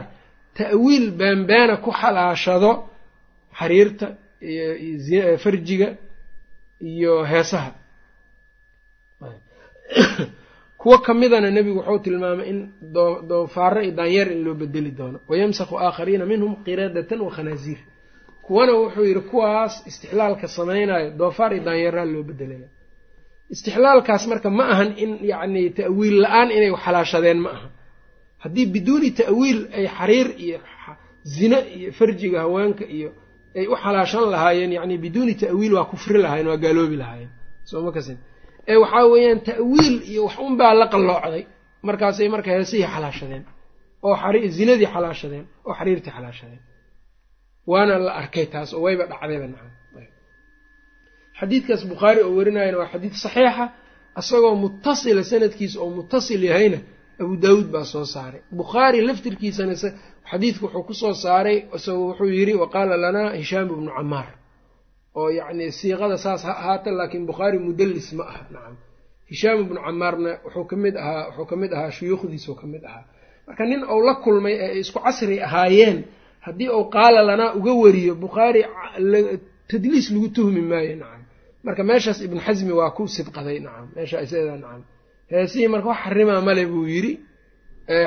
ta'wiil 0.58 1.06
baanbaana 1.20 1.74
ku 1.84 1.90
xalaashado 2.00 2.70
xariirta 3.58 4.06
iyo 4.42 5.38
farjiga 5.38 5.96
iyo 6.80 7.24
heesaha. 7.24 7.72
Kuwo 10.78 10.98
ka 10.98 11.14
midana 11.14 11.50
nebigu 11.50 11.78
wuxuu 11.78 11.98
tilmaamay 11.98 12.48
in 12.50 12.72
doofaaro 13.28 13.82
iyo 13.82 13.92
daanyeer 13.92 14.32
in 14.32 14.44
loo 14.44 14.54
bedeli 14.54 14.90
doono. 14.90 15.20
Wayamsaku 15.28 15.78
aakhariina 15.78 16.26
minhum 16.26 16.64
qiradatan 16.64 17.20
wa 17.20 17.30
khanaasiir 17.30 17.78
kuwana 18.42 18.72
wuxuu 18.72 19.04
yidhi 19.04 19.20
kuwaas 19.20 19.86
istixlaalka 19.86 20.48
samaynayo 20.48 21.10
doofaar 21.10 21.54
iyo 21.54 21.64
daanyeeraa 21.64 22.04
loo 22.04 22.22
bedelaya 22.22 22.68
istixlaalkaas 23.50 24.26
marka 24.26 24.50
ma 24.50 24.64
ahan 24.68 24.94
in 24.96 25.18
yacni 25.22 25.70
ta'wiil 25.70 26.20
la'aan 26.20 26.50
inay 26.50 26.72
xalaashadeen 26.84 27.38
ma 27.38 27.50
aha 27.50 27.68
haddii 28.38 28.66
biduuni 28.66 29.10
ta'wiil 29.10 29.68
ay 29.72 29.86
xariir 29.86 30.28
iyo 30.38 30.58
zine 31.24 31.58
iyo 31.76 31.92
farjiga 31.92 32.40
haweenka 32.40 32.84
iyo 32.84 33.12
ay 33.58 33.66
u 33.72 33.74
xalaashan 33.82 34.24
lahaayeen 34.34 34.72
yacni 34.78 34.94
biduuni 35.04 35.34
ta'wiil 35.42 35.72
waa 35.78 35.84
kufri 35.92 36.18
lahaayeen 36.24 36.48
waa 36.52 36.56
gaaloobi 36.64 36.96
lahaayeen. 37.02 37.30
Sooma 37.70 37.90
kasin. 37.96 38.18
Ee 38.70 38.76
waxaa 38.82 39.04
weeyaan 39.12 39.40
ta'wiil 39.50 39.96
iyo 40.12 40.22
wax 40.26 40.36
unbaa 40.46 40.74
la 40.80 40.86
qalloocday. 40.94 41.42
Markaasay 41.88 42.28
marka 42.34 42.50
heesihii 42.56 42.88
xalaashadeen 42.94 43.44
oo 44.06 44.14
zinadii 44.58 44.88
xalaashadeen 44.94 45.44
oo 45.68 45.72
xariirtii 45.78 46.12
xalaashadeen. 46.16 46.62
Waana 47.70 47.94
la 48.06 48.12
arkay 48.20 48.46
taas 48.52 48.70
oo 48.76 48.80
wayba 48.86 49.04
dhacdayba 49.12 49.46
nacam. 49.52 49.70
Xadiidkaas 51.40 51.82
bukhaari 51.92 52.20
oo 52.26 52.32
warinayana 52.38 52.78
waa 52.80 52.90
xadiid 52.92 53.14
saxiixa 53.24 53.64
isagoo 54.20 54.54
mutasila 54.64 55.22
sanadkiisa 55.32 55.76
oo 55.84 55.90
mutasil 55.98 56.42
yahayna 56.50 56.78
abu 57.20 57.34
daawuud 57.42 57.68
baa 57.74 57.84
soo 57.92 58.04
saaray. 58.14 58.40
Bukhaari 58.60 58.98
laftirkiisana 59.08 59.74
xadiidku 60.30 60.64
wuxuu 60.66 60.82
ku 60.88 60.94
soo 61.02 61.14
saaray 61.24 61.56
isagoo 61.76 62.06
wuxuu 62.10 62.30
yidhi 62.38 62.54
waqaala 62.62 62.94
lanaa 63.04 63.30
hishaam 63.40 63.66
ibnu 63.74 63.90
camaar. 63.96 64.28
Oo 65.18 65.28
yacni 65.38 65.66
siiqada 65.78 66.16
saas 66.24 66.42
ha 66.46 66.52
ahaata 66.62 66.90
laakiin 66.98 67.24
bukhaari 67.30 67.58
mudallis 67.66 68.08
ma 68.18 68.24
aha. 68.30 68.42
Nacam 68.54 68.74
hishaam 69.30 69.56
ibnu 69.64 69.78
camaarna 69.86 70.30
wuxuu 70.44 70.64
ka 70.70 70.76
mid 70.84 70.94
ahaa 71.02 71.24
wuxuu 71.28 71.46
ka 71.50 71.56
mid 71.62 71.70
ahaa 71.76 71.90
shuyuukhdiisuu 71.96 72.54
ka 72.60 72.66
mid 72.72 72.82
ahaa. 72.90 73.04
Marka 73.46 73.64
nin 73.70 73.80
uu 73.94 74.00
la 74.08 74.14
kulmay 74.24 74.54
ee 74.64 74.78
isku 74.82 74.98
casri 75.06 75.36
ahaayeen 75.48 75.98
haddii 76.46 76.68
uu 76.76 76.84
qaala 76.94 77.20
lanaa 77.28 77.50
uga 77.58 77.72
wariyo 77.82 78.14
bukhaari 78.24 78.60
tadliis 79.70 80.06
lagu 80.14 80.28
tuhmi 80.36 80.60
maayo. 80.70 80.94
Nacam 81.02 81.22
marka 81.66 81.82
meeshaas 81.88 82.18
ibnu 82.26 82.40
xasmi 82.46 82.72
waa 82.80 82.90
ku 82.96 83.02
sidqaday. 83.16 83.58
Nacam 83.66 83.86
meesha 83.96 84.16
isadaa 84.26 84.56
nacam 84.64 84.82
heesihii 85.32 85.68
marka 85.72 85.88
wax 85.92 85.98
xarimaa 86.06 86.40
male 86.46 86.62
buu 86.70 86.86
yidhi. 86.94 87.12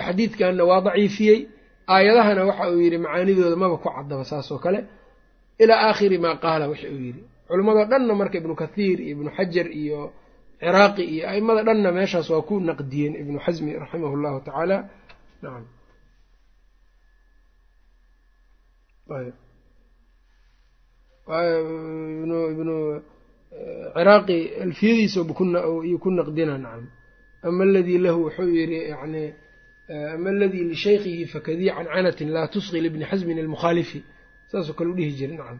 Xadiidkanna 0.05 0.63
waa 0.69 0.81
daciifiyey. 0.87 1.39
Aayadahana 1.93 2.41
waxa 2.49 2.65
uu 2.73 2.81
yidhi 2.85 2.97
macaanidooda 3.03 3.55
maba 3.63 3.75
ku 3.81 3.87
caddaba 3.95 4.23
saas 4.29 4.47
oo 4.53 4.59
kale. 4.65 4.79
Ilaa 5.63 5.79
aakhiri 5.87 6.17
maa 6.25 6.35
qaala 6.43 6.65
waxa 6.71 6.87
uu 6.95 7.01
yidhi. 7.07 7.21
Culimmadoo 7.47 7.85
dhanna 7.91 8.13
marka 8.19 8.35
ibnu 8.41 8.53
kathiir 8.61 8.97
iyo 9.05 9.11
ibnu 9.15 9.29
xajar 9.37 9.67
iyo 9.81 9.99
ciraaqi 10.61 11.03
iyo 11.13 11.23
aimada 11.31 11.61
dhanna 11.67 11.89
meeshaas 11.97 12.27
waa 12.33 12.41
ku 12.47 12.53
naqdiyeen 12.69 13.13
ibnu 13.21 13.37
xasmi 13.45 13.71
raximahu 13.83 14.15
llahu 14.23 14.37
tacaala 14.47 14.77
nacam 15.43 15.65
ibnu 22.53 23.01
ciraaqi 23.95 24.37
alfiyadiisa 24.65 25.19
ku 26.03 26.09
naqdina 26.17 26.55
nacam 26.65 26.85
ama 27.47 27.63
aladii 27.69 27.99
lahu 28.05 28.19
wuxuu 28.25 28.49
yidhi 28.59 28.79
yani 28.93 29.23
ama 30.15 30.29
aladii 30.35 30.63
lishaykhihi 30.71 31.25
fakadii 31.33 31.69
cancanatin 31.77 32.27
laa 32.35 32.47
tusqi 32.53 32.79
libni 32.85 33.05
xasmin 33.11 33.37
almukhaalifi 33.43 33.99
saasoo 34.51 34.75
kale 34.77 34.89
u 34.93 34.95
dhihi 34.99 35.11
jira 35.19 35.33
nacam 35.39 35.59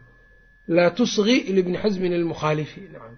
laa 0.76 0.90
tusqi 0.98 1.36
libni 1.56 1.76
xasmin 1.84 2.12
almukhaalifi 2.20 2.80
nacam 2.94 3.14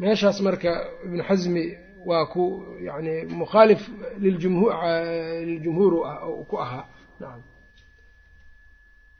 meeshaas 0.00 0.38
marka 0.46 0.70
ibnu 1.06 1.22
xasmi 1.28 1.64
waa 2.08 2.24
ku 2.32 2.42
yani 2.88 3.14
mukhaalif 3.40 3.80
liljumhuur 4.24 5.92
ku 6.50 6.54
ahaa 6.64 6.84
nacam 7.20 7.42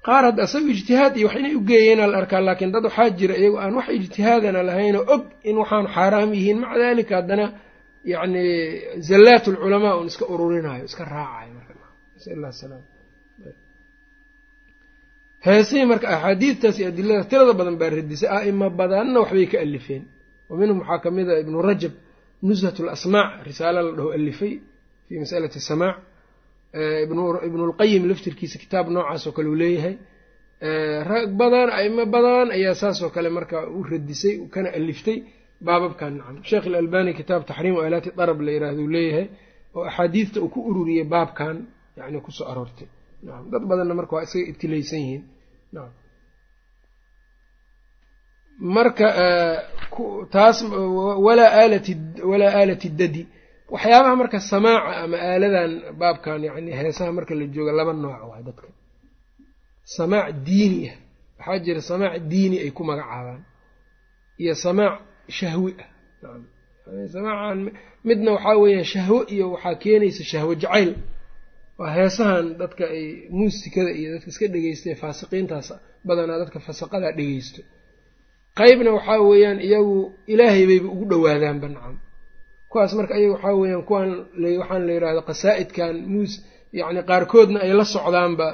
qaar 0.07 0.23
hadda 0.29 0.43
asaga 0.47 0.69
ijtihaad 0.77 1.13
iyo 1.19 1.27
wax 1.29 1.37
inay 1.41 1.55
u 1.61 1.63
geeyeenaa 1.71 2.09
la 2.13 2.17
arkaa 2.23 2.41
laakiin 2.49 2.71
dad 2.75 2.85
waxaa 2.89 3.11
jira 3.21 3.35
iyago 3.41 3.59
aan 3.65 3.75
wax 3.79 3.89
ijtihaadana 3.99 4.61
lahaynoo 4.69 5.05
og 5.15 5.23
in 5.49 5.57
waxaan 5.63 5.87
xaaraam 5.95 6.31
yihiin 6.39 6.59
maca 6.63 6.77
dalika 6.85 7.13
haddana 7.21 7.47
yacni 8.13 8.45
zallaat 9.09 9.45
alculamaa 9.49 9.95
un 10.01 10.07
iska 10.11 10.25
ururinayo 10.33 10.85
iska 10.91 11.05
raacayo 11.15 11.53
markanasalaam 11.59 12.83
heesihii 15.47 15.87
marka 15.91 16.07
axaadiidtaas 16.15 16.77
iyo 16.81 16.89
adilada 16.93 17.25
tirada 17.31 17.53
badan 17.61 17.77
baa 17.81 17.91
radisay 17.99 18.29
a'ima 18.39 18.67
badanna 18.81 19.19
waxbay 19.23 19.47
ka 19.53 19.59
alifeen. 19.67 20.03
Wa 20.49 20.55
minhum 20.61 20.79
waxaa 20.83 20.99
ka 21.05 21.11
mid 21.17 21.29
a 21.31 21.41
ibnu 21.43 21.59
rajab 21.69 21.93
nushat 22.47 22.77
lasmaac 22.89 23.31
risaalo 23.49 23.81
la 23.87 23.93
dhaho 23.99 24.11
alifay 24.19 24.53
fii 25.09 25.19
masalati 25.23 25.61
samaac 25.71 25.97
ibnulqayim 27.47 28.03
laftirkiisa 28.11 28.57
kitaab 28.63 28.87
noocaas 28.95 29.23
oo 29.27 29.33
kale 29.37 29.49
uu 29.49 29.55
leeyahay. 29.63 29.95
Rag 31.11 31.29
badan 31.41 31.69
aimo 31.79 32.05
badan 32.15 32.47
ayaa 32.57 32.75
saasoo 32.83 33.11
kale 33.17 33.29
marka 33.37 33.57
u 33.77 33.83
radisay 33.91 34.35
kana 34.55 34.69
aliftay 34.79 35.19
baababkan 35.67 36.13
nacam. 36.19 36.37
Sheekh 36.49 36.65
ilalbani 36.71 37.11
kitaab 37.19 37.43
taxriimu 37.51 37.79
aalaati 37.85 38.11
darab 38.19 38.39
la 38.47 38.51
yiraahdo 38.55 38.81
uu 38.85 38.91
leeyahay 38.97 39.27
oo 39.77 39.83
axaadiidta 39.91 40.39
uu 40.45 40.49
ku 40.55 40.61
ururiyey 40.71 41.05
baabkan 41.15 41.57
yani 41.99 42.19
ku 42.27 42.31
soo 42.37 42.47
aroortay. 42.51 42.89
Nacam. 43.27 43.45
Dad 43.53 43.63
badanna 43.71 43.95
marka 43.99 44.13
waa 44.17 44.25
isaga 44.27 44.45
ibtilaysan 44.51 44.99
yihiin. 45.05 45.23
Nacam. 45.75 45.93
Marka 48.77 49.07
taas 50.35 50.59
walaa 51.27 51.51
aalati 51.61 51.93
walaa 52.31 52.53
aalati 52.61 52.89
dadi. 53.01 53.23
Waxyaabaha 53.73 54.15
marka 54.21 54.39
samaaca 54.51 54.91
ama 55.05 55.17
aaladan 55.31 55.73
baabkan 56.01 56.41
yani 56.49 56.71
heesaha 56.79 57.11
marka 57.17 57.33
la 57.39 57.45
jooga 57.55 57.73
laba 57.79 57.93
nooc 58.03 58.21
waay 58.31 58.43
dadka. 58.49 58.69
Samaac 59.97 60.29
diini 60.47 60.81
ah. 60.91 60.97
Waxaa 61.39 61.59
jira 61.65 61.81
samaac 61.91 62.15
diini 62.31 62.57
ay 62.65 62.71
ku 62.77 62.83
magacaabaan. 62.89 63.43
Iyo 64.43 64.55
samaac 64.65 64.95
shahwi. 65.39 65.73
Ah 66.23 67.55
midna 68.09 68.31
waxaa 68.37 68.57
weeyaan 68.63 68.85
shahwo 68.93 69.19
iyo 69.35 69.47
waxaa 69.55 69.75
keenaysa 69.83 70.25
shahwo 70.31 70.53
jacayl. 70.63 70.91
Waa 71.79 71.91
heesahan 71.97 72.47
dadka 72.61 72.85
ay 72.97 73.05
muusikada 73.37 73.91
iyo 73.99 74.09
dadka 74.15 74.29
iska 74.33 74.47
dhegeysta 74.53 74.91
faasiqiintaas 75.03 75.69
badanaa 76.07 76.39
dadka 76.43 76.59
fasaqada 76.67 77.09
dhegeysto 77.19 77.61
qeybna 78.59 78.91
waxaa 78.97 79.21
weeyaan 79.31 79.59
iyagu 79.67 79.97
ilaahay 80.33 80.65
bayba 80.71 80.89
ugu 80.95 81.05
dhowaadaanba 81.11 81.67
nacam 81.75 81.97
kuwaas 82.71 82.93
marka 82.99 83.13
ayaga 83.19 83.33
waxaa 83.35 83.55
weeyaan 83.61 83.83
kuwaan 83.89 84.11
waxaan 84.61 84.83
la 84.87 84.93
yidhahda 84.97 85.23
qasaa'idkan 85.31 85.95
muus 86.13 86.33
yacni 86.79 87.01
qaarkoodna 87.11 87.59
ay 87.67 87.73
la 87.81 87.85
socdaanba 87.95 88.49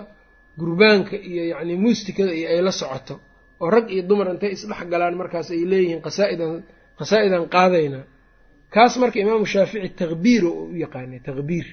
gurbaanka 0.60 1.16
iyo 1.30 1.42
yacni 1.52 1.74
muusikada 1.82 2.32
iyo 2.38 2.46
ay 2.54 2.60
la 2.66 2.72
socoto 2.80 3.14
oo 3.62 3.68
rag 3.74 3.86
iyo 3.94 4.02
dumar 4.08 4.26
intay 4.32 4.50
isdhex 4.56 4.80
galaan 4.92 5.14
markaas 5.20 5.48
ay 5.54 5.62
leeyihiin 5.72 6.00
qasaa'idan 6.06 6.52
qasaa'idan 6.98 7.42
qaadayna. 7.54 8.00
Kaas 8.74 8.94
marka 9.02 9.16
imaamu 9.24 9.46
shaafici 9.54 9.88
takbiir 10.00 10.42
oo 10.50 10.62
u 10.72 10.76
yaqaanay 10.84 11.20
takbiir 11.28 11.66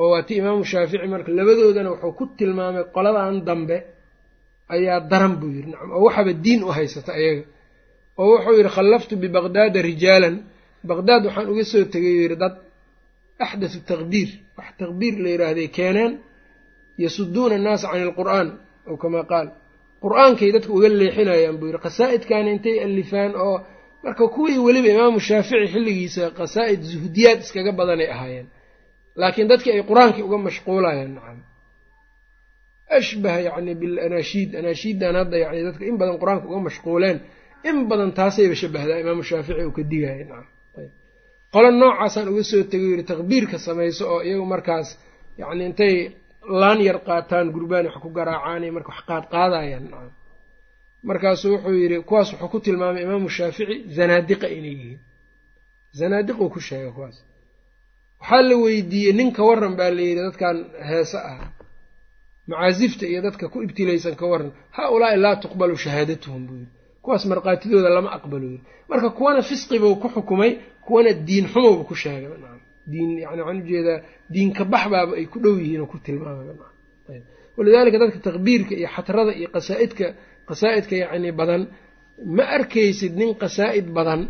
oo 0.00 0.08
waa 0.12 0.22
ti 0.26 0.32
imaamu 0.40 0.62
shaafici 0.72 1.06
marka 1.14 1.30
labadoodana 1.38 1.90
wuxuu 1.94 2.12
ku 2.18 2.24
tilmaamay 2.38 2.84
qoladan 2.94 3.36
dambe 3.48 3.76
ayaa 4.74 4.98
daran 5.10 5.34
buu 5.40 5.50
yidhi. 5.56 5.70
Nacam 5.72 5.90
oo 5.96 6.02
waxaba 6.06 6.32
diin 6.44 6.60
u 6.66 6.68
haysata 6.76 7.12
ayaga. 7.20 7.44
Oo 8.20 8.26
wuxuu 8.34 8.54
yidhi 8.58 8.70
khallaftu 8.76 9.14
bibaqdaada 9.22 9.78
rijaalan. 9.90 10.34
Baqdaad 10.90 11.22
waxaan 11.28 11.46
uga 11.52 11.64
soo 11.72 11.84
tegay 11.92 12.14
yidhi 12.22 12.36
dad 12.42 12.54
axdathu 13.44 13.78
takbiir 13.90 14.28
wax 14.58 14.68
takbiir 14.80 15.14
la 15.24 15.28
yidhaahday 15.34 15.68
keeneen 15.76 16.12
yasuduuna 17.02 17.54
annaasa 17.58 17.86
cani 17.92 18.02
alqur'aan 18.08 18.48
ow 18.90 18.96
kamaa 19.02 19.24
qaal 19.32 19.46
qur'aankay 20.04 20.50
dadka 20.56 20.70
uga 20.76 20.88
leexinayaan 21.00 21.56
buu 21.60 21.66
yidhi 21.70 21.80
qasaa'idkaana 21.86 22.48
intay 22.56 22.76
alifaan 22.86 23.32
oo 23.46 23.56
marka 24.04 24.24
kuwii 24.36 24.58
weliba 24.66 24.88
imaamu 24.96 25.18
shaafici 25.28 25.66
xilligiisa 25.74 26.22
qasaa'id 26.40 26.80
zuhdiyaad 26.92 27.38
iskaga 27.44 27.72
badanay 27.80 28.08
ahaayeen. 28.14 28.46
Laakiin 29.20 29.48
dadkii 29.52 29.72
ay 29.76 29.82
qur'aankii 29.90 30.24
uga 30.28 30.38
mashquulayaan 30.46 31.12
nacam. 31.16 31.38
Ashbaha 32.98 33.40
yacni 33.48 33.72
bilanashiid 33.80 34.50
anaashiiddan 34.60 35.14
hadda 35.20 35.36
yani 35.44 35.60
dadka 35.68 35.82
in 35.90 35.96
badan 36.00 36.16
qur'aanka 36.22 36.46
uga 36.50 36.60
mashquuleen 36.68 37.16
in 37.68 37.76
badan 37.90 38.10
taasayba 38.18 38.54
shabahdaa 38.62 38.98
imaamu 39.02 39.22
shaafici 39.30 39.62
uu 39.68 39.72
ka 39.76 39.82
digaya 39.92 40.24
nacam. 40.30 40.46
Qolo 41.54 41.68
noocaasaan 41.80 42.26
uga 42.32 42.42
soo 42.50 42.62
tegay 42.72 42.88
yidhi 42.92 43.04
takbiirka 43.12 43.56
samayso 43.66 44.02
oo 44.14 44.20
iyagu 44.28 44.46
markaas 44.54 44.88
yacni 45.40 45.62
intay 45.70 45.94
laan 46.60 46.78
yar 46.88 46.98
qaataan 47.08 47.46
gurbaani 47.54 47.88
wax 47.88 47.98
ku 48.04 48.08
garaacaanay 48.16 48.70
marka 48.76 48.88
wax 48.94 49.00
qaad 49.08 49.24
qaadayaan. 49.34 49.84
Nacam 49.90 50.12
markaasuu 51.08 51.52
wuxuu 51.54 51.74
yidhi 51.82 51.98
kuwaas 52.08 52.28
wuxuu 52.32 52.48
ku 52.52 52.58
tilmaamay 52.64 53.02
imaamu 53.06 53.28
shaafici 53.36 53.74
zanaadiqa 53.96 54.46
inay 54.56 54.74
yihiin. 54.80 55.00
Zanaadiquu 55.98 56.44
ku 56.54 56.60
sheegay 56.68 56.92
kuwaas. 56.96 57.16
Waxaa 58.20 58.42
la 58.48 58.56
weydiiyey 58.64 59.12
nin 59.18 59.28
ka 59.36 59.42
waran 59.48 59.74
baa 59.78 59.90
la 59.96 60.02
yidhi 60.08 60.22
dadkan 60.26 60.56
heese 60.88 61.18
ah. 61.32 61.40
Macaasifta 62.50 63.04
iyo 63.12 63.20
dadka 63.26 63.44
ku 63.52 63.58
ibtilaysan 63.66 64.14
ka 64.20 64.26
waran 64.32 64.50
haa 64.76 64.88
ulaa'i 64.94 65.16
laa 65.24 65.36
tuqbalu 65.42 65.76
shahaadatuhum 65.84 66.42
buu 66.46 66.56
yidhi. 66.62 66.72
Kuwaas 67.02 67.24
markhaatidooda 67.30 67.88
lama 67.96 68.10
aqbalo 68.16 68.46
yidhi. 68.52 68.64
Marka 68.90 69.08
kuwana 69.18 69.40
fisqibuu 69.48 69.94
ku 70.02 70.08
xukumay 70.14 70.52
kuwana 70.86 71.10
diin 71.26 71.46
xumowba 71.52 71.82
ku 71.88 71.94
sheegay 72.02 72.28
diin 72.92 73.10
yani 73.24 73.40
waxaan 73.42 73.60
u 73.62 73.66
jeedaa 73.72 73.98
diinka 74.34 74.62
bax 74.72 74.84
baaba 74.92 75.12
ay 75.20 75.26
ku 75.32 75.38
dhow 75.44 75.54
yihiin 75.62 75.80
oo 75.84 75.88
ku 75.92 75.98
tilmaamay 76.06 76.46
nacam 76.50 76.72
walidaalika 77.56 77.98
dadka 78.02 78.18
takbiirka 78.28 78.72
iyo 78.80 78.88
xatrada 78.96 79.32
iyo 79.40 79.48
qasaa'idka 79.56 80.06
qasaa'idka 80.48 80.94
yacni 81.02 81.30
badan 81.40 81.62
ma 82.36 82.44
arkaysid 82.56 83.12
nin 83.20 83.30
qasaa'id 83.42 83.86
badan 83.98 84.20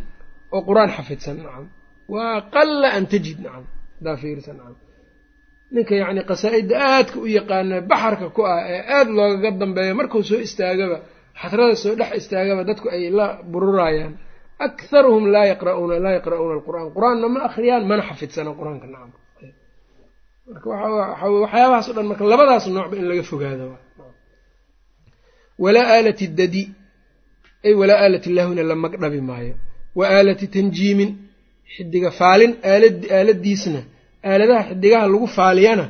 oo 0.55 0.61
qur'aan 0.69 0.91
xafidsan 0.97 1.37
nacam. 1.45 1.65
Waa 2.13 2.37
qalla 2.55 2.89
an 2.97 3.05
tajid 3.13 3.39
nacam. 3.45 3.65
Hadaa 3.99 4.17
fiirsa 4.23 4.51
nacam. 4.59 4.77
Ninka 5.75 5.95
yacni 6.03 6.21
qasaa'idda 6.31 6.75
aadka 6.93 7.17
u 7.25 7.27
yaqaana 7.39 7.77
baxarka 7.91 8.27
ku 8.37 8.41
ah 8.53 8.61
ee 8.75 8.81
aada 8.97 9.11
loogaga 9.19 9.51
dambeeyo 9.63 9.93
markuu 10.01 10.23
soo 10.31 10.41
istaagaba 10.47 10.97
xatrada 11.41 11.75
soo 11.83 11.95
dhex 12.01 12.11
istaagaba 12.21 12.63
dadku 12.71 12.87
ay 12.95 13.03
la 13.19 13.27
bururayaan 13.53 14.13
akharuhum 14.67 15.25
laa 15.35 15.47
yaqra'uuna 15.53 15.95
laa 16.05 16.15
yaqra'uuna 16.19 16.53
alqur'aan 16.59 16.87
qur'aanna 16.97 17.27
ma 17.35 17.41
akhriyaan 17.49 17.83
mana 17.91 18.03
xafidsana 18.09 18.51
qur'aanka 18.59 18.87
nacam 18.93 19.11
marka 20.51 20.67
waxyaabahaas 21.45 21.87
dhan 21.97 22.07
marka 22.11 22.25
labadaas 22.33 22.65
noocba 22.75 22.95
in 23.01 23.07
laga 23.11 23.23
fogaado 23.31 23.67
walaa 25.65 25.87
aalati 25.95 26.27
dadi 26.39 26.63
ay 27.67 27.75
walaa 27.81 27.99
aalati 28.05 28.29
lahwina 28.37 28.63
la 28.71 28.75
magdhabi 28.85 29.21
maayo 29.31 29.55
wa 29.99 30.05
aalati 30.17 30.47
tanjiimin 30.55 31.11
xidiga 31.75 32.11
faalin 32.21 32.53
aaladiisna 32.73 33.81
aaladaha 34.31 34.63
xidigaha 34.71 35.07
lagu 35.13 35.27
faaliyana 35.39 35.87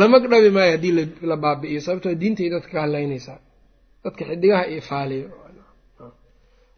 la 0.00 0.06
magdhabi 0.14 0.48
maayo 0.56 0.70
haddii 0.74 0.92
la 1.30 1.36
baabi'iyo 1.44 1.80
sababtoo 1.86 2.14
diintay 2.20 2.48
dadka 2.54 2.70
ka 2.74 2.80
hadlaynaysaa 2.84 3.38
dadka 4.04 4.22
xidigaha 4.30 4.64
iyo 4.72 4.82
faaliyo 4.90 5.26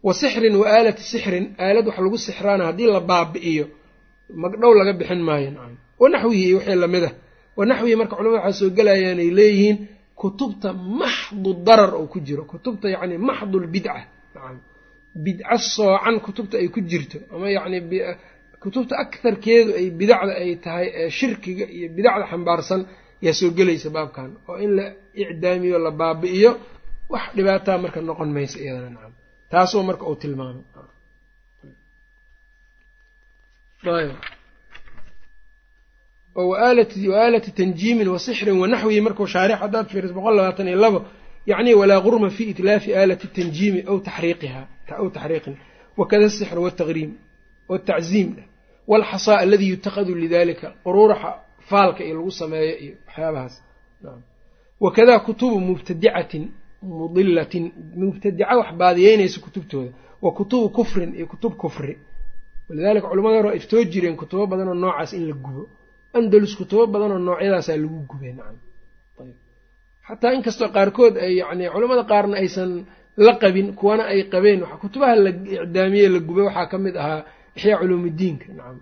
wa 0.07 0.13
sixrin 0.21 0.55
wa 0.61 0.67
aalati 0.75 1.03
sixrin 1.13 1.45
aalad 1.65 1.87
wax 1.89 1.97
lagu 2.05 2.19
sixraana 2.27 2.63
haddii 2.69 2.89
la 2.97 3.01
baabi'iyo 3.11 3.65
magdhow 4.43 4.73
laga 4.79 4.93
bixin 5.01 5.21
maayo 5.29 5.49
nacam 5.57 5.75
wanaxwihi 6.03 6.43
iyo 6.49 6.57
wixii 6.59 6.79
la 6.85 6.89
mid 6.95 7.05
ah. 7.09 7.13
Wanaxwihi 7.59 7.97
marka 8.01 8.15
culamada 8.19 8.41
waxaa 8.45 8.59
soo 8.61 8.71
gelayaan 8.79 9.19
ay 9.25 9.31
leeyihiin 9.39 9.77
kutubta 10.21 10.69
maxdu 11.01 11.51
darar 11.67 11.93
oo 12.01 12.07
ku 12.13 12.19
jiro. 12.27 12.43
Kutubta 12.53 12.87
yacni 12.95 13.17
maxdulbidca 13.29 13.93
nacam 14.35 14.57
bidco 15.25 15.57
soocan 15.75 16.17
kutubta 16.27 16.55
ay 16.63 16.69
ku 16.75 16.81
jirto 16.91 17.19
ama 17.35 17.47
yacni 17.57 17.79
kutubta 18.63 18.95
akarkeedu 19.03 19.71
ay 19.79 19.87
bidacda 19.99 20.33
ay 20.43 20.51
tahay 20.65 20.87
ee 21.01 21.09
shirkiga 21.19 21.65
iyo 21.77 21.87
bidacda 21.97 22.25
xambaarsan 22.31 22.81
yaa 23.25 23.33
soo 23.39 23.51
gelaysa 23.59 23.89
baabkan. 23.97 24.31
Oo 24.49 24.57
in 24.65 24.71
la 24.79 24.85
icdaamiyo 25.23 25.77
la 25.87 25.91
baabi'iyo 26.01 26.51
wax 27.13 27.23
dhibaataa 27.37 27.79
marka 27.83 28.01
noqon 28.09 28.31
maysa 28.37 28.57
iyadana 28.65 28.91
taasoo 29.55 29.83
marka 29.89 30.05
uu 30.11 30.17
tilmaamay 30.23 30.65
waalati 37.13 37.51
tanjiimin 37.59 38.09
wa 38.09 38.19
sixrin 38.19 38.59
wa 38.63 38.69
naxwihi 38.69 39.01
markuu 39.01 39.27
shaarix 39.27 39.59
haddaad 39.59 39.87
fiiris 39.93 40.13
boqol 40.17 40.35
labaatan 40.37 40.69
iyo 40.69 40.79
labo 40.85 41.01
yacni 41.47 41.75
walaa 41.81 42.01
gurma 42.01 42.31
fi 42.31 42.45
itlaafi 42.53 42.91
aalati 42.97 43.27
tanjiimi 43.37 43.81
aw 43.91 43.99
taxriiqiha 44.09 44.63
aw 45.01 45.07
taxriiqin. 45.17 45.57
Wakada 45.97 46.25
asixr 46.31 46.59
waltaqriim 46.65 47.11
waltacziim 47.69 48.31
walxasaa 48.91 49.39
aladi 49.45 49.67
yutaqadu 49.73 50.15
lidalika 50.23 50.69
quruuraxa 50.85 51.31
faalka 51.71 52.05
iyo 52.05 52.15
lagu 52.19 52.31
sameeyo 52.31 52.75
iyo 52.85 52.95
waxyaabahaas. 53.07 53.55
Wakada 54.81 55.19
kutubu 55.27 55.61
mubtadicatin 55.61 56.45
mudilatin 56.99 57.64
mubtadica 58.01 58.57
wax 58.61 58.70
baadiyeynaysa 58.80 59.39
kutubtooda. 59.45 59.91
Wa 60.24 60.30
kutubu 60.39 60.68
kufrin 60.76 61.11
iyo 61.18 61.26
kutub 61.32 61.53
kufri. 61.62 61.95
Walidalika 62.68 63.09
culamada 63.11 63.37
hore 63.43 63.57
iftoo 63.57 63.82
jireen 63.93 64.16
kutubo 64.20 64.47
badan 64.51 64.68
oo 64.68 64.74
noocaas 64.82 65.12
in 65.18 65.24
la 65.28 65.35
gubo. 65.45 65.62
Andalus 66.16 66.57
kutubo 66.59 66.87
badan 66.87 67.11
oo 67.12 67.18
noocyadaasaa 67.26 67.76
lagu 67.82 67.99
ayb 68.24 69.37
xataa 70.07 70.32
inkastoo 70.37 70.68
qaarkood 70.76 71.14
ay 71.26 71.35
yani 71.41 71.64
culamada 71.74 72.05
qaarna 72.11 72.37
aysan 72.43 72.70
la 73.24 73.32
qabin 73.43 73.68
kuwana 73.78 74.05
ay 74.12 74.20
qabeen 74.32 74.61
kutubaha 74.82 75.14
la 75.24 75.30
icdaamiye 75.30 76.09
la 76.14 76.18
gubay 76.28 76.45
waxaa 76.49 76.66
ka 76.72 76.76
mid 76.85 76.97
ahaa 77.03 77.20
ixyaa 77.57 77.78
culuumuddiinka 77.80 78.47
nacam. 78.59 78.78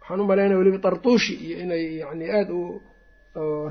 Waxaan 0.00 0.20
u 0.20 0.24
malaynaya 0.30 0.58
weliba 0.60 0.78
tartuushi 0.86 1.34
iyo 1.46 1.56
inay 1.64 1.84
yani 2.02 2.24
aada 2.36 2.52
u 2.54 2.82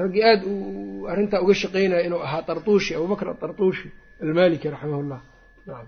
raggii 0.02 0.24
aada 0.30 0.46
u 0.52 1.08
arrintaa 1.12 1.42
uga 1.44 1.54
shaqeynaya 1.62 2.02
inuu 2.08 2.22
ahaa 2.28 2.42
tartuushi 2.48 2.92
abubakr 2.98 3.26
atartuushi 3.34 3.88
almaliki 4.24 4.68
raximahullah. 4.74 5.22
Nacam 5.68 5.88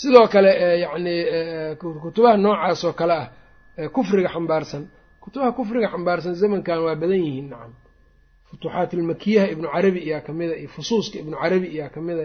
sidoo 0.00 0.26
kale 0.32 0.50
yani 0.84 1.14
kutubaha 2.02 2.36
noocaas 2.44 2.80
oo 2.88 2.92
kale 3.00 3.14
ah 3.22 3.28
kufriga 3.96 4.28
xambaarsan. 4.34 4.82
Kutubaha 5.22 5.52
kufriga 5.58 5.88
xambaarsan 5.92 6.34
zamankan 6.40 6.78
waa 6.86 6.94
badan 7.02 7.20
yihiin 7.26 7.48
nacam 7.52 7.72
futuuxaat 8.50 8.90
ilmakiyaha 8.96 9.46
ibnu 9.54 9.66
carabi 9.74 10.00
iyaa 10.08 10.20
kamida 10.26 10.54
iyo 10.60 10.68
fusuuska 10.74 11.16
ibnu 11.22 11.36
carabi 11.42 11.66
iyaa 11.76 11.88
kamida 11.94 12.24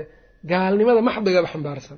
gaalnimada 0.52 1.02
maxdigaba 1.08 1.48
xambaarsan. 1.54 1.98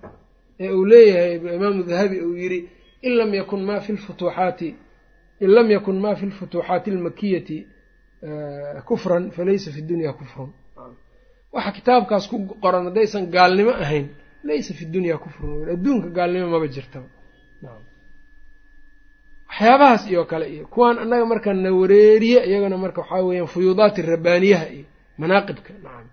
Ee 0.63 0.69
uu 0.77 0.85
leeyahay 0.91 1.35
imaamu 1.57 1.81
dahabi 1.89 2.17
uu 2.27 2.35
yidhi 2.41 2.59
in 3.07 3.13
lam 3.19 3.31
yakun 3.39 3.61
ma 3.69 3.75
fi 3.85 3.91
lfutuuxaati 3.97 4.69
in 5.43 5.49
lam 5.55 5.67
yakun 5.75 5.97
ma 6.03 6.11
fi 6.19 6.25
lfutuuxaati 6.31 6.87
almakiyati 6.95 7.57
kufran 8.89 9.23
falaysa 9.35 9.69
fi 9.75 9.81
dunya 9.89 10.11
kufrun 10.19 10.49
waxa 11.55 11.71
kitaabkaas 11.77 12.25
ku 12.31 12.37
qoran 12.63 12.83
haddaysan 12.89 13.23
gaalnimo 13.35 13.71
ahayn 13.83 14.07
laysa 14.47 14.71
fi 14.77 14.83
dunya 14.95 15.15
kufrun 15.23 15.51
adduunka 15.73 16.07
gaalnimo 16.17 16.47
maba 16.53 16.67
jirtaba 16.75 17.07
waxyaabahaas 19.49 20.03
iyo 20.11 20.21
kale 20.31 20.45
iyo 20.55 20.63
kuwaan 20.73 20.97
annaga 21.03 21.25
marka 21.31 21.49
na 21.63 21.69
wareeriye 21.79 22.39
iyagana 22.49 22.77
marka 22.83 22.99
waxaa 23.01 23.21
weeyaan 23.27 23.47
fuyuudaati 23.53 24.01
rabbaaniyaha 24.11 24.65
iyo 24.75 24.85
manaaqibka 25.21 25.71
nacam 25.85 26.07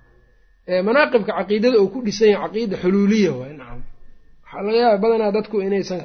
manaaqibka 0.86 1.32
caqiidada 1.38 1.78
uu 1.82 1.88
ku 1.94 1.98
dhisan 2.06 2.28
yahay 2.34 2.44
caqiida 2.48 2.76
xuluuliya 2.82 3.32
waay 3.40 3.52
nacam 3.60 3.80
waxaa 4.44 4.62
laga 4.66 4.78
yaaba 4.84 4.98
badanaa 5.04 5.32
dadku 5.36 5.56
inaysan 5.66 6.00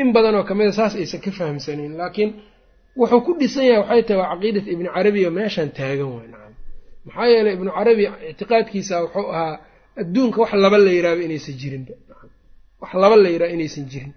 in 0.00 0.08
badanoo 0.14 0.44
kamida 0.48 0.72
saas 0.78 0.92
aysan 1.00 1.20
ka 1.24 1.30
fahamsanayn 1.38 1.92
laakiin 2.00 2.30
wuxuu 2.98 3.20
ku 3.26 3.30
dhisan 3.40 3.64
yahay 3.70 3.80
waxay 3.82 4.02
tahay 4.08 4.18
waa 4.22 4.30
caqiidat 4.32 4.66
ibni 4.72 4.88
carabi 4.96 5.20
oo 5.26 5.32
meeshan 5.38 5.68
taagan 5.78 6.08
waay 6.16 6.28
nacam 6.34 6.52
maxaa 7.06 7.26
yeeley 7.32 7.52
ibnu 7.58 7.70
carabi 7.78 8.04
ictiqaadkiisa 8.30 8.94
wuxuu 9.04 9.26
ahaa 9.36 9.54
adduunka 10.00 10.38
wax 10.42 10.52
laba 10.64 10.78
la 10.86 10.90
yiraaba 10.96 11.22
inaysan 11.26 11.54
jirinba 11.60 11.94
wax 12.82 12.90
laba 13.02 13.16
la 13.24 13.28
yiraaba 13.34 13.52
inaysan 13.56 13.84
jirin. 13.92 14.12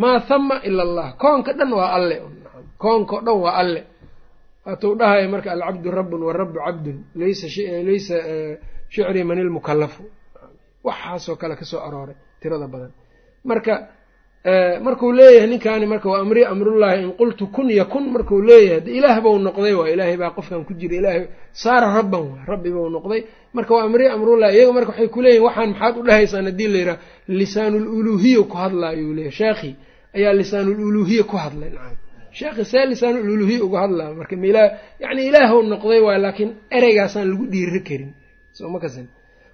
Maa 0.00 0.18
hama 0.28 0.56
ila 0.68 0.82
allah. 0.88 1.06
Koonka 1.22 1.50
dhan 1.58 1.70
waa 1.78 1.90
alle 1.98 2.16
koonkao 2.82 3.20
dhan 3.26 3.36
waa 3.44 3.54
alle. 3.62 3.80
Waatuu 4.66 4.94
dhahaya 5.00 5.26
marka 5.34 5.48
alcabdu 5.56 5.88
rabbun 5.98 6.20
warabu 6.28 6.54
cabdun 6.66 6.98
laysa 7.20 7.46
laysa 7.88 8.16
shicrii 8.94 9.24
man 9.28 9.38
ilmukallafu 9.44 10.02
waxaasoo 10.86 11.36
kale 11.40 11.54
ka 11.60 11.64
soo 11.70 11.80
arooray 11.86 12.16
tirada 12.40 12.66
badan. 12.72 12.92
Marka 13.48 13.72
markuu 14.44 15.12
leeyahay 15.12 15.46
ninkaani 15.50 15.86
marka 15.86 16.08
waa 16.08 16.20
amri 16.20 16.44
amrullaahi 16.44 17.02
in 17.04 17.12
qultu 17.12 17.46
kun 17.46 17.70
yakun 17.70 18.10
markuu 18.10 18.40
leeyahay 18.42 18.80
de 18.80 18.90
ilaah 18.98 19.20
bau 19.20 19.38
noqday 19.38 19.74
waa 19.74 19.88
ilaahay 19.88 20.16
baa 20.16 20.30
qofkan 20.30 20.64
ku 20.64 20.72
jira 20.74 20.96
ilaahay 20.96 21.28
saara 21.52 21.94
rabban 21.94 22.20
waa 22.20 22.44
rabbi 22.46 22.70
bau 22.70 22.88
noqday. 22.88 23.24
Marka 23.52 23.74
waa 23.74 23.84
amri 23.84 24.06
amrullahi 24.08 24.56
iyaga 24.56 24.72
marka 24.72 24.90
waxay 24.92 25.08
kuleeyihin 25.08 25.42
waxaan 25.44 25.70
maxaad 25.70 25.96
u 25.98 26.02
dhahaysaan 26.02 26.44
haddii 26.44 26.68
la 26.68 26.78
yidhaha 26.78 26.98
lisaanululuhiya 27.28 28.42
ku 28.42 28.56
hadlaayuu 28.56 29.12
leeyahy 29.14 29.32
sheekhi 29.32 29.76
ayaa 30.16 30.32
lisaanululuhiya 30.32 31.24
ku 31.24 31.36
hadlay. 31.36 31.70
Nacam 31.70 31.96
sheekhi 32.32 32.64
see 32.64 32.86
lisaanululuhiya 32.86 33.64
uga 33.64 33.78
hadlaa 33.84 34.14
marka 34.14 34.36
mila 34.36 34.62
yacni 35.00 35.26
ilaahw 35.28 35.62
noqday 35.62 36.00
waay 36.00 36.18
laakiin 36.18 36.50
ereygaasaan 36.70 37.28
lagu 37.30 37.44
dhiiri 37.46 37.80
karin. 37.88 38.12
Soo 38.52 38.68
ma 38.68 38.80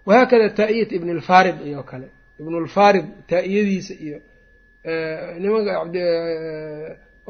wahaakada 0.07 0.51
taa'iyat 0.55 0.93
ibn 0.93 1.11
alfarid 1.11 1.57
iyo 1.67 1.83
kale. 1.83 2.07
Ibnulfarid 2.41 3.07
taa'iyadiisa 3.27 3.95
iyo 3.99 4.19
nimanka 5.41 5.73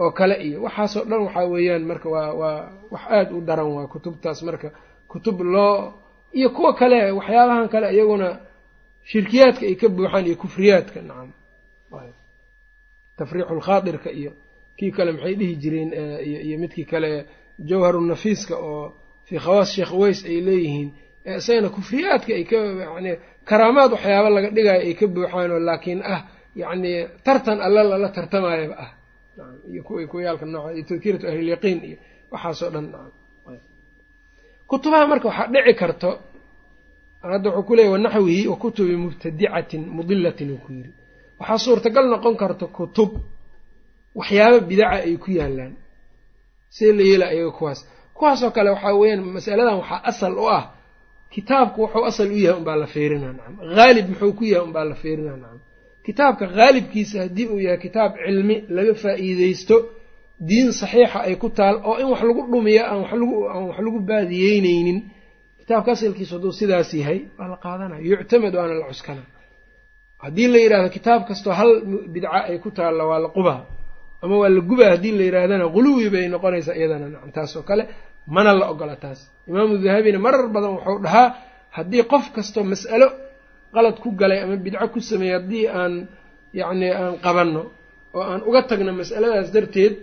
oo 0.02 0.10
kale 0.18 0.34
iyo 0.46 0.58
waxaasoo 0.66 1.04
dhan 1.10 1.20
waxaa 1.26 1.46
weeyaan 1.52 1.84
marka 1.90 2.08
waa 2.14 2.32
waa 2.40 2.60
wax 2.92 3.02
aada 3.16 3.32
u 3.34 3.40
daran 3.48 3.66
waa 3.76 3.86
kutubtaas 3.92 4.42
marka. 4.42 4.68
Kutub 5.10 5.40
loo 5.40 5.92
iyo 6.38 6.48
kuwa 6.50 6.74
kale 6.74 7.10
waxyaabahan 7.18 7.68
kale 7.72 7.86
iyaguna 7.94 8.28
shirkiyaadka 9.10 9.64
ay 9.66 9.74
ka 9.80 9.88
buuxaan 9.88 10.26
iyo 10.26 10.36
kufriyaadka 10.42 10.98
nacam 11.08 11.30
tafriixulkhaadirka 13.18 14.10
iyo 14.20 14.32
kii 14.78 14.90
kale 14.96 15.12
maxay 15.12 15.34
dhihi 15.34 15.54
jireen 15.62 15.90
iyo 16.46 16.58
midkii 16.62 16.84
kale 16.84 17.10
jawharunafiiska 17.68 18.54
oo 18.56 18.92
fii 19.26 19.38
khawaas 19.44 19.70
sheekh 19.74 19.92
weys 20.00 20.20
ay 20.30 20.40
leeyihiin. 20.46 20.90
Isagana 21.38 21.68
kufriyaadka 21.76 22.32
ay 22.38 22.44
ka 22.50 22.56
yani 22.56 23.12
karaamaad 23.48 23.90
waxyaaba 23.96 24.28
laga 24.34 24.50
dhigayo 24.56 24.80
ay 24.86 24.94
ka 24.94 25.06
buuxaanoo 25.14 25.58
laakiin 25.68 26.02
ah 26.14 26.20
yacni 26.60 26.90
tartan 27.26 27.58
alla 27.66 27.80
lala 27.90 28.08
tartamayaba 28.16 28.76
ah. 28.84 28.90
Iyo 29.70 29.82
kuwa 29.86 30.06
kuyaalka 30.12 30.44
nooca 30.52 30.70
iyo 30.76 30.84
tadkiratu 30.88 31.24
ahlilyaqiin 31.30 31.78
iyo 31.88 31.96
waxaasoo 32.32 32.70
dhan 32.74 32.86
kutubaha 34.70 35.04
marka 35.10 35.26
waxaa 35.30 35.48
dhici 35.54 35.74
karto 35.80 36.10
hadda 37.32 37.48
wuxuu 37.50 37.66
ku 37.68 37.72
leeyay 37.76 37.92
wanaxwihi 37.94 38.44
wa 38.52 38.56
kutubi 38.62 38.94
mubtadicatin 39.04 39.82
mudilatin 39.96 40.48
uu 40.54 40.60
ku 40.64 40.70
yiri 40.76 40.90
waxaa 41.40 41.58
suurtagal 41.64 42.06
noqon 42.12 42.34
karta 42.42 42.66
kutub 42.76 43.10
waxyaaba 44.18 44.58
bidaca 44.68 44.96
ay 45.06 45.16
ku 45.24 45.30
yaalaan 45.38 45.74
see 46.76 46.90
la 46.96 47.02
yeela 47.10 47.26
ayaga 47.34 47.50
kuwaas. 47.58 47.80
Kuwaasoo 48.16 48.50
kale 48.56 48.70
waxaa 48.74 48.94
weeyaan 49.00 49.22
masaladan 49.36 49.76
waxaa 49.82 50.00
asal 50.10 50.34
u 50.38 50.46
ah 50.58 50.64
kitaabku 51.32 51.78
wuxuu 51.84 52.04
asal 52.10 52.28
u 52.32 52.38
yahay 52.44 52.58
unbaa 52.60 52.76
la 52.82 52.86
fiirinaa 52.94 53.32
nacam. 53.36 53.54
Haalib 53.78 54.06
muxuu 54.10 54.32
ku 54.38 54.44
yahay 54.52 54.64
unbaa 54.68 54.84
la 54.90 54.94
fiirinaa 55.02 55.36
nacam 55.42 55.60
kitaabka 56.06 56.44
haalibkiisa 56.58 57.16
haddii 57.24 57.46
uu 57.54 57.60
yahay 57.66 57.78
kitaab 57.86 58.12
cilmi 58.24 58.56
laga 58.76 58.94
faa'iideysto 59.02 59.76
diin 60.48 60.68
saxiixa 60.80 61.18
ay 61.28 61.34
ku 61.42 61.48
taal 61.58 61.76
oo 61.88 61.94
in 62.02 62.06
wax 62.12 62.20
lagu 62.28 62.42
dhumiyo 62.52 62.82
aan 62.90 62.98
wax 63.68 63.78
lagu 63.86 63.98
baadiyeyneynin 64.10 64.98
kitaabka 65.60 65.90
asalkiisu 65.96 66.32
hadduu 66.36 66.52
sidaas 66.60 66.90
yahay 67.00 67.18
waa 67.38 67.48
la 67.52 67.56
qaadanaya 67.64 68.02
yuctamad 68.10 68.52
waana 68.58 68.74
la 68.82 68.86
cuskana. 68.90 69.22
Haddii 70.24 70.48
la 70.52 70.58
yidhahdo 70.64 70.88
kitaab 70.96 71.20
kastoo 71.28 71.52
hal 71.60 71.70
bidca 72.14 72.28
ay 72.50 72.58
ku 72.64 72.70
taalla 72.78 73.02
waa 73.10 73.18
la 73.24 73.28
qubaa. 73.36 73.60
Ama 74.22 74.34
waa 74.42 74.48
la 74.56 74.60
gubaa 74.70 74.90
haddii 74.94 75.12
la 75.18 75.24
yidhahdana 75.28 75.66
guluwi 75.74 76.06
bay 76.14 76.26
noqonaysaa 76.34 76.74
iyadana. 76.80 77.06
Nacam 77.14 77.30
taas 77.36 77.52
oo 77.58 77.62
kale 77.68 77.82
mana 78.34 78.50
la 78.60 78.66
ogola 78.72 78.96
taas. 79.04 79.20
Imaamu 79.48 79.74
dahabina 79.84 80.18
marar 80.26 80.44
badan 80.54 80.70
wuxuu 80.76 80.98
dhahaa 81.04 81.26
haddii 81.76 82.02
qof 82.12 82.24
kastoo 82.36 82.64
mas'alo 82.72 83.08
qalad 83.76 83.96
ku 84.02 84.08
galay 84.20 84.38
ama 84.44 84.56
bidco 84.64 84.86
ku 84.94 84.98
sameeyey 85.10 85.34
haddii 85.38 85.64
aan 85.78 85.92
yacni 86.60 86.88
aan 87.00 87.14
qabanno 87.24 87.62
oo 88.16 88.22
aan 88.30 88.40
uga 88.48 88.60
tagno 88.70 88.92
mas'aladaas 89.00 89.48
darteed 89.54 89.94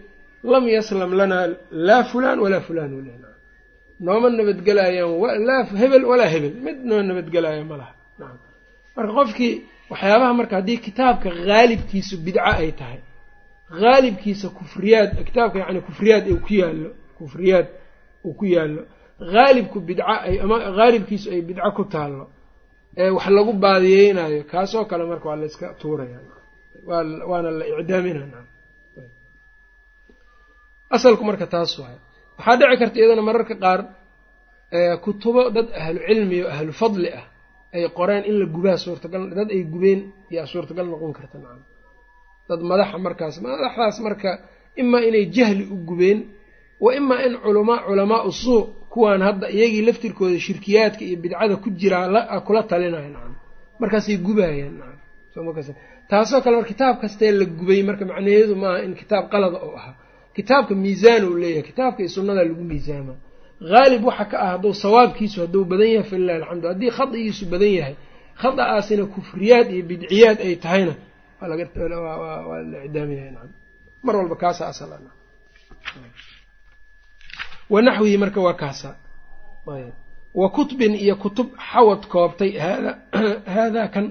lam 0.53 0.63
yaslam 0.76 1.11
lanaa 1.19 1.45
laa 1.88 2.03
fulaan 2.11 2.38
walaa 2.43 2.63
fulaan 2.67 2.91
wala 2.97 3.11
nooma 4.05 4.28
nabadgelayaan 4.39 5.11
laa 5.49 5.61
hebel 5.82 6.03
walaa 6.11 6.30
hebel. 6.34 6.53
Mid 6.65 6.78
noo 6.89 7.01
nabadgelaayo 7.09 7.63
ma 7.71 7.76
laha. 7.82 7.93
Nacam 8.19 8.38
marka 8.95 9.11
qofkii 9.19 9.53
waxyaabaha 9.91 10.34
marka 10.39 10.53
haddii 10.59 10.80
kitaabka 10.88 11.28
haalibkiisu 11.49 12.15
bidco 12.26 12.41
ay 12.61 12.71
tahay 12.80 12.99
haalibkiisa 13.82 14.47
kufriyaad 14.57 15.09
kitaabka 15.28 15.57
yacni 15.61 15.82
kufriyaad 15.88 16.24
uu 16.32 16.39
ku 16.45 16.53
yaallo 16.61 16.89
kufriyaad 17.17 17.67
uu 18.26 18.34
ku 18.39 18.45
yaallo 18.55 18.82
haalibku 19.34 19.78
bidco 19.88 20.03
ay 20.28 20.36
ama 20.43 20.55
haalibkiisu 20.78 21.28
ay 21.36 21.41
bidco 21.49 21.69
ku 21.78 21.84
taallo 21.93 22.24
wax 23.15 23.27
lagu 23.37 23.51
baadiyeynayo. 23.63 24.39
Kaasoo 24.51 24.85
kale 24.89 25.03
marka 25.11 25.25
waa 25.29 25.35
la 25.41 25.45
iska 25.51 25.67
tuuraya. 25.81 26.19
Waana 27.29 27.49
la 27.59 27.65
icdaaminaa 27.71 28.43
asalku 30.95 31.23
marka 31.29 31.45
taas 31.53 31.71
waay 31.81 31.97
waxaa 32.37 32.55
dhici 32.59 32.77
karta 32.81 32.97
iyadana 32.99 33.21
mararka 33.29 33.55
qaar 33.63 33.79
kutubo 35.03 35.41
dad 35.55 35.67
ahlu 35.81 35.99
cilmi 36.07 36.37
o 36.43 36.47
ahlu 36.55 36.71
fadli 36.81 37.09
ah 37.19 37.25
ay 37.75 37.83
qoreen 37.97 38.23
in 38.29 38.35
la 38.41 38.45
gubaa 38.55 38.77
suurtagal 38.83 39.23
dad 39.37 39.49
ay 39.55 39.61
gubeen 39.73 39.99
yaa 40.35 40.45
suurtagal 40.51 40.85
noqon 40.93 41.13
karta 41.17 41.37
nacam. 41.43 41.61
Dad 42.49 42.61
madaxa 42.71 42.97
markaas 43.05 43.35
madaxdaas 43.45 43.97
marka 44.07 44.29
imaa 44.81 45.01
inay 45.07 45.25
jahli 45.35 45.63
u 45.73 45.75
gubeen 45.89 46.19
wa 46.83 46.89
imaa 46.99 47.19
in 47.27 47.33
culamaa 47.43 47.79
culamaau 47.87 48.31
suu 48.43 48.61
kuwaan 48.93 49.21
hadda 49.27 49.45
iyagii 49.55 49.81
laftirkooda 49.87 50.39
shirkiyaadka 50.45 51.01
iyo 51.07 51.17
bidcada 51.23 51.55
ku 51.63 51.67
jiraa 51.79 52.39
kula 52.47 52.61
talinayo 52.71 53.09
markaasay 53.79 54.17
gubaayeen 54.25 54.75
nacam. 54.79 55.75
Taasoo 56.09 56.41
kale 56.43 56.55
mar 56.59 56.65
kitaab 56.71 56.95
kastee 57.03 57.31
la 57.39 57.45
gubay 57.57 57.81
marka 57.87 58.03
macnaheedu 58.09 58.55
maaha 58.63 58.79
in 58.85 58.93
kitaab 59.01 59.23
qalada 59.33 59.57
oo 59.67 59.75
ahaa. 59.79 59.95
Kitaabka 60.37 60.73
miisaan 60.83 61.23
uu 61.29 61.37
leeyahay 61.41 61.63
kitaabka 61.69 61.99
iyo 62.03 62.09
sunnadaa 62.15 62.45
lagu 62.49 62.63
miisaamaa 62.71 63.17
haalib 63.73 64.03
waxa 64.09 64.25
ka 64.31 64.35
ah 64.45 64.49
hadduu 64.53 64.73
sawaabkiisu 64.83 65.37
hadduu 65.43 65.63
badan 65.71 65.89
yahay 65.95 66.07
falilahi 66.11 66.37
alxamdu. 66.41 66.65
Haddii 66.71 66.91
khadigiisu 66.97 67.43
badan 67.53 67.71
yahay 67.79 67.95
khada'aasina 68.41 69.03
kufriyaad 69.15 69.67
iyo 69.75 69.83
bidciyaad 69.89 70.37
ay 70.47 70.55
tahayna 70.63 70.93
waa 71.41 71.47
la 72.71 72.77
icdaamiyaya 72.87 73.31
nacam. 73.35 73.51
Mar 74.05 74.15
walba 74.19 74.35
kaasa 74.43 74.63
asal 74.71 74.89
wanaxwihi 77.74 78.17
marka 78.24 78.39
waa 78.47 78.53
kaasa. 78.53 78.89
Wa 80.41 80.49
kutbin 80.49 80.93
iyo 80.95 81.15
kutub 81.24 81.47
xawad 81.69 82.01
koobtay 82.13 82.51
haada 82.63 82.91
haadaa 83.55 83.88
kan 83.93 84.05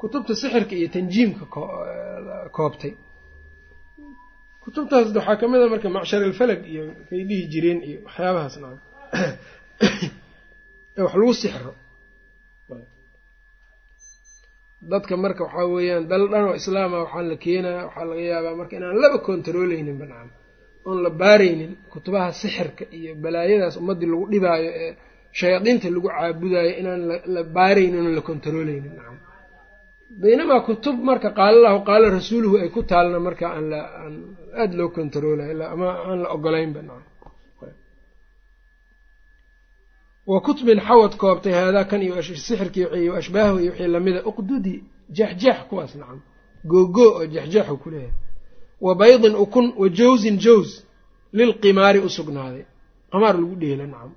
kutubta 0.00 0.32
sixirka 0.40 0.74
iyo 0.80 0.88
tanjiimka 0.94 1.44
koobtay. 2.56 2.92
Kutubtaas 4.64 5.14
waxaa 5.16 5.36
ka 5.40 5.46
mid 5.48 5.60
a 5.62 5.68
marka 5.68 5.88
macshar 5.96 6.22
alfalag 6.28 6.60
iyo 6.72 6.84
kay 7.08 7.20
dhihi 7.28 7.44
jireen 7.52 7.80
iyo 7.88 7.98
waxyaabahaas 8.06 8.54
nacam 8.62 8.80
ee 10.96 11.02
wax 11.02 11.14
lagu 11.20 11.34
sixro. 11.42 11.72
Dadka 14.90 15.14
marka 15.16 15.42
waxaa 15.46 15.66
weeyaan 15.74 16.04
dal 16.10 16.24
dhan 16.32 16.44
oo 16.48 16.54
islaama 16.60 16.96
waxaa 17.04 17.22
la 17.30 17.36
keenaya 17.44 17.80
waxaa 17.86 18.04
laga 18.10 18.22
yaabaa 18.32 18.58
marka 18.60 18.74
inaan 18.78 18.96
laba 19.02 19.18
kontarooleynin 19.26 19.98
ba 20.00 20.06
nacam 20.10 20.45
oon 20.88 20.98
la 21.04 21.10
baaraynin 21.20 21.72
kutubaha 21.92 22.28
sixirka 22.40 22.84
iyo 22.98 23.12
balaayadaas 23.22 23.74
ummaddii 23.80 24.08
lagu 24.12 24.24
dhibaayo 24.32 24.70
ee 24.82 24.90
shayaadiinta 25.38 25.86
lagu 25.94 26.08
caabudayo 26.14 26.70
inaan 26.80 27.00
la 27.34 27.42
baaraynin 27.56 28.00
oon 28.06 28.14
la 28.18 28.22
kontarooleynin 28.28 28.92
nacam 28.98 29.16
baynamaa 30.22 30.60
kutub 30.68 30.96
marka 31.08 31.28
qaala 31.38 31.58
lahu 31.66 31.78
qaala 31.88 32.06
rasuuluhu 32.18 32.54
ay 32.62 32.68
ku 32.76 32.80
taalna 32.90 33.18
marka 33.26 33.44
aan 33.56 33.64
la 33.72 33.80
aan 34.02 34.14
aada 34.60 34.74
loo 34.78 34.88
kontaroolayo 34.96 35.54
ama 35.74 35.88
aan 36.08 36.18
la 36.24 36.28
ogolaynba 36.36 36.80
nacam 36.88 37.12
wa 40.30 40.38
kutbin 40.46 40.78
xawad 40.88 41.12
koobtay 41.22 41.52
haadaa 41.58 41.84
kan 41.90 42.00
iyo 42.06 42.14
sixirkii 42.22 42.86
iyo 43.02 43.12
ashbaahu 43.20 43.56
iyo 43.62 43.70
wixii 43.72 43.90
lamida 43.94 44.20
uqdudi 44.30 44.74
jeexjeex 45.16 45.58
kuwaas. 45.68 45.92
Nacam 46.00 46.20
googoo 46.70 47.10
oo 47.18 47.24
jeexjeexu 47.34 47.74
ku 47.82 47.88
leeyahay 47.92 48.25
wa 48.84 48.92
baydin 49.00 49.34
ukun 49.44 49.66
wa 49.80 49.86
jawsin 49.98 50.36
jaws 50.44 50.70
lilqimaari 51.38 51.98
u 52.06 52.08
sugnaaday. 52.16 52.64
Qamaar 53.12 53.34
lagu 53.40 53.54
dheela 53.62 53.86
nacam 53.92 54.10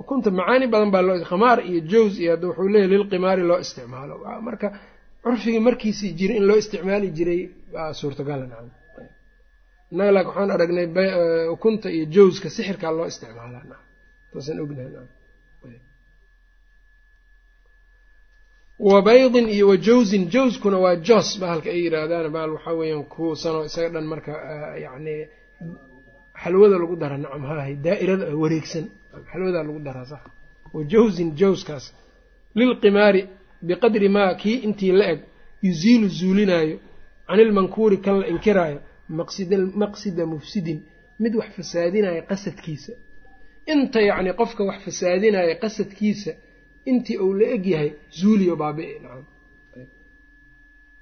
ukunta 0.00 0.28
macaani 0.38 0.66
badan 0.72 0.90
baa 0.94 1.02
loo 1.08 1.16
khamaar 1.30 1.58
iyo 1.70 1.80
jaws 1.92 2.12
iyo 2.22 2.30
hadda 2.34 2.46
wuxuu 2.48 2.68
leeyahy 2.74 2.90
lilqimaari 2.94 3.42
loo 3.50 3.58
isticmaalo. 3.64 4.14
Marka 4.46 4.68
curfigii 5.22 5.62
markiisii 5.68 6.12
jiray 6.18 6.36
in 6.40 6.44
loo 6.48 6.58
isticmaali 6.62 7.06
jiray 7.16 7.40
baa 7.74 7.90
suurtagala 8.00 8.44
nacam 8.52 8.68
innaga 9.92 10.10
laak 10.16 10.26
waxaan 10.30 10.50
aragnay 10.56 10.86
ukunta 11.54 11.88
iyo 11.96 12.04
jawska 12.14 12.48
sixirkaa 12.56 12.92
loo 12.98 13.06
isticmaalaa 13.12 13.62
nacam 13.70 13.80
taasaan 14.32 14.58
ognahay 14.64 14.90
nacam 14.94 15.08
wa 18.88 18.98
baydin 19.08 19.46
iyo 19.56 19.66
wa 19.70 19.76
jawsin 19.86 20.22
jawskuna 20.34 20.78
waa 20.84 20.96
jos 21.08 21.28
bahalka 21.40 21.68
ay 21.74 21.80
yidhaahdaan 21.84 22.28
bahal 22.34 22.50
waxaa 22.56 22.74
weeyaan 22.80 23.04
kuusanoo 23.14 23.64
isaga 23.68 23.88
dhan 23.94 24.06
marka 24.12 24.32
yacni 24.84 25.14
xalwada 26.42 26.76
lagu 26.82 26.94
dara 27.02 27.16
nacam 27.24 27.42
haahay 27.50 27.74
daa'irada 27.86 28.26
wareegsan. 28.42 28.84
Xalwadaa 29.32 29.62
lagu 29.68 29.80
daraa 29.88 30.04
sax. 30.12 30.22
Wa 30.74 30.80
jawsin 30.92 31.28
jawskaas 31.40 31.84
lilqimaari 32.58 33.20
biqadri 33.68 34.08
maa 34.16 34.34
kii 34.42 34.56
intii 34.66 34.92
la 34.98 35.04
eg 35.12 35.20
yuziilu 35.66 36.06
zuulinaayo 36.18 36.76
canilmankuuri 37.28 37.96
kan 38.04 38.16
la 38.20 38.26
inkiraayo 38.32 38.78
maqsida 39.82 40.24
mufsidin. 40.32 40.78
Mid 41.22 41.32
wax 41.40 41.50
fasaadinaya 41.58 42.22
qasadkiisa. 42.30 42.92
Inta 43.72 44.00
yacni 44.08 44.30
qofka 44.40 44.62
wax 44.68 44.78
fasaadinaya 44.86 45.54
qasadkiisa 45.62 46.32
intii 46.90 47.18
uu 47.24 47.32
la 47.40 47.46
eg 47.54 47.64
yahay 47.72 47.90
zuuliyo 48.18 48.54
baabi'i 48.62 48.94
nacam. 49.04 49.24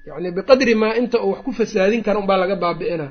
Yacni 0.06 0.30
biqadri 0.36 0.74
maa 0.82 0.94
inta 1.00 1.18
uu 1.24 1.30
wax 1.32 1.40
ku 1.44 1.50
fasaadin 1.58 2.02
kara 2.06 2.18
unbaa 2.22 2.38
laga 2.42 2.56
baabi'inaa 2.64 3.10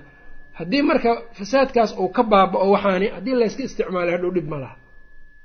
haddii 0.59 0.81
marka 0.89 1.11
fasaadkaas 1.37 1.91
uu 2.01 2.09
ka 2.15 2.23
baaba'o 2.31 2.67
waxaani 2.75 3.07
haddii 3.15 3.35
layska 3.41 3.61
isticmaalay 3.67 4.13
hadhow 4.15 4.31
dhib 4.35 4.47
ma 4.53 4.57
laha. 4.63 4.75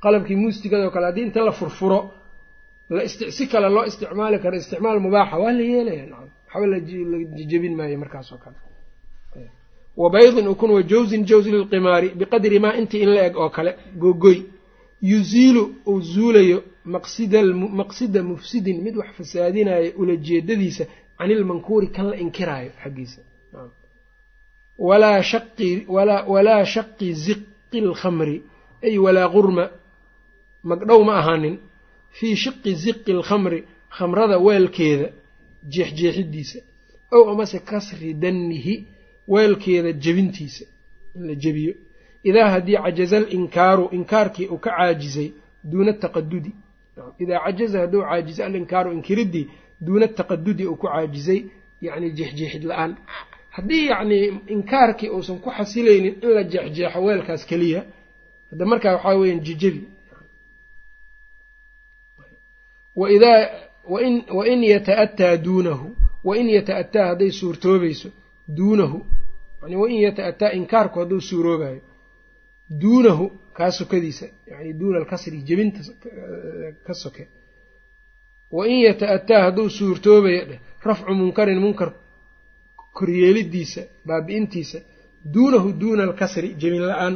Qalabkii 0.03 0.37
muusigado 0.43 0.89
kale 0.95 1.07
haddii 1.09 1.25
inta 1.29 1.41
la 1.49 1.53
furfuro 1.59 1.99
si 3.37 3.45
kale 3.53 3.69
loo 3.75 3.85
isticmaali 3.91 4.37
karo 4.45 4.57
isticmaal 4.63 4.99
mubaaxa 5.07 5.37
waa 5.43 5.53
la 5.59 5.63
yeelaya 5.73 6.05
nacam. 6.11 6.29
Waxba 6.55 6.67
la 6.73 6.79
jejebin 7.39 7.75
maayo 7.79 7.97
markaas 8.03 8.29
oo 8.35 8.39
kale. 8.45 8.57
Wa 10.01 10.09
baydin 10.15 10.47
ukun 10.53 10.71
wa 10.77 10.83
jawsin 10.91 11.23
jaws 11.29 11.47
lilqimaari 11.55 12.09
biqadri 12.21 12.59
maa 12.65 12.75
intii 12.81 13.03
in 13.05 13.11
la 13.17 13.21
eg 13.29 13.37
oo 13.43 13.51
kale 13.57 13.73
gogoy. 14.03 14.39
Yuziilu 15.11 15.63
uu 15.91 16.01
zuulayo 16.13 16.59
maqsida 16.85 18.23
mufsidin 18.23 18.83
mid 18.83 18.97
wax 18.97 19.09
fasaadinaya 19.19 19.93
ulajeedadiisa 20.01 20.85
can 21.19 21.31
ilmankuuri 21.31 21.89
kan 21.97 22.07
la 22.11 22.17
inkiraayo 22.17 22.71
xaggiisa. 22.83 23.21
Walaa 24.79 26.65
shaqi 26.65 27.15
ziqi 27.25 27.81
lkhamri 27.81 28.37
ay 28.87 28.99
walaa 29.05 29.29
qurma 29.35 29.65
magdhow 30.63 31.01
ma 31.05 31.15
ahaanin. 31.21 31.57
Fii 32.17 32.37
shiqi 32.37 32.71
ziqi 32.75 33.13
alkhamri 33.13 33.65
khamrada 33.97 34.37
weelkeeda 34.47 35.09
jeexjeexidiisa. 35.73 36.59
Ow 37.15 37.31
amase 37.33 37.59
kasri 37.71 38.15
dannihi 38.23 38.75
weelkeeda 39.29 39.91
jebintiisa 40.05 40.65
in 41.17 41.23
la 41.29 41.35
jebiyo. 41.35 41.75
Idaa 42.29 42.51
haddii 42.55 42.77
cajaza 42.85 43.17
alinkaaru 43.17 43.89
inkaarkii 43.93 44.47
uu 44.53 44.59
ka 44.59 44.71
caajizay 44.77 45.29
duuna 45.71 45.93
taqadudi 45.93 46.51
idaa 47.23 47.41
cajaza 47.45 47.79
hadduu 47.83 48.03
caajiza 48.09 48.43
alinkaaru 48.47 48.91
inkiridii 48.93 49.47
duuna 49.87 50.09
taqadudi 50.19 50.65
uu 50.67 50.77
ku 50.81 50.87
caajizay 50.87 51.41
yacni 51.87 52.09
jeexjeexid 52.19 52.65
la'aan 52.71 52.93
haddii 53.57 53.87
yacnii 53.91 54.25
inkaarkii 54.55 55.09
uusan 55.17 55.39
ku 55.45 55.51
xasilaynin 55.57 56.15
in 56.23 56.29
la 56.37 56.43
jeexjeexo 56.53 56.99
weelkaas 57.07 57.43
keliya 57.51 57.81
hadda 58.51 58.65
markaa 58.71 58.93
waxaa 58.97 59.15
weeyaan 59.21 59.41
jejebi 59.47 59.83
waidaa 62.97 63.49
wain 63.93 64.15
wain 64.39 64.61
yata'ataa 64.73 65.37
duunahu 65.45 65.87
wain 66.29 66.49
yata'ataa 66.57 67.07
hadday 67.11 67.31
suurtoobayso 67.41 68.09
duunahu 68.57 68.99
yani 69.63 69.77
wain 69.83 70.01
yata'ataa 70.07 70.51
inkaarku 70.59 70.97
hadduu 71.01 71.21
suuroobayo 71.21 71.81
duunahu 72.81 73.25
kaa 73.57 73.71
sokadiisa 73.71 74.27
yani 74.47 74.73
duuna 74.81 74.99
alkasri 74.99 75.39
jebinta 75.49 75.81
ka 76.87 76.95
soke. 76.95 77.29
Wain 78.57 78.81
yata'ataa 78.87 79.43
hadduu 79.47 79.69
suurtoobayo 79.71 80.45
dheh 80.49 80.61
rafcu 80.87 81.13
munkarin 81.15 81.61
munkar 81.65 81.91
koryeelidiisa 82.99 83.81
baabi'intiisa 84.09 84.79
duunahu 85.35 85.69
duuna 85.81 86.03
alkasri 86.09 86.49
jebin 86.61 86.83
la'aan 86.91 87.15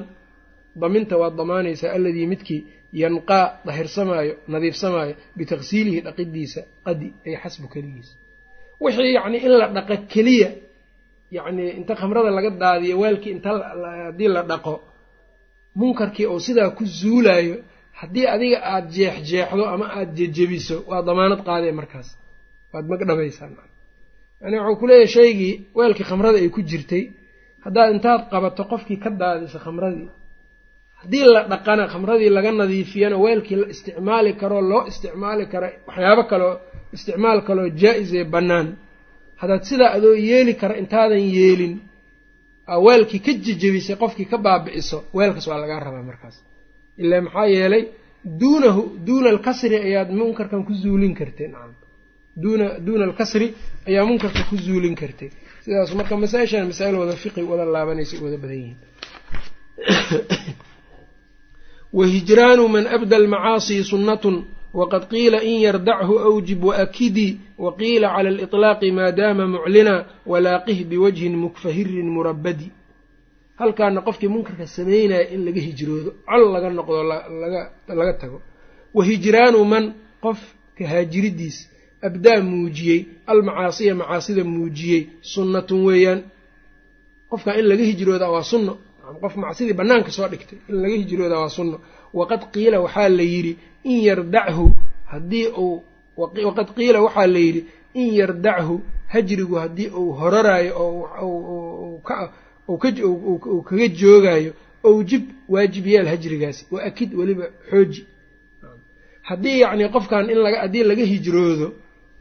daminta 0.81 1.15
waad 1.21 1.35
damaanaysaa 1.41 1.93
alladii 1.97 2.27
midkii 2.33 2.61
yanqaa 3.03 3.47
dahirsamaayo 3.67 4.35
nadiifsamaayo 4.53 5.15
bitaksiilihi 5.39 6.01
dhaqidiisa 6.07 6.61
qadi 6.87 7.09
ay 7.27 7.35
xasbu 7.43 7.67
keligiisa. 7.75 8.15
Wixii 8.85 9.13
yacnii 9.19 9.41
in 9.47 9.53
la 9.61 9.67
dhaqa 9.77 9.97
keliya 10.13 10.51
yacnii 11.37 11.71
inta 11.79 11.95
khamrada 12.01 12.31
laga 12.37 12.51
daadiyo 12.63 12.95
weelkii 13.03 13.31
inta 13.37 13.51
haddii 14.07 14.29
la 14.37 14.43
dhaqo 14.51 14.75
munkarkii 15.81 16.27
oo 16.33 16.39
sidaa 16.47 16.71
ku 16.79 16.85
zuulaayo 17.01 17.57
haddii 18.01 18.27
adiga 18.35 18.59
aada 18.73 18.89
jeexjeexdo 18.97 19.65
ama 19.75 19.87
aada 19.97 20.13
jejebiso 20.19 20.77
waa 20.91 21.03
damaanad 21.09 21.41
qaadee 21.49 21.73
markaas. 21.81 22.09
Waad 22.73 22.87
magdhabaysaa 22.93 23.49
yani 24.43 24.57
wuxuu 24.61 24.77
ku 24.81 24.87
leeyahay 24.87 25.09
shaygii 25.17 25.55
weelkii 25.79 26.07
khamrada 26.11 26.39
ay 26.39 26.49
ku 26.57 26.61
jirtay 26.71 27.03
haddaad 27.65 27.89
intaad 27.95 28.23
qabato 28.33 28.63
qofkii 28.73 28.99
ka 29.05 29.11
daadiso 29.21 29.59
khamradii 29.65 30.09
haddii 31.01 31.25
la 31.35 31.41
dhaqana 31.53 31.85
khamradii 31.93 32.31
laga 32.37 32.51
nadiifiyana 32.61 33.17
weelkii 33.25 33.57
la 33.63 33.67
isticmaali 33.75 34.31
karoo 34.41 34.63
loo 34.71 34.83
isticmaali 34.91 35.45
kara 35.53 35.69
waxyaabo 35.89 36.23
kaloo 36.31 36.55
isticmaal 36.97 37.39
kaloo 37.49 37.69
jaa-is 37.81 38.11
ee 38.21 38.25
bannaan 38.35 38.67
haddaad 39.41 39.63
sidaa 39.71 39.91
adoo 39.97 40.15
yeeli 40.29 40.55
kara 40.61 40.75
intaadan 40.83 41.23
yeelin 41.37 41.75
weelkii 42.77 43.21
ka 43.21 43.33
jejebisay 43.33 43.97
qofkii 43.97 44.27
ka 44.27 44.39
baabi'iso 44.39 45.05
weelkaas 45.15 45.47
waa 45.47 45.59
lagaa 45.59 45.81
rabaa 45.81 46.03
markaas. 46.03 46.45
Ilaa 46.99 47.21
maxaa 47.21 47.47
yeelay 47.47 47.85
duunahu 48.41 48.99
duuna 49.07 49.31
alkasri 49.31 49.77
ayaad 49.77 50.11
munkarkan 50.11 50.65
ku 50.65 50.75
zuulin 50.75 51.15
kartay 51.15 51.49
nacam 51.49 51.75
duuna 52.43 52.79
duuna 52.87 53.05
alkasri 53.05 53.55
ayaa 53.87 54.05
munkarka 54.05 54.43
ku 54.51 54.57
zuulin 54.57 54.95
kartay. 54.95 55.31
Sidaas 55.65 55.95
marka 55.95 56.17
masaa-ishan 56.17 56.67
masaa-il 56.67 56.97
wada 56.97 57.17
fiqi 57.17 57.43
wada 57.43 57.65
laabanaysa 57.65 58.25
wada 58.25 58.37
badan 58.37 58.57
yihiin. 58.57 58.77
Wahijraanu 61.99 62.69
man 62.69 62.87
abda 62.87 63.17
almacaasi 63.17 63.85
sunnatun 63.85 64.58
waqad 64.75 65.09
qiila 65.09 65.43
in 65.43 65.61
yardachu 65.61 66.19
awjib 66.19 66.65
waakidii 66.65 67.39
waqiila 67.59 68.09
cala 68.09 68.29
aliطlaaqi 68.29 68.93
maadaama 68.93 69.47
muclina 69.47 70.05
walaaqih 70.27 70.85
biwajhin 70.91 71.37
mukfahirin 71.37 72.09
murabadi 72.11 72.71
halkaana 73.57 74.01
qofkii 74.07 74.29
munkarka 74.29 74.67
sameynaya 74.67 75.29
in 75.35 75.45
laga 75.45 75.61
hijroodo 75.61 76.11
col 76.27 76.53
laga 76.53 76.71
noqdo 76.71 77.03
laga 77.89 78.13
tago 78.21 78.39
wahijraanu 78.95 79.65
man 79.65 79.85
qof 80.23 80.39
kahaajiridiis 80.79 81.57
abdaa 82.03 82.41
muujiyey 82.51 83.01
almacaasiya 83.27 83.95
macaasida 83.95 84.45
muujiyey 84.45 85.03
sunnatun 85.33 85.81
weeyaan 85.89 86.21
qofka 87.31 87.51
in 87.61 87.65
laga 87.71 87.85
hijroodaa 87.91 88.31
waa 88.31 88.43
sunno 88.43 88.73
qof 89.23 89.35
macsidii 89.37 89.73
banaanka 89.81 90.11
soo 90.17 90.29
dhigtay 90.29 90.59
in 90.69 90.77
laga 90.83 90.95
hijroodaa 91.03 91.41
waa 91.41 91.49
sunno 91.57 91.77
waqad 92.15 92.43
qiila 92.53 92.81
waxaa 92.81 93.09
la 93.09 93.23
yidhi 93.23 93.57
in 93.85 94.03
yardachu 94.03 94.71
haddii 95.07 95.47
uu 95.59 95.83
waqad 96.17 96.69
qiila 96.77 97.01
waxaa 97.03 97.27
la 97.27 97.39
yidhi 97.39 97.65
in 97.95 98.15
yardachu 98.15 98.81
hajrigu 99.09 99.55
haddii 99.55 99.89
uu 99.89 100.13
horaraayo 100.13 100.73
oo 100.79 102.01
uu 102.69 103.63
kaga 103.63 103.89
joogaayo 103.89 104.53
owjib 104.85 105.23
waajib 105.49 105.87
yeel 105.87 106.07
hajrigaasi 106.07 106.67
wa 106.71 106.83
akid 106.83 107.15
weliba 107.15 107.45
xooji. 107.71 108.07
Haddii 109.23 109.61
yacni 109.61 109.89
qofkan 109.89 110.31
in 110.31 110.39
laga 110.39 110.61
haddii 110.61 110.83
laga 110.85 111.05
hijroodo 111.05 111.73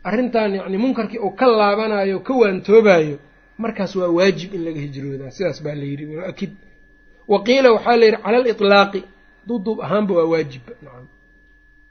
arrintan 0.04 0.56
yacni 0.56 0.78
munkarkii 0.78 1.20
uu 1.20 1.30
ka 1.32 1.46
laabanayo 1.48 2.20
ka 2.20 2.34
waantoobayo 2.34 3.18
markaas 3.58 3.96
waa 3.96 4.08
waajib 4.08 4.54
in 4.54 4.64
laga 4.66 4.80
hijroodaa 4.80 5.32
sidaas 5.32 5.64
baa 5.64 5.76
la 5.76 5.84
yidhi 5.84 6.16
wa 6.16 6.26
akid. 6.26 6.50
Wa 7.28 7.44
qiila 7.44 7.72
waxaa 7.72 7.98
la 7.98 8.06
yidhi 8.06 8.18
cala 8.24 8.38
aliطlaaqi 8.38 9.04
duduub 9.48 9.82
ahaanba 9.82 10.14
waa 10.16 10.26
waajibba 10.32 10.74
nacam. 10.84 11.08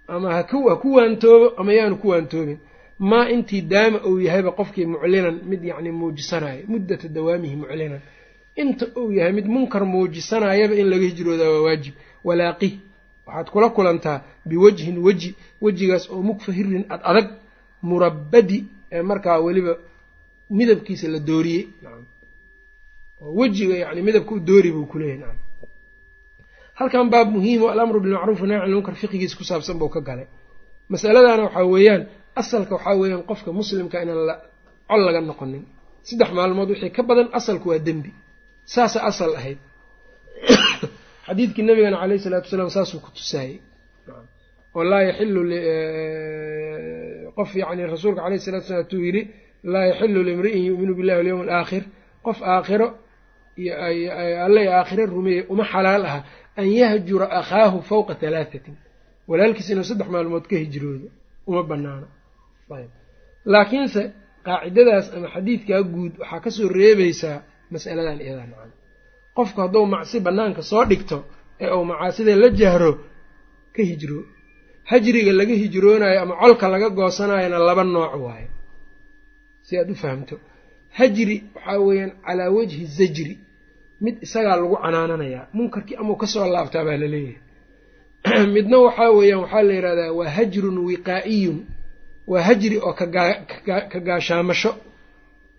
Ama 0.08 0.32
ha 0.34 0.42
ku 0.44 0.92
waantoobo 0.96 1.48
ama 1.56 1.72
yaanu 1.72 1.96
ku 1.96 2.08
waantoobin. 2.08 2.58
Maa 2.98 3.28
intii 3.28 3.60
daama 3.62 3.98
uu 4.06 4.20
yahayba 4.20 4.52
qofkii 4.52 4.86
muclinan 4.86 5.40
mid 5.50 5.64
yacni 5.64 5.90
muujisanayo 5.90 6.62
muddata 6.68 7.08
dawaamihi 7.08 7.56
muclinan. 7.56 8.00
Inta 8.56 8.86
uu 8.96 9.12
yahay 9.12 9.32
mid 9.32 9.46
munkar 9.46 9.84
muujisanayaba 9.86 10.74
in 10.74 10.86
laga 10.90 11.04
hijroodaa 11.04 11.50
waa 11.50 11.62
waajib. 11.66 11.94
Walaaqih 12.24 12.72
waxaad 13.26 13.50
kula 13.50 13.68
kulantaa 13.68 14.22
biwajhin 14.48 14.98
weji 14.98 15.34
wejigaas 15.60 16.10
oo 16.10 16.22
mukfahirin 16.22 16.84
ad 16.88 17.00
adag 17.04 17.26
murabbadi 17.82 18.64
ee 18.92 19.02
markaa 19.02 19.38
weliba 19.38 19.76
midabkiisa 20.50 21.08
la 21.08 21.18
dooriyey. 21.18 21.66
Nacam. 21.82 22.04
Oo 23.20 23.34
wejiga 23.34 23.76
yani 23.76 24.02
midabka 24.02 24.34
u 24.34 24.40
doori 24.40 24.72
buu 24.72 24.86
kuleeyahy 24.86 25.20
nacam 25.20 25.36
halkan 26.78 27.10
baab 27.10 27.28
muhiimo 27.36 27.66
alamru 27.74 27.98
bilmacruuf 28.04 28.40
nahy 28.48 28.60
can 28.60 28.70
lmunkar 28.70 28.94
fiqigiisa 29.00 29.36
ku 29.38 29.44
saabsan 29.44 29.76
buu 29.80 29.88
ka 29.88 30.00
galay. 30.00 30.28
Masaladana 30.92 31.42
waxaa 31.48 31.66
weeyaan 31.74 32.02
asalka 32.40 32.72
waxaa 32.76 32.96
weeyaan 33.00 33.22
qofka 33.30 33.50
muslimka 33.60 33.96
inaan 34.02 34.40
col 34.88 35.00
laga 35.06 35.20
noqonin. 35.20 35.64
Saddex 36.08 36.30
maalmood 36.36 36.68
wixii 36.72 36.92
ka 36.96 37.02
badan 37.02 37.28
asalku 37.38 37.66
waa 37.70 37.78
dembi. 37.86 38.12
Saasa 38.74 38.98
asal 39.10 39.32
ahayd. 39.38 39.58
Xadiidkii 41.26 41.64
nabigana 41.68 41.96
caleyhi 42.02 42.20
isalaatu 42.22 42.46
wasalaam 42.46 42.70
saasuu 42.76 43.00
ku 43.04 43.10
tusaayey 43.16 43.60
oo 44.76 44.84
laa 44.84 45.02
yaxilu 45.08 45.40
qof 47.36 47.50
yani 47.56 47.82
rasuulka 47.94 48.20
caleyhi 48.22 48.44
salatu 48.44 48.66
slam 48.66 48.84
tuu 48.84 49.02
yidhi 49.06 49.22
laa 49.64 49.84
yaxilu 49.90 50.22
limri'in 50.28 50.62
yu'minu 50.70 50.92
billahi 50.98 51.18
walyawmi 51.20 51.44
alaakhir 51.48 51.82
qof 52.26 52.38
aakhiro 52.42 52.88
alle 54.46 54.62
aakhiro 54.68 55.06
rumeeyey 55.06 55.46
uma 55.48 55.64
xalaal 55.64 56.04
aha 56.08 56.20
an 56.60 56.66
yahjura 56.80 57.26
akhaahu 57.40 57.78
fawqa 57.90 58.12
halaathatin 58.22 58.74
walaalkiis 59.30 59.68
inuu 59.72 59.86
saddex 59.90 60.08
maalmood 60.14 60.44
ka 60.50 60.56
hijroodo 60.62 61.08
uma 61.48 61.62
banaano 61.70 62.06
laakiinse 63.52 64.02
qaacidadaas 64.46 65.06
ama 65.16 65.28
xadiidkaa 65.34 65.82
guud 65.94 66.12
waxaa 66.20 66.40
ka 66.44 66.50
soo 66.56 66.68
reebaysaa 66.78 67.38
masaladan 67.72 68.18
iyadaa 68.24 68.46
nacan 68.50 68.70
qofku 69.36 69.58
hadduu 69.64 69.84
macsi 69.94 70.16
banaanka 70.26 70.62
soo 70.70 70.84
dhigto 70.90 71.18
ee 71.64 71.70
uu 71.76 71.84
macaasida 71.90 72.32
la 72.42 72.48
jahro 72.60 72.92
ka 73.74 73.82
hijroo 73.90 74.22
hajriga 74.90 75.32
laga 75.40 75.54
hijroonayo 75.62 76.18
ama 76.24 76.34
colka 76.42 76.66
laga 76.74 76.88
goosanayona 76.98 77.58
laba 77.68 77.84
nooc 77.94 78.12
waayo 78.26 78.50
si 79.66 79.72
aad 79.80 79.90
u 79.90 79.94
fahamto 80.02 80.36
hajri 80.98 81.36
waxaa 81.54 81.78
weeyaan 81.86 82.12
calaa 82.26 82.50
wajhi 82.56 82.84
zajri 82.98 83.34
mid 84.00 84.22
isagaa 84.22 84.56
lagu 84.56 84.76
canaananayaa 84.84 85.46
munkarkii 85.52 85.96
amau 85.96 86.16
ka 86.16 86.26
soo 86.26 86.46
laabtaa 86.46 86.84
baa 86.84 86.96
la 86.96 87.08
leeyahay 87.14 87.44
midna 88.56 88.78
waxaa 88.78 89.10
weeyaan 89.10 89.40
waxaa 89.42 89.62
la 89.62 89.72
yidhahdaa 89.72 90.12
waa 90.12 90.28
hajrun 90.28 90.78
wiqaa'iyun. 90.78 91.58
Waa 92.26 92.42
hajri 92.42 92.78
oo 92.78 92.92
ka 92.92 94.00
gaashaamasho 94.06 94.74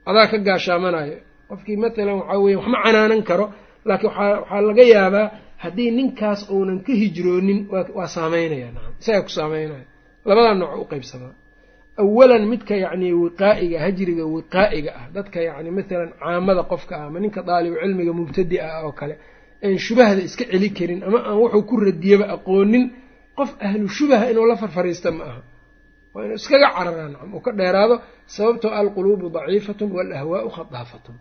adaa 0.05 0.27
ka 0.27 0.37
gaashaamanayo 0.37 1.17
qofkii 1.47 1.77
matalan 1.77 2.19
waxaa 2.19 2.39
weya 2.39 2.57
waxma 2.57 2.83
canaanan 2.83 3.23
karo 3.23 3.45
laakiin 3.85 4.11
waxaa 4.11 4.61
laga 4.61 4.83
yaabaa 4.83 5.27
haddii 5.63 5.91
ninkaas 5.91 6.41
uunan 6.51 6.79
ka 6.83 6.93
hijroonin 6.93 7.67
waa 7.71 8.07
saameynaya 8.07 8.67
isagaa 8.99 9.21
ku 9.21 9.29
saameynaya 9.29 9.85
labadaa 10.25 10.53
nooc 10.53 10.73
u 10.81 10.85
qeybsamaa 10.91 11.33
awalan 12.03 12.43
midka 12.51 12.73
yacni 12.83 13.07
wiqaa'iga 13.23 13.77
hajriga 13.85 14.23
wiqaa'iga 14.35 14.91
ah 14.99 15.05
dadka 15.15 15.37
yacni 15.47 15.69
matalan 15.77 16.09
caamada 16.21 16.63
qofka 16.71 16.93
ah 16.99 17.05
ama 17.09 17.19
ninka 17.23 17.41
daalibu 17.49 17.75
cilmiga 17.83 18.13
mubtadi 18.19 18.55
ah 18.67 18.79
oo 18.85 18.91
kale 18.99 19.15
aan 19.65 19.77
shubahda 19.85 20.21
iska 20.27 20.43
celi 20.51 20.69
karin 20.77 20.99
ama 21.07 21.19
aan 21.29 21.37
wuxuu 21.43 21.63
ku 21.69 21.75
radiyaba 21.87 22.25
aqoonin 22.35 22.83
qof 23.37 23.49
ahlu 23.67 23.85
shubaha 23.97 24.25
inuu 24.31 24.45
la 24.51 24.55
farfariista 24.61 25.09
ma 25.17 25.23
aha 25.29 25.41
waa 26.13 26.23
inuu 26.25 26.35
iskaga 26.41 26.67
cararaa 26.77 27.07
nacam 27.13 27.29
uu 27.37 27.41
ka 27.45 27.51
dheeraado 27.59 27.95
sababtoo 28.35 28.71
alquluubu 28.81 29.25
daciifatun 29.35 29.89
waalahwaau 29.97 30.49
khadaafatun 30.57 31.15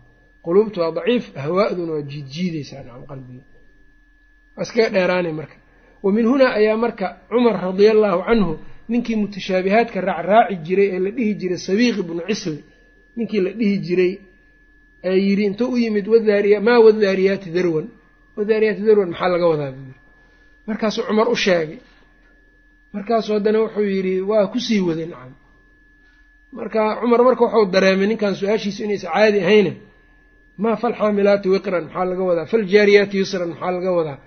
quluubtu 0.45 0.77
waa 0.83 0.91
daciif 0.97 1.25
ahwaa'duna 1.41 1.91
waa 1.95 2.05
jiidjiidaysaa 2.11 2.81
nacam 2.87 3.03
qalbiga 3.11 3.43
waa 4.55 4.63
iskaga 4.65 4.89
dheeraanay 4.95 5.33
marka 5.39 5.55
wa 6.03 6.09
min 6.15 6.25
hunaa 6.31 6.51
ayaa 6.59 6.77
marka 6.85 7.05
cumar 7.29 7.55
radia 7.65 7.91
allaahu 7.95 8.21
canhu 8.29 8.51
ninkii 8.91 9.15
mutashaabihaadka 9.21 9.97
raacraaci 10.09 10.55
jiray 10.67 10.87
ee 10.95 10.99
la 11.05 11.09
dhihi 11.17 11.31
jiray 11.41 11.59
sabiiq 11.67 11.95
ibnu 12.03 12.21
cisli 12.29 12.59
ninkii 13.17 13.41
la 13.45 13.51
dhihi 13.59 13.75
jiray 13.87 14.13
ee 15.09 15.17
yidhi 15.27 15.43
intuu 15.49 15.69
u 15.73 15.77
yimid 15.83 16.05
wadaariya 16.13 16.59
maa 16.67 16.79
wadaariyaati 16.85 17.49
darwan? 17.57 17.87
Wadaariyaati 18.37 18.81
darwan 18.87 19.09
maxaa 19.13 19.29
laga 19.33 19.45
wadaa? 19.51 19.71
Buu 19.75 19.83
yiri 19.87 19.99
markaasuu 20.67 21.03
cumar 21.07 21.27
u 21.29 21.35
sheegay. 21.45 21.79
Markaasuu 22.95 23.33
haddana 23.37 23.59
wuxuu 23.63 23.87
yidhi 23.95 24.13
waa 24.29 24.45
ku 24.51 24.57
sii 24.65 24.79
waday 24.87 25.05
nacam. 25.11 25.33
Marka 26.57 26.81
cumar 27.01 27.21
marka 27.27 27.41
wuxuu 27.45 27.65
dareemay 27.73 28.07
ninkan 28.11 28.33
su'aashiisu 28.39 28.79
inaysa 28.85 29.07
caadi 29.13 29.39
ahayne 29.45 29.71
maa 30.63 30.75
falxaamilaati 30.81 31.47
wiqran? 31.53 31.83
Maxaa 31.87 32.05
laga 32.11 32.23
wadaa? 32.29 32.45
Faljaariyaati 32.51 33.15
yusran? 33.21 33.49
Maxaa 33.53 33.71
laga 33.77 33.91
wadaa 33.99 34.17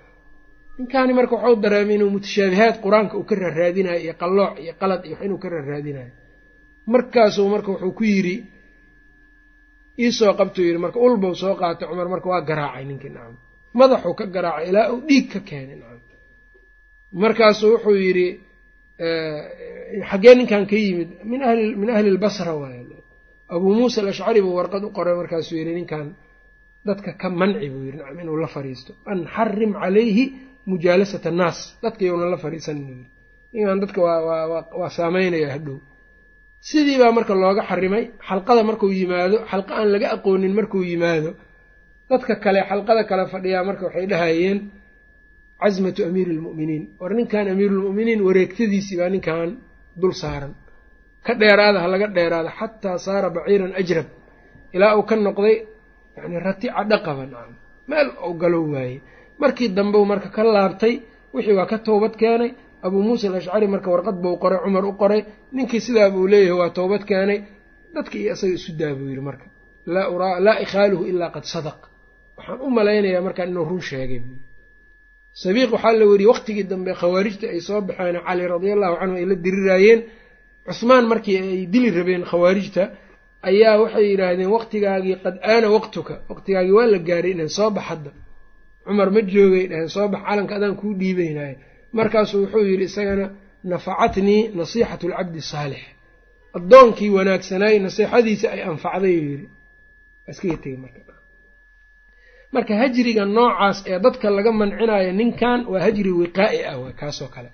ninkaani 0.81 1.13
marka 1.19 1.35
waxau 1.37 1.55
dareemay 1.65 1.95
inuu 1.99 2.11
mutashaabihaad 2.17 2.75
qur'aanka 2.85 3.15
uu 3.21 3.27
ka 3.31 3.35
raaraadinayo 3.43 4.01
iyo 4.05 4.15
qallooc 4.23 4.53
iyo 4.65 4.73
qalad 4.81 5.01
iyo 5.07 5.15
wax 5.17 5.25
inuu 5.27 5.39
ka 5.43 5.49
raaraadinayo 5.55 6.11
markaasuu 6.93 7.47
marka 7.55 7.69
wuxuu 7.73 7.93
ku 7.99 8.05
yidhi 8.13 8.37
iisoo 10.05 10.33
qabtuu 10.41 10.65
yidhi 10.69 10.81
marka 10.85 10.99
ulbow 11.07 11.33
soo 11.43 11.55
qaatay 11.61 11.87
cumar 11.91 12.09
marka 12.15 12.27
waa 12.33 12.43
garaacay 12.51 12.85
ninkii 12.91 13.13
nacam 13.17 13.35
madaxuu 13.79 14.15
ka 14.19 14.25
garaacay 14.35 14.65
ilaa 14.71 14.87
uu 14.95 15.01
dhiig 15.09 15.27
ka 15.33 15.41
keenay 15.49 15.77
nacam 15.83 16.01
markaasuu 17.23 17.69
wuxuu 17.75 17.97
yidhi 18.07 18.27
xaggee 20.11 20.35
ninkan 20.39 20.63
ka 20.71 20.77
yimid 20.85 21.11
min 21.31 21.41
ahli 21.49 21.65
min 21.81 21.89
ahli 21.97 22.09
lbasra 22.17 22.53
waay 22.61 22.81
abuu 23.55 23.73
muusa 23.79 23.99
alashcari 24.03 24.41
buu 24.45 24.55
warqad 24.61 24.83
u 24.85 24.91
qoray 24.97 25.15
markaasuu 25.21 25.57
yidhi 25.61 25.73
ninkan 25.79 26.07
dadka 26.89 27.11
ka 27.21 27.29
manci 27.41 27.67
buu 27.73 27.83
yidhi 27.87 27.99
nacam 28.01 28.19
inuu 28.23 28.37
la 28.45 28.49
fariisto 28.55 28.93
an 29.13 29.19
xarim 29.35 29.73
calayhi 29.83 30.25
mujaalasat 30.67 31.25
annaas 31.31 31.59
dadka 31.83 32.05
la 32.33 32.37
fariisanin 32.45 32.87
yidhi 32.91 33.07
ninkan 33.53 33.79
dadka 33.83 34.01
waa 34.81 34.91
saameynaya 34.97 35.49
hadhow. 35.55 35.79
Sidii 36.69 36.99
baa 37.03 37.13
marka 37.17 37.35
looga 37.35 37.63
xarimay 37.71 38.05
xalqada 38.29 38.63
markuu 38.69 38.91
yimaado 38.99 39.37
xalqa 39.51 39.73
aan 39.81 39.89
laga 39.95 40.09
aqoonin 40.17 40.53
markuu 40.59 40.83
yimaado 40.91 41.31
dadka 42.11 42.33
kale 42.45 42.61
xalqada 42.71 43.03
kale 43.11 43.25
fadhiyaa 43.33 43.65
marka 43.69 43.83
waxay 43.89 44.07
dhahayeen 44.13 44.59
casmatu 45.61 46.01
amiiri 46.09 46.33
lmu'miniin 46.39 46.85
war 47.01 47.13
ninkan 47.19 47.47
amiirulmu'miniin 47.53 48.21
wareegtadiisii 48.27 48.97
baa 49.01 49.11
ninkan 49.15 49.51
dul 50.01 50.13
saaran. 50.23 50.53
Ka 51.27 51.33
dheeraada 51.41 51.79
ha 51.83 51.89
laga 51.93 52.07
dheeraada 52.17 52.51
xataa 52.59 52.97
saara 53.07 53.29
baciiran 53.37 53.73
ajrab 53.81 54.09
ilaa 54.77 54.93
uu 54.99 55.05
ka 55.09 55.15
noqday 55.17 55.57
yani 56.17 56.37
rati 56.47 56.67
cadho 56.77 56.97
qaba 57.07 57.23
nacam 57.33 57.55
meel 57.91 58.09
ou 58.25 58.33
galo 58.43 58.59
waaye 58.73 58.97
markii 59.43 59.69
dambeu 59.77 60.05
marka 60.11 60.29
ka 60.37 60.43
laabtay 60.55 60.95
wixii 61.35 61.57
waa 61.59 61.67
ka 61.73 61.79
toobad 61.87 62.15
keenay. 62.21 62.51
Abuu 62.87 63.03
muusa 63.07 63.27
alashcari 63.29 63.67
marka 63.75 63.89
warqad 63.95 64.17
buu 64.23 64.37
qoray 64.43 64.59
cumar 64.65 64.85
u 64.85 64.93
qoray. 65.01 65.21
Ninkii 65.55 65.81
sidaa 65.87 66.11
buu 66.15 66.27
leeyahay 66.33 66.59
waa 66.61 66.71
toobad 66.79 67.03
keenay. 67.11 67.39
Dadka 67.95 68.15
iyo 68.21 68.33
isaga 68.37 68.55
isu 68.59 68.71
daa 68.81 68.93
buu 68.99 69.09
yidhi 69.11 69.21
marka 69.29 69.45
laa 70.45 70.57
ikhaaluhu 70.65 71.05
ilaa 71.11 71.31
qad 71.37 71.45
sadaq. 71.55 71.79
Waxaan 72.39 72.61
u 72.67 72.71
malaynayaa 72.77 73.23
markaan 73.27 73.49
inuu 73.53 73.65
run 73.71 73.83
sheegay. 73.89 74.21
Sabiiq 75.43 75.71
waxaa 75.75 75.93
la 76.01 76.05
weriyey 76.11 76.31
waqtigii 76.33 76.65
dambe 76.73 76.93
khawaarijta 77.01 77.47
ay 77.55 77.61
soo 77.69 77.81
baxeen 77.89 78.17
cali 78.27 78.45
radia 78.53 78.73
allahu 78.77 78.97
canhu 79.01 79.17
ay 79.21 79.25
la 79.31 79.35
diriraayeen 79.45 80.01
cusmaan 80.67 81.05
markii 81.13 81.37
ay 81.43 81.67
dili 81.73 81.89
rabeen 81.99 82.25
khawaarijta 82.31 82.83
ayaa 83.49 83.75
waxay 83.83 84.05
yidhaahdeen 84.13 84.51
waqtigaagii 84.57 85.17
qad 85.25 85.37
aana 85.53 85.69
waqtuka 85.77 86.15
waqtigaagii 86.31 86.75
waa 86.79 86.87
la 86.93 86.99
gaaray 87.09 87.33
inaan 87.35 87.49
soo 87.59 87.71
bax 87.77 87.85
hadda 87.91 88.11
cumar 88.87 89.09
ma 89.15 89.21
joogay 89.33 89.65
dhaheen 89.71 89.89
soo 89.95 90.07
bax 90.13 90.23
calanka 90.29 90.53
adaan 90.59 90.75
kuu 90.81 90.93
dhiibaynaayo 91.01 91.57
markaasuu 91.99 92.39
wuxuu 92.45 92.65
yidhi 92.71 92.85
isagana 92.91 93.27
nafacatnii 93.73 94.43
nasiixatu 94.59 95.05
alcabdi 95.09 95.41
saalix. 95.53 95.83
Addoonkii 96.59 97.11
wanaagsanaay 97.17 97.77
nasiixadiisa 97.87 98.47
ay 98.55 98.61
anfacday 98.71 99.15
uu 99.21 99.27
yidhi. 99.33 99.47
Iskaga 100.31 100.57
tegey 100.63 100.79
marka. 100.85 101.01
Marka 102.55 102.73
hajriga 102.83 103.25
noocaas 103.37 103.79
ee 103.91 103.99
dadka 104.05 104.27
laga 104.37 104.51
mancinayo 104.61 105.11
ninkan 105.21 105.61
waa 105.73 105.81
hajri 105.87 106.11
wiqaa'i 106.21 106.59
ah 106.71 106.77
waa 106.83 106.93
kaasoo 107.01 107.29
kale. 107.35 107.51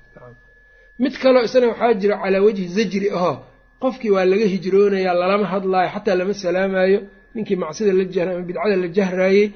Mid 1.03 1.15
kaloo 1.23 1.43
isna 1.47 1.67
waxaa 1.73 1.95
jira 2.01 2.17
calaa 2.23 2.43
wajhi 2.47 2.65
zajri 2.77 3.09
ahoo 3.17 3.37
qofkii 3.83 4.11
waa 4.17 4.25
laga 4.33 4.47
hijroonayaa 4.55 5.15
lalama 5.21 5.47
hadlaayo 5.55 5.89
xataa 5.95 6.15
lama 6.21 6.35
salaamayo. 6.43 7.01
Ninkii 7.35 7.57
macsida 7.63 7.93
la 7.99 8.05
jahra 8.15 8.31
ama 8.35 8.43
bidcada 8.49 8.77
la 8.83 8.89
jahraayey 8.97 9.47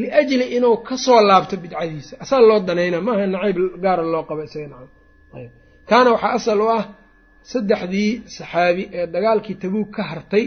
liajli 0.00 0.44
inuu 0.56 0.76
ka 0.88 0.94
soo 1.04 1.20
laabto 1.28 1.54
bidcadiisa 1.62 2.14
asaa 2.24 2.40
loo 2.48 2.58
danayna 2.68 2.98
maaha 3.06 3.24
nacayb 3.34 3.58
gaara 3.84 4.02
loo 4.14 4.22
qabo 4.28 4.42
isaga 4.48 4.66
nacam 4.72 4.90
ayb 5.38 5.50
kaana 5.90 6.08
waxaa 6.14 6.32
asal 6.38 6.60
u 6.64 6.68
ah 6.78 6.84
saddexdii 7.52 8.10
saxaabi 8.36 8.82
ee 8.98 9.06
dagaalkii 9.14 9.56
tabuug 9.62 9.88
ka 9.96 10.02
hartay 10.10 10.44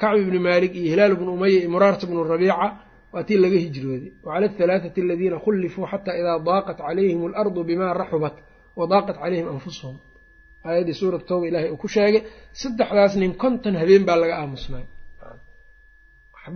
kacbi 0.00 0.22
bni 0.28 0.38
maalik 0.46 0.72
iyo 0.80 0.88
hilaal 0.92 1.14
bnu 1.20 1.30
umaya 1.36 1.56
iyo 1.60 1.70
muraarata 1.74 2.04
bnu 2.10 2.20
rabiica 2.32 2.66
waa 3.12 3.22
tii 3.28 3.38
laga 3.44 3.58
hijrooday 3.64 4.10
wacala 4.26 4.46
ahalaathati 4.58 5.00
aladiina 5.04 5.36
khullifuu 5.44 5.86
xataa 5.92 6.14
idaa 6.20 6.38
daaqat 6.48 6.78
calayhim 6.86 7.20
alardu 7.28 7.60
bimaa 7.68 7.92
raxubat 8.00 8.36
wadaaqat 8.80 9.16
calayhim 9.22 9.46
anfusuhum 9.54 9.96
aayaddii 10.68 10.96
suurat 11.00 11.22
tooba 11.28 11.44
ilahay 11.50 11.70
uu 11.74 11.76
ku 11.82 11.88
sheegay 11.94 12.22
saddexdaas 12.62 13.12
nin 13.22 13.32
konton 13.42 13.74
habeen 13.80 14.02
baa 14.08 14.16
laga 14.22 14.34
aamusnay 14.42 14.84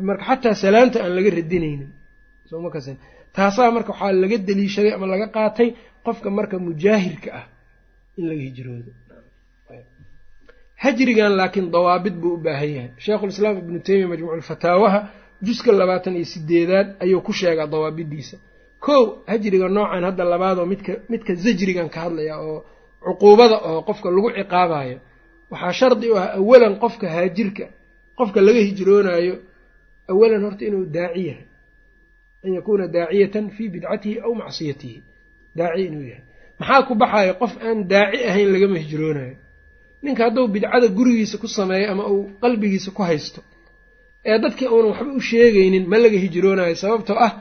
marka 0.08 0.22
xataa 0.28 0.54
salaanta 0.62 0.98
aan 1.04 1.12
laga 1.16 1.30
radinaynin. 1.38 1.90
Taasaa 3.36 3.70
marka 3.76 3.90
waxaa 3.92 4.12
laga 4.22 4.36
deliishaday 4.48 4.92
ama 4.96 5.06
laga 5.12 5.26
qaatay 5.36 5.68
qofka 6.06 6.28
marka 6.38 6.56
mujaahirka 6.66 7.28
ah 7.40 7.44
in 8.18 8.24
laga 8.30 8.42
hijroodo. 8.48 8.90
Hajrigan 10.82 11.32
laakiin 11.38 11.66
dawaabid 11.74 12.14
buu 12.22 12.34
u 12.34 12.36
baahan 12.44 12.70
yahay. 12.76 12.90
Sheikhulislaam 13.04 13.56
ibnu 13.62 13.78
teymiya 13.86 14.08
majmuuculfataawaha 14.12 14.98
juska 15.46 15.70
labaatan 15.80 16.14
iyo 16.18 16.24
sideedaad 16.32 16.88
ayuu 17.04 17.20
ku 17.26 17.32
sheegaa 17.40 17.66
dawaabidiisa. 17.72 18.36
Kow 18.84 19.02
hajriga 19.30 19.68
noocan 19.76 20.04
hadda 20.08 20.24
labaadoo 20.32 20.66
midka 20.72 20.92
midka 21.12 21.32
zajrigan 21.44 21.88
ka 21.94 21.98
hadlaya 22.04 22.34
oo 22.46 22.58
cuquubada 23.04 23.56
oo 23.68 23.80
qofka 23.88 24.08
lagu 24.14 24.28
ciqaabayo 24.38 24.98
waxaa 25.52 25.72
shardi 25.80 26.06
u 26.12 26.16
ah 26.22 26.28
awalan 26.40 26.74
qofka 26.82 27.06
haajirka 27.14 27.64
qofka 28.18 28.38
laga 28.46 28.60
hijroonaayo 28.68 29.34
awalan 30.12 30.42
horta 30.46 30.62
inuu 30.68 30.84
daaci 30.96 31.22
yahay 31.28 31.44
an 32.44 32.50
yakuuna 32.56 32.86
daaciyatan 32.96 33.44
fii 33.56 33.68
bidcatihi 33.74 34.16
aw 34.26 34.32
macsiyatihi 34.42 34.98
daaci 35.58 35.82
inuu 35.90 36.04
yahay 36.10 36.24
maxaa 36.60 36.82
ku 36.88 36.92
baxayo 37.02 37.32
qof 37.42 37.52
aan 37.66 37.78
daaci 37.92 38.18
ahayn 38.30 38.48
lagama 38.54 38.76
hijroonayo 38.84 39.34
ninka 40.04 40.22
hadduu 40.26 40.46
bidcada 40.54 40.86
gurigiisa 40.96 41.36
ku 41.42 41.48
sameeyo 41.58 41.86
ama 41.92 42.04
uu 42.14 42.24
qalbigiisa 42.42 42.90
ku 42.96 43.02
haysto 43.08 43.40
ee 44.30 44.38
dadkii 44.44 44.68
uunan 44.74 44.90
waxba 44.92 45.12
u 45.18 45.20
sheegaynin 45.30 45.84
ma 45.92 45.96
laga 46.04 46.18
hijroonayo 46.24 46.74
sababtoo 46.84 47.18
ah 47.26 47.32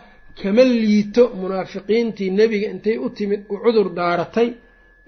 kama 0.42 0.64
liito 0.84 1.24
munaafiqiintii 1.42 2.30
nebiga 2.40 2.68
intay 2.74 2.96
u 3.06 3.08
timid 3.18 3.42
u 3.54 3.56
cudur 3.64 3.88
daaratay 4.00 4.48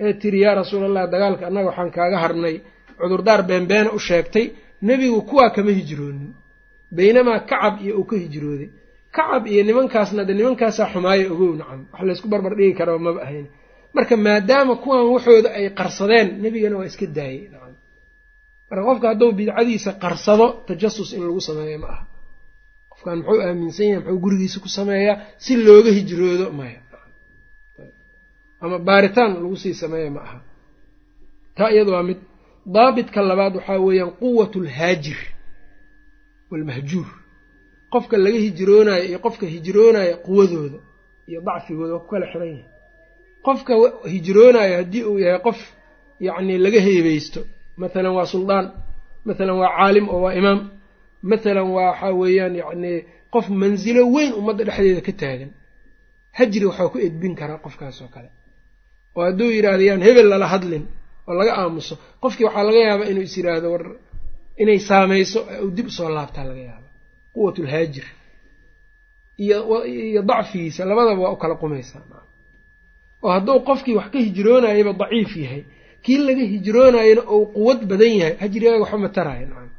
ee 0.03 0.13
tiri 0.21 0.39
yaa 0.45 0.55
rasuulallah 0.61 1.03
dagaalka 1.13 1.43
annaga 1.49 1.67
waxaan 1.71 1.91
kaaga 1.97 2.17
harnay 2.23 2.55
cudurdaar 2.99 3.41
beenbeena 3.49 3.89
u 3.97 3.99
sheegtay 4.07 4.45
nebigu 4.87 5.19
kuwaa 5.29 5.49
kama 5.55 5.71
hijroonin 5.79 6.29
baynamaa 6.97 7.39
kacab 7.49 7.75
iyo 7.85 7.93
uu 7.99 8.05
ka 8.09 8.15
hijrooday. 8.23 8.69
Kacab 9.15 9.43
iyo 9.53 9.61
nimankaasna 9.67 10.21
de 10.27 10.33
nimankaasaa 10.39 10.87
xumaayo 10.93 11.25
ogow 11.33 11.51
nacam. 11.59 11.79
Wax 11.93 12.01
laysku 12.07 12.27
barbar 12.31 12.53
dhigi 12.57 12.73
karaba 12.79 12.99
maba 13.05 13.21
ahayn. 13.25 13.47
Marka 13.95 14.15
maadaama 14.25 14.73
kuwan 14.83 15.05
waxooda 15.13 15.49
ay 15.57 15.65
qarsadeen 15.79 16.27
nebigana 16.43 16.75
waa 16.79 16.85
iska 16.91 17.05
daayey 17.17 17.43
nacam. 17.53 17.73
Marka 18.69 18.83
qofka 18.87 19.07
hadduu 19.09 19.31
bidcadiisa 19.37 19.91
qarsado 20.03 20.47
tajasus 20.67 21.09
in 21.15 21.21
lagu 21.27 21.41
sameeyo 21.47 21.77
ma 21.83 21.87
aha. 21.93 22.03
Qofkan 22.91 23.17
muxuu 23.19 23.41
aaminsan 23.45 23.85
yahay 23.91 24.01
muxuu 24.03 24.19
gurigiisa 24.23 24.57
ku 24.63 24.69
sameeyaa? 24.77 25.15
Si 25.43 25.53
looga 25.65 25.91
hijroodo 25.97 26.47
maya 26.59 26.79
ama 28.63 28.77
baaritaan 28.87 29.31
lagu 29.43 29.55
sii 29.63 29.73
sameeya 29.81 30.09
ma 30.15 30.21
aha. 30.27 30.37
Taa 31.57 31.69
iyada 31.73 31.91
waa 31.95 32.03
mid. 32.09 32.17
Daabitka 32.75 33.19
labaad 33.29 33.53
waxaa 33.59 33.79
weeyaan 33.85 34.11
quwat 34.21 34.53
lhaajir 34.65 35.19
walmahjuur. 36.53 37.07
Qofka 37.93 38.15
laga 38.25 38.39
hijroonayo 38.47 39.03
iyo 39.09 39.19
qofka 39.25 39.45
hijroonaya 39.53 40.15
quwadooda 40.25 40.79
iyo 41.29 41.39
dacfigooda 41.47 41.93
waa 41.95 42.03
ku 42.03 42.09
kala 42.13 42.25
xiran 42.31 42.47
yahay. 42.53 42.65
Qofka 43.45 43.73
hijroonayo 44.13 44.73
haddii 44.79 45.03
uu 45.09 45.19
yahay 45.25 45.39
qof 45.47 45.59
yacni 46.27 46.55
laga 46.65 46.79
heebeysto 46.87 47.41
mathalan 47.81 48.13
waa 48.17 48.25
suldaan 48.33 48.65
mathalan 49.27 49.55
waa 49.61 49.71
caalim 49.77 50.05
oo 50.13 50.21
waa 50.25 50.33
imaam 50.39 50.59
mathalan 51.31 51.67
waa 51.75 51.87
waxaa 51.91 52.11
weeyaan 52.21 52.55
yacni 52.61 52.91
qof 53.33 53.45
mansilo 53.61 54.01
weyn 54.15 54.31
ummadda 54.39 54.63
dhexdeeda 54.67 55.01
ka 55.07 55.11
taagan 55.21 55.51
hajri 56.37 56.65
waxaa 56.69 56.89
ku 56.93 56.97
edbin 57.07 57.33
karaa 57.39 57.57
qofkaas 57.65 57.97
oo 58.03 58.09
kale. 58.15 58.29
Oo 59.15 59.23
hadduu 59.27 59.49
yidhaahdo 59.55 59.83
yaan 59.89 60.01
hebel 60.07 60.27
lala 60.33 60.47
hadlin 60.53 60.83
oo 61.27 61.33
laga 61.39 61.53
aamuso 61.61 61.95
qofkii 62.23 62.45
waxaa 62.47 62.63
laga 62.67 62.79
yaabaa 62.87 63.09
inuu 63.11 63.23
is 63.29 63.35
yidhaahdo 63.37 63.67
war 63.73 63.83
inay 64.61 64.79
saamayso 64.89 65.39
u 65.65 65.71
dib 65.75 65.87
u 65.87 65.91
soo 65.97 66.09
laabtaa 66.15 66.43
laga 66.49 66.61
yaaba. 66.69 66.87
Quwat 67.35 67.57
lhaajir 67.65 68.05
iyo 69.37 70.21
dacfigiisa 70.29 70.85
labadaba 70.89 71.21
waa 71.23 71.31
u 71.31 71.37
kala 71.41 71.55
qumaysaa. 71.61 72.01
Oo 73.23 73.29
hadduu 73.35 73.59
qofkii 73.67 73.95
wax 73.99 74.09
ka 74.13 74.19
hijroonayaba 74.25 74.93
daciif 75.01 75.31
yahay. 75.43 75.63
Kii 76.03 76.17
laga 76.27 76.43
hijroonayana 76.53 77.21
ou 77.33 77.41
quwad 77.55 77.79
badan 77.91 78.13
yahay. 78.21 78.35
Hajrigaaga 78.41 78.79
waxba 78.83 78.97
ma 79.03 79.09
taraayo 79.17 79.47
nacam. 79.51 79.69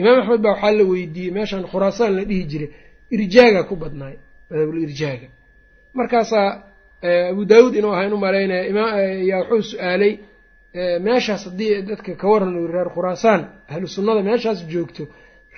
Imaam 0.00 0.18
axmed 0.20 0.40
baa 0.44 0.52
waxaa 0.54 0.72
la 0.78 0.84
weydiiyey 0.90 1.30
meeshaan 1.36 1.64
khuraasaan 1.70 2.12
la 2.16 2.22
dhihi 2.28 2.44
jiray 2.50 2.70
irjaaga 3.14 3.60
ku 3.68 3.74
badnaay. 3.82 4.16
Madhabul 4.50 4.78
irjaaga. 4.86 5.28
Markaasaa 5.98 6.48
abu 7.30 7.42
daawuud 7.50 7.74
inuu 7.78 7.92
ahaa 7.94 8.06
inu 8.08 8.16
malaynaya 8.16 8.64
yaa 9.30 9.40
wuxuu 9.50 9.62
su'aalay 9.72 10.12
meeshaas 11.06 11.42
haddii 11.48 11.82
dadka 11.90 12.10
ka 12.20 12.26
waran 12.32 12.52
reer 12.74 12.88
khuraasaan 12.94 13.40
ahlu 13.72 13.86
sunnada 13.96 14.20
meeshaas 14.30 14.58
joogto 14.72 15.02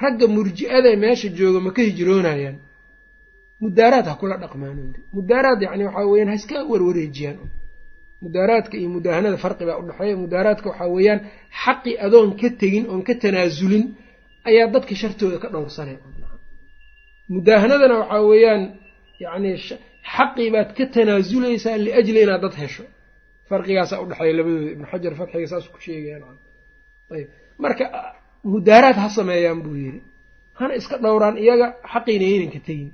ragga 0.02 0.26
murji-ada 0.36 0.90
meesha 1.04 1.28
jooga 1.38 1.60
ma 1.66 1.70
ka 1.76 1.82
hijroonayaan. 1.88 2.56
Mudaaraad 3.64 4.06
ha 4.10 4.14
kula 4.20 4.36
dhaqmaan 4.42 4.78
mudaaraad 5.16 5.60
yani 5.66 5.84
waxaa 5.88 6.06
weyaan 6.12 6.28
ha 6.32 6.34
iska 6.40 6.56
warwareejiyaan. 6.70 7.38
Mudaaraadka 8.24 8.74
iyo 8.80 8.88
mudaahanada 8.96 9.36
farqi 9.44 9.64
baa 9.68 9.78
udhexeeya 9.82 10.16
mudaaraadka 10.24 10.66
waxaa 10.70 10.88
weeyaan 10.96 11.20
xaqi 11.62 11.92
adoon 12.06 12.30
ka 12.40 12.48
tegin 12.60 12.84
oon 12.92 13.02
ka 13.08 13.14
tanaasulin 13.22 13.84
ayaa 14.48 14.66
dadka 14.74 14.94
shartooda 15.00 15.36
ka 15.42 15.48
dhowrsanay 15.54 15.96
mudaahanadana 17.34 17.94
waxaa 18.00 18.22
weeyaan 18.30 18.62
yani 19.24 19.50
xaqii 20.14 20.48
baad 20.54 20.68
ka 20.78 20.84
tanaasulaysaa 20.94 21.76
liajli 21.86 22.18
inaad 22.24 22.42
dad 22.44 22.54
hesho 22.62 22.84
farqigaasaa 23.50 23.98
udhexeeya 24.04 24.34
labadooda 24.38 24.70
ibnu 24.74 24.86
xajar 24.92 25.12
fatxiga 25.20 25.46
saas 25.52 25.66
ku 25.72 25.78
sheegayaan. 25.84 26.36
Ayb 27.14 27.28
marka 27.64 27.84
mudaaraad 28.52 28.96
ha 29.02 29.08
sameeyaan 29.18 29.60
buu 29.64 29.76
yidhi. 29.84 30.00
Hana 30.58 30.72
iska 30.80 30.96
dhowraan 31.04 31.36
iyaga 31.44 31.66
xaqiina 31.92 32.24
yaynan 32.32 32.50
ka 32.54 32.60
tegin. 32.66 32.90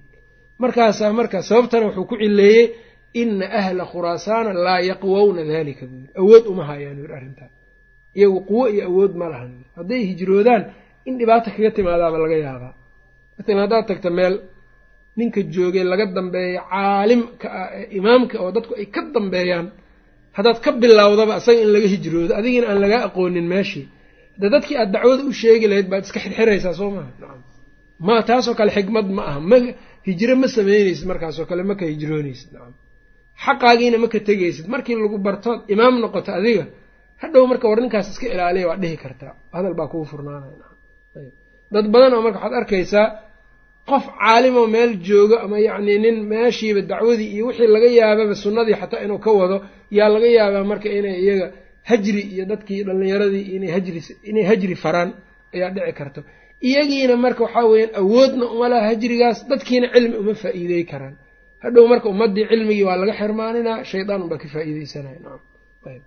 Markaasaa 0.63 1.13
marka 1.19 1.37
sababtana 1.49 1.85
wuxuu 1.89 2.07
ku 2.11 2.15
cileeyey 2.23 2.65
ina 3.21 3.47
ahla 3.61 3.85
khuraasaana 3.93 4.51
laa 4.67 4.81
yaqwowna 4.91 5.43
dalika 5.53 5.85
buu 5.91 5.99
yidhi. 6.03 6.13
Awood 6.21 6.45
uma 6.53 6.65
hayaan 6.71 6.97
yidhi 7.01 7.15
arrintaa 7.19 7.51
iyagu 8.19 8.39
quwo 8.49 8.65
iyo 8.75 8.83
awood 8.91 9.13
ma 9.21 9.27
lahan. 9.33 9.53
Hadday 9.79 10.01
hijroodaan 10.11 10.63
in 11.09 11.15
dhibaata 11.21 11.49
kaga 11.55 11.71
timaadaaba 11.77 12.17
laga 12.25 12.37
yaabaa. 12.47 12.73
Matalan 13.37 13.61
haddaad 13.65 13.85
tagta 13.91 14.11
meel 14.19 14.35
ninka 15.19 15.41
joogay 15.55 15.85
laga 15.93 16.07
dambeeya 16.17 16.61
caalimka 16.73 17.47
ah 17.61 17.69
ee 17.79 17.85
imaamka 17.99 18.37
oo 18.45 18.51
dadku 18.57 18.73
ay 18.81 18.87
ka 18.95 19.01
dambeeyaan 19.17 19.67
haddaad 20.37 20.59
ka 20.65 20.71
bilowdaba 20.83 21.33
asaga 21.41 21.61
in 21.65 21.71
laga 21.77 21.89
hijroodo 21.95 22.33
adigina 22.41 22.67
aan 22.71 22.79
lagaa 22.85 23.03
aqoonin 23.09 23.47
meeshii. 23.55 23.85
Hadda 24.35 24.47
dadkii 24.55 24.77
aad 24.83 24.91
dacwada 24.95 25.23
u 25.31 25.33
sheegi 25.41 25.67
lahayd 25.71 25.89
baad 25.93 26.03
iska 26.07 26.19
xirxiraysaa 26.25 26.75
soo 26.81 26.91
maha 26.97 27.11
ma 28.07 28.15
taasoo 28.29 28.55
kale 28.59 28.71
xikmad 28.77 29.07
ma 29.17 29.23
aha. 29.31 29.41
Ma 29.51 29.57
hijro 30.09 30.35
ma 30.43 30.47
sameyneysid 30.57 31.07
markaasoo 31.11 31.47
kale 31.51 31.63
maka 31.71 31.85
hijrooneysid 31.93 32.49
nacam. 32.55 32.73
Xaqaagiina 33.45 33.99
maka 34.05 34.19
tegeysid 34.29 34.67
markii 34.75 34.97
lagu 35.05 35.19
bartood 35.27 35.61
imaam 35.75 35.95
noqoto 36.05 36.31
adiga 36.41 36.65
hadhow 37.23 37.45
marka 37.51 37.65
war 37.71 37.79
ninkaas 37.85 38.07
iska 38.13 38.27
ilaaliya 38.35 38.67
waa 38.71 38.79
dhihi 38.83 38.97
kartaa. 39.05 39.33
Hadal 39.57 39.75
baa 39.79 39.89
kugu 39.93 40.05
furnaanaya 40.13 40.69
dad 41.75 41.87
badan 41.95 42.13
oo 42.17 42.23
marka 42.27 42.39
waxaad 42.43 42.55
arkaysaa 42.61 43.07
qof 43.91 44.05
caalimoo 44.21 44.67
meel 44.75 44.91
joogo 45.09 45.37
ama 45.45 45.57
yacnii 45.69 45.99
nin 46.05 46.17
meeshiiba 46.33 46.81
dacwadii 46.91 47.29
iyo 47.35 47.45
wixii 47.49 47.69
laga 47.77 47.89
yaababa 48.01 48.35
sunnadii 48.45 48.77
xataa 48.81 49.01
inuu 49.07 49.19
ka 49.25 49.31
wado 49.41 49.57
yaa 49.99 50.09
laga 50.15 50.29
yaabaa 50.39 50.65
marka 50.71 50.89
inay 50.99 51.17
iyaga 51.25 51.47
hajri 51.91 52.23
iyo 52.35 52.45
dadkii 52.51 52.81
dhallinyaradii 52.87 53.45
inay 53.57 53.71
hajri 53.77 54.01
inay 54.31 54.45
hajri 54.51 54.75
faraan 54.85 55.11
ayaa 55.55 55.71
dhici 55.75 55.93
karto. 55.99 56.21
Iyagiina 56.69 57.15
marka 57.25 57.41
waxaa 57.47 57.65
weeyaan 57.73 57.93
awoodna 58.01 58.45
uma 58.55 58.67
laha 58.73 58.85
hajrigaas 58.91 59.39
dadkiina 59.51 59.87
cilmi 59.95 60.17
uma 60.23 60.35
faa'iidey 60.43 60.85
karaan. 60.93 61.15
Hadhow 61.65 61.85
marka 61.93 62.07
ummaddii 62.13 62.45
cilmigii 62.51 62.85
waa 62.89 62.97
laga 63.03 63.13
xirmaaninaa 63.21 63.79
shaydaan 63.91 64.21
unbaa 64.25 64.39
ka 64.43 64.49
faa'iideysanaya 64.55 65.19
nacam 65.25 65.41
ayb 65.91 66.03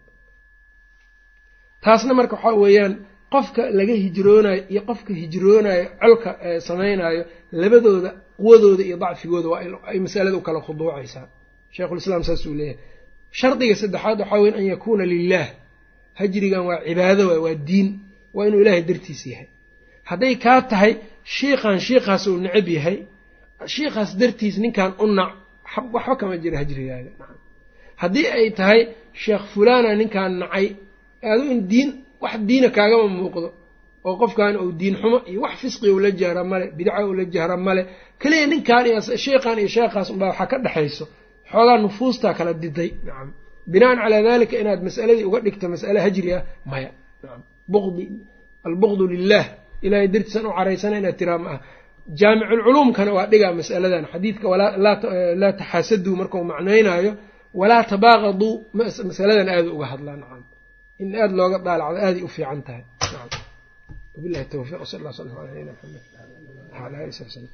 taasna 1.84 2.14
marka 2.20 2.36
waxaa 2.36 2.56
weeyaan 2.64 2.94
qofka 3.34 3.62
laga 3.80 3.94
hijroonayo 4.04 4.62
iyo 4.74 4.82
qofka 4.90 5.12
hijroonayo 5.22 5.86
colka 6.02 6.30
samaynayo 6.68 7.22
labadooda 7.52 8.10
quwadooda 8.38 8.84
iyo 8.84 8.98
dacfigooda 8.98 9.48
waa 9.50 9.62
ay 9.92 10.00
masalada 10.00 10.38
u 10.38 10.42
kala 10.42 10.60
khuduucaysaa. 10.62 11.28
Sheikhulislaam 11.76 12.24
saas 12.24 12.46
uu 12.46 12.54
leeyahay. 12.54 12.78
Shardiga 13.32 13.76
saddexaad 13.82 14.20
waxaa 14.22 14.40
weyan 14.44 14.56
an 14.60 14.66
yakuuna 14.74 15.06
lilah 15.06 15.48
hajrigan 16.20 16.64
waa 16.70 16.80
cibaado 16.88 17.24
waay 17.30 17.40
waa 17.46 17.56
diin. 17.68 17.88
Waa 18.34 18.48
inuu 18.48 18.62
ilaahay 18.62 18.82
dartiis 18.90 19.22
yahay. 19.32 19.48
Hadday 20.10 20.36
kaa 20.36 20.62
tahay 20.62 20.94
shiikhan 21.24 21.80
shiikhaas 21.88 22.28
uu 22.28 22.38
necab 22.46 22.68
yahay. 22.78 22.98
Shiikhaas 23.74 24.12
dartiis 24.22 24.56
ninkan 24.64 24.92
u 25.04 25.06
nac 25.18 25.32
waxba 25.94 26.16
kama 26.20 26.38
jira 26.44 26.58
hajrigaaga. 26.62 27.12
Haddii 28.02 28.28
ay 28.38 28.50
tahay 28.60 28.82
sheekh 29.24 29.44
fulana 29.54 29.90
ninkaan 30.00 30.34
nacay 30.42 30.68
adu 31.32 31.44
in 31.54 31.60
diin 31.72 31.90
wax 32.22 32.34
diina 32.48 32.70
kaagama 32.78 33.08
muuqdo 33.18 33.50
oo 34.10 34.16
qofkan 34.22 34.54
uu 34.64 34.72
diin 34.80 34.96
xumo 35.02 35.18
iyo 35.32 35.40
wax 35.46 35.56
fisqi 35.64 35.88
ula 35.98 36.10
jahra 36.22 36.42
male 36.52 36.66
bidca 36.78 37.02
ula 37.12 37.24
jahra 37.36 37.56
male 37.68 37.82
keliya 38.22 38.46
ninkan 38.52 38.84
iyo 38.90 39.00
sheikhan 39.26 39.58
iyo 39.62 39.70
sheekhaas 39.76 40.08
unbaa 40.14 40.30
waxaa 40.32 40.48
ka 40.52 40.58
dhexayso 40.66 41.06
xoogaa 41.52 41.78
nufuustaa 41.84 42.34
kala 42.38 42.52
diday. 42.64 42.90
Nacam 43.08 43.30
binaan 43.72 43.98
calaa 44.04 44.22
dalika 44.28 44.56
inaad 44.64 44.82
mas'aladii 44.88 45.26
uga 45.30 45.40
dhigto 45.46 45.66
mas'ale 45.74 46.00
hajri 46.06 46.30
ah 46.38 46.42
maya. 46.72 46.90
Buqdi 47.74 48.04
albuqdu 48.68 49.04
lilah 49.14 49.46
ilahay 49.86 50.08
dartiisan 50.14 50.46
u 50.50 50.52
caraysana 50.58 50.96
inaad 51.02 51.18
tiraa 51.22 51.40
ma 51.44 51.50
ah 51.56 51.60
jaamiculculuumkana 52.20 53.12
waa 53.18 53.28
dhigaa 53.32 53.54
mas'aladan. 53.60 54.04
Xadiidka 54.14 54.46
laa 55.42 55.54
taxaasaduu 55.60 56.16
markau 56.22 56.42
macnaynaayo 56.52 57.12
walaa 57.60 57.84
tabaaqaduu 57.92 58.52
masaladan 59.10 59.48
aada 59.56 59.70
uga 59.76 59.86
hadlaa 59.94 60.16
nacam 60.22 60.44
in 61.02 61.08
aada 61.22 61.34
looga 61.40 61.58
daalacdo 61.68 61.98
aaday 62.08 62.22
u 62.28 62.30
fiican 62.36 62.60
tahay 62.68 62.84
wabilahi 64.20 64.46
towfiq 64.52 64.82
sal 64.92 65.00
alla 65.00 65.12
sala 65.16 65.32
ala 65.32 65.48
nabina 65.48 65.72
maxamed 65.72 66.04
wala 66.76 66.98
ali 67.04 67.14
sab 67.20 67.28
slm 67.32 67.48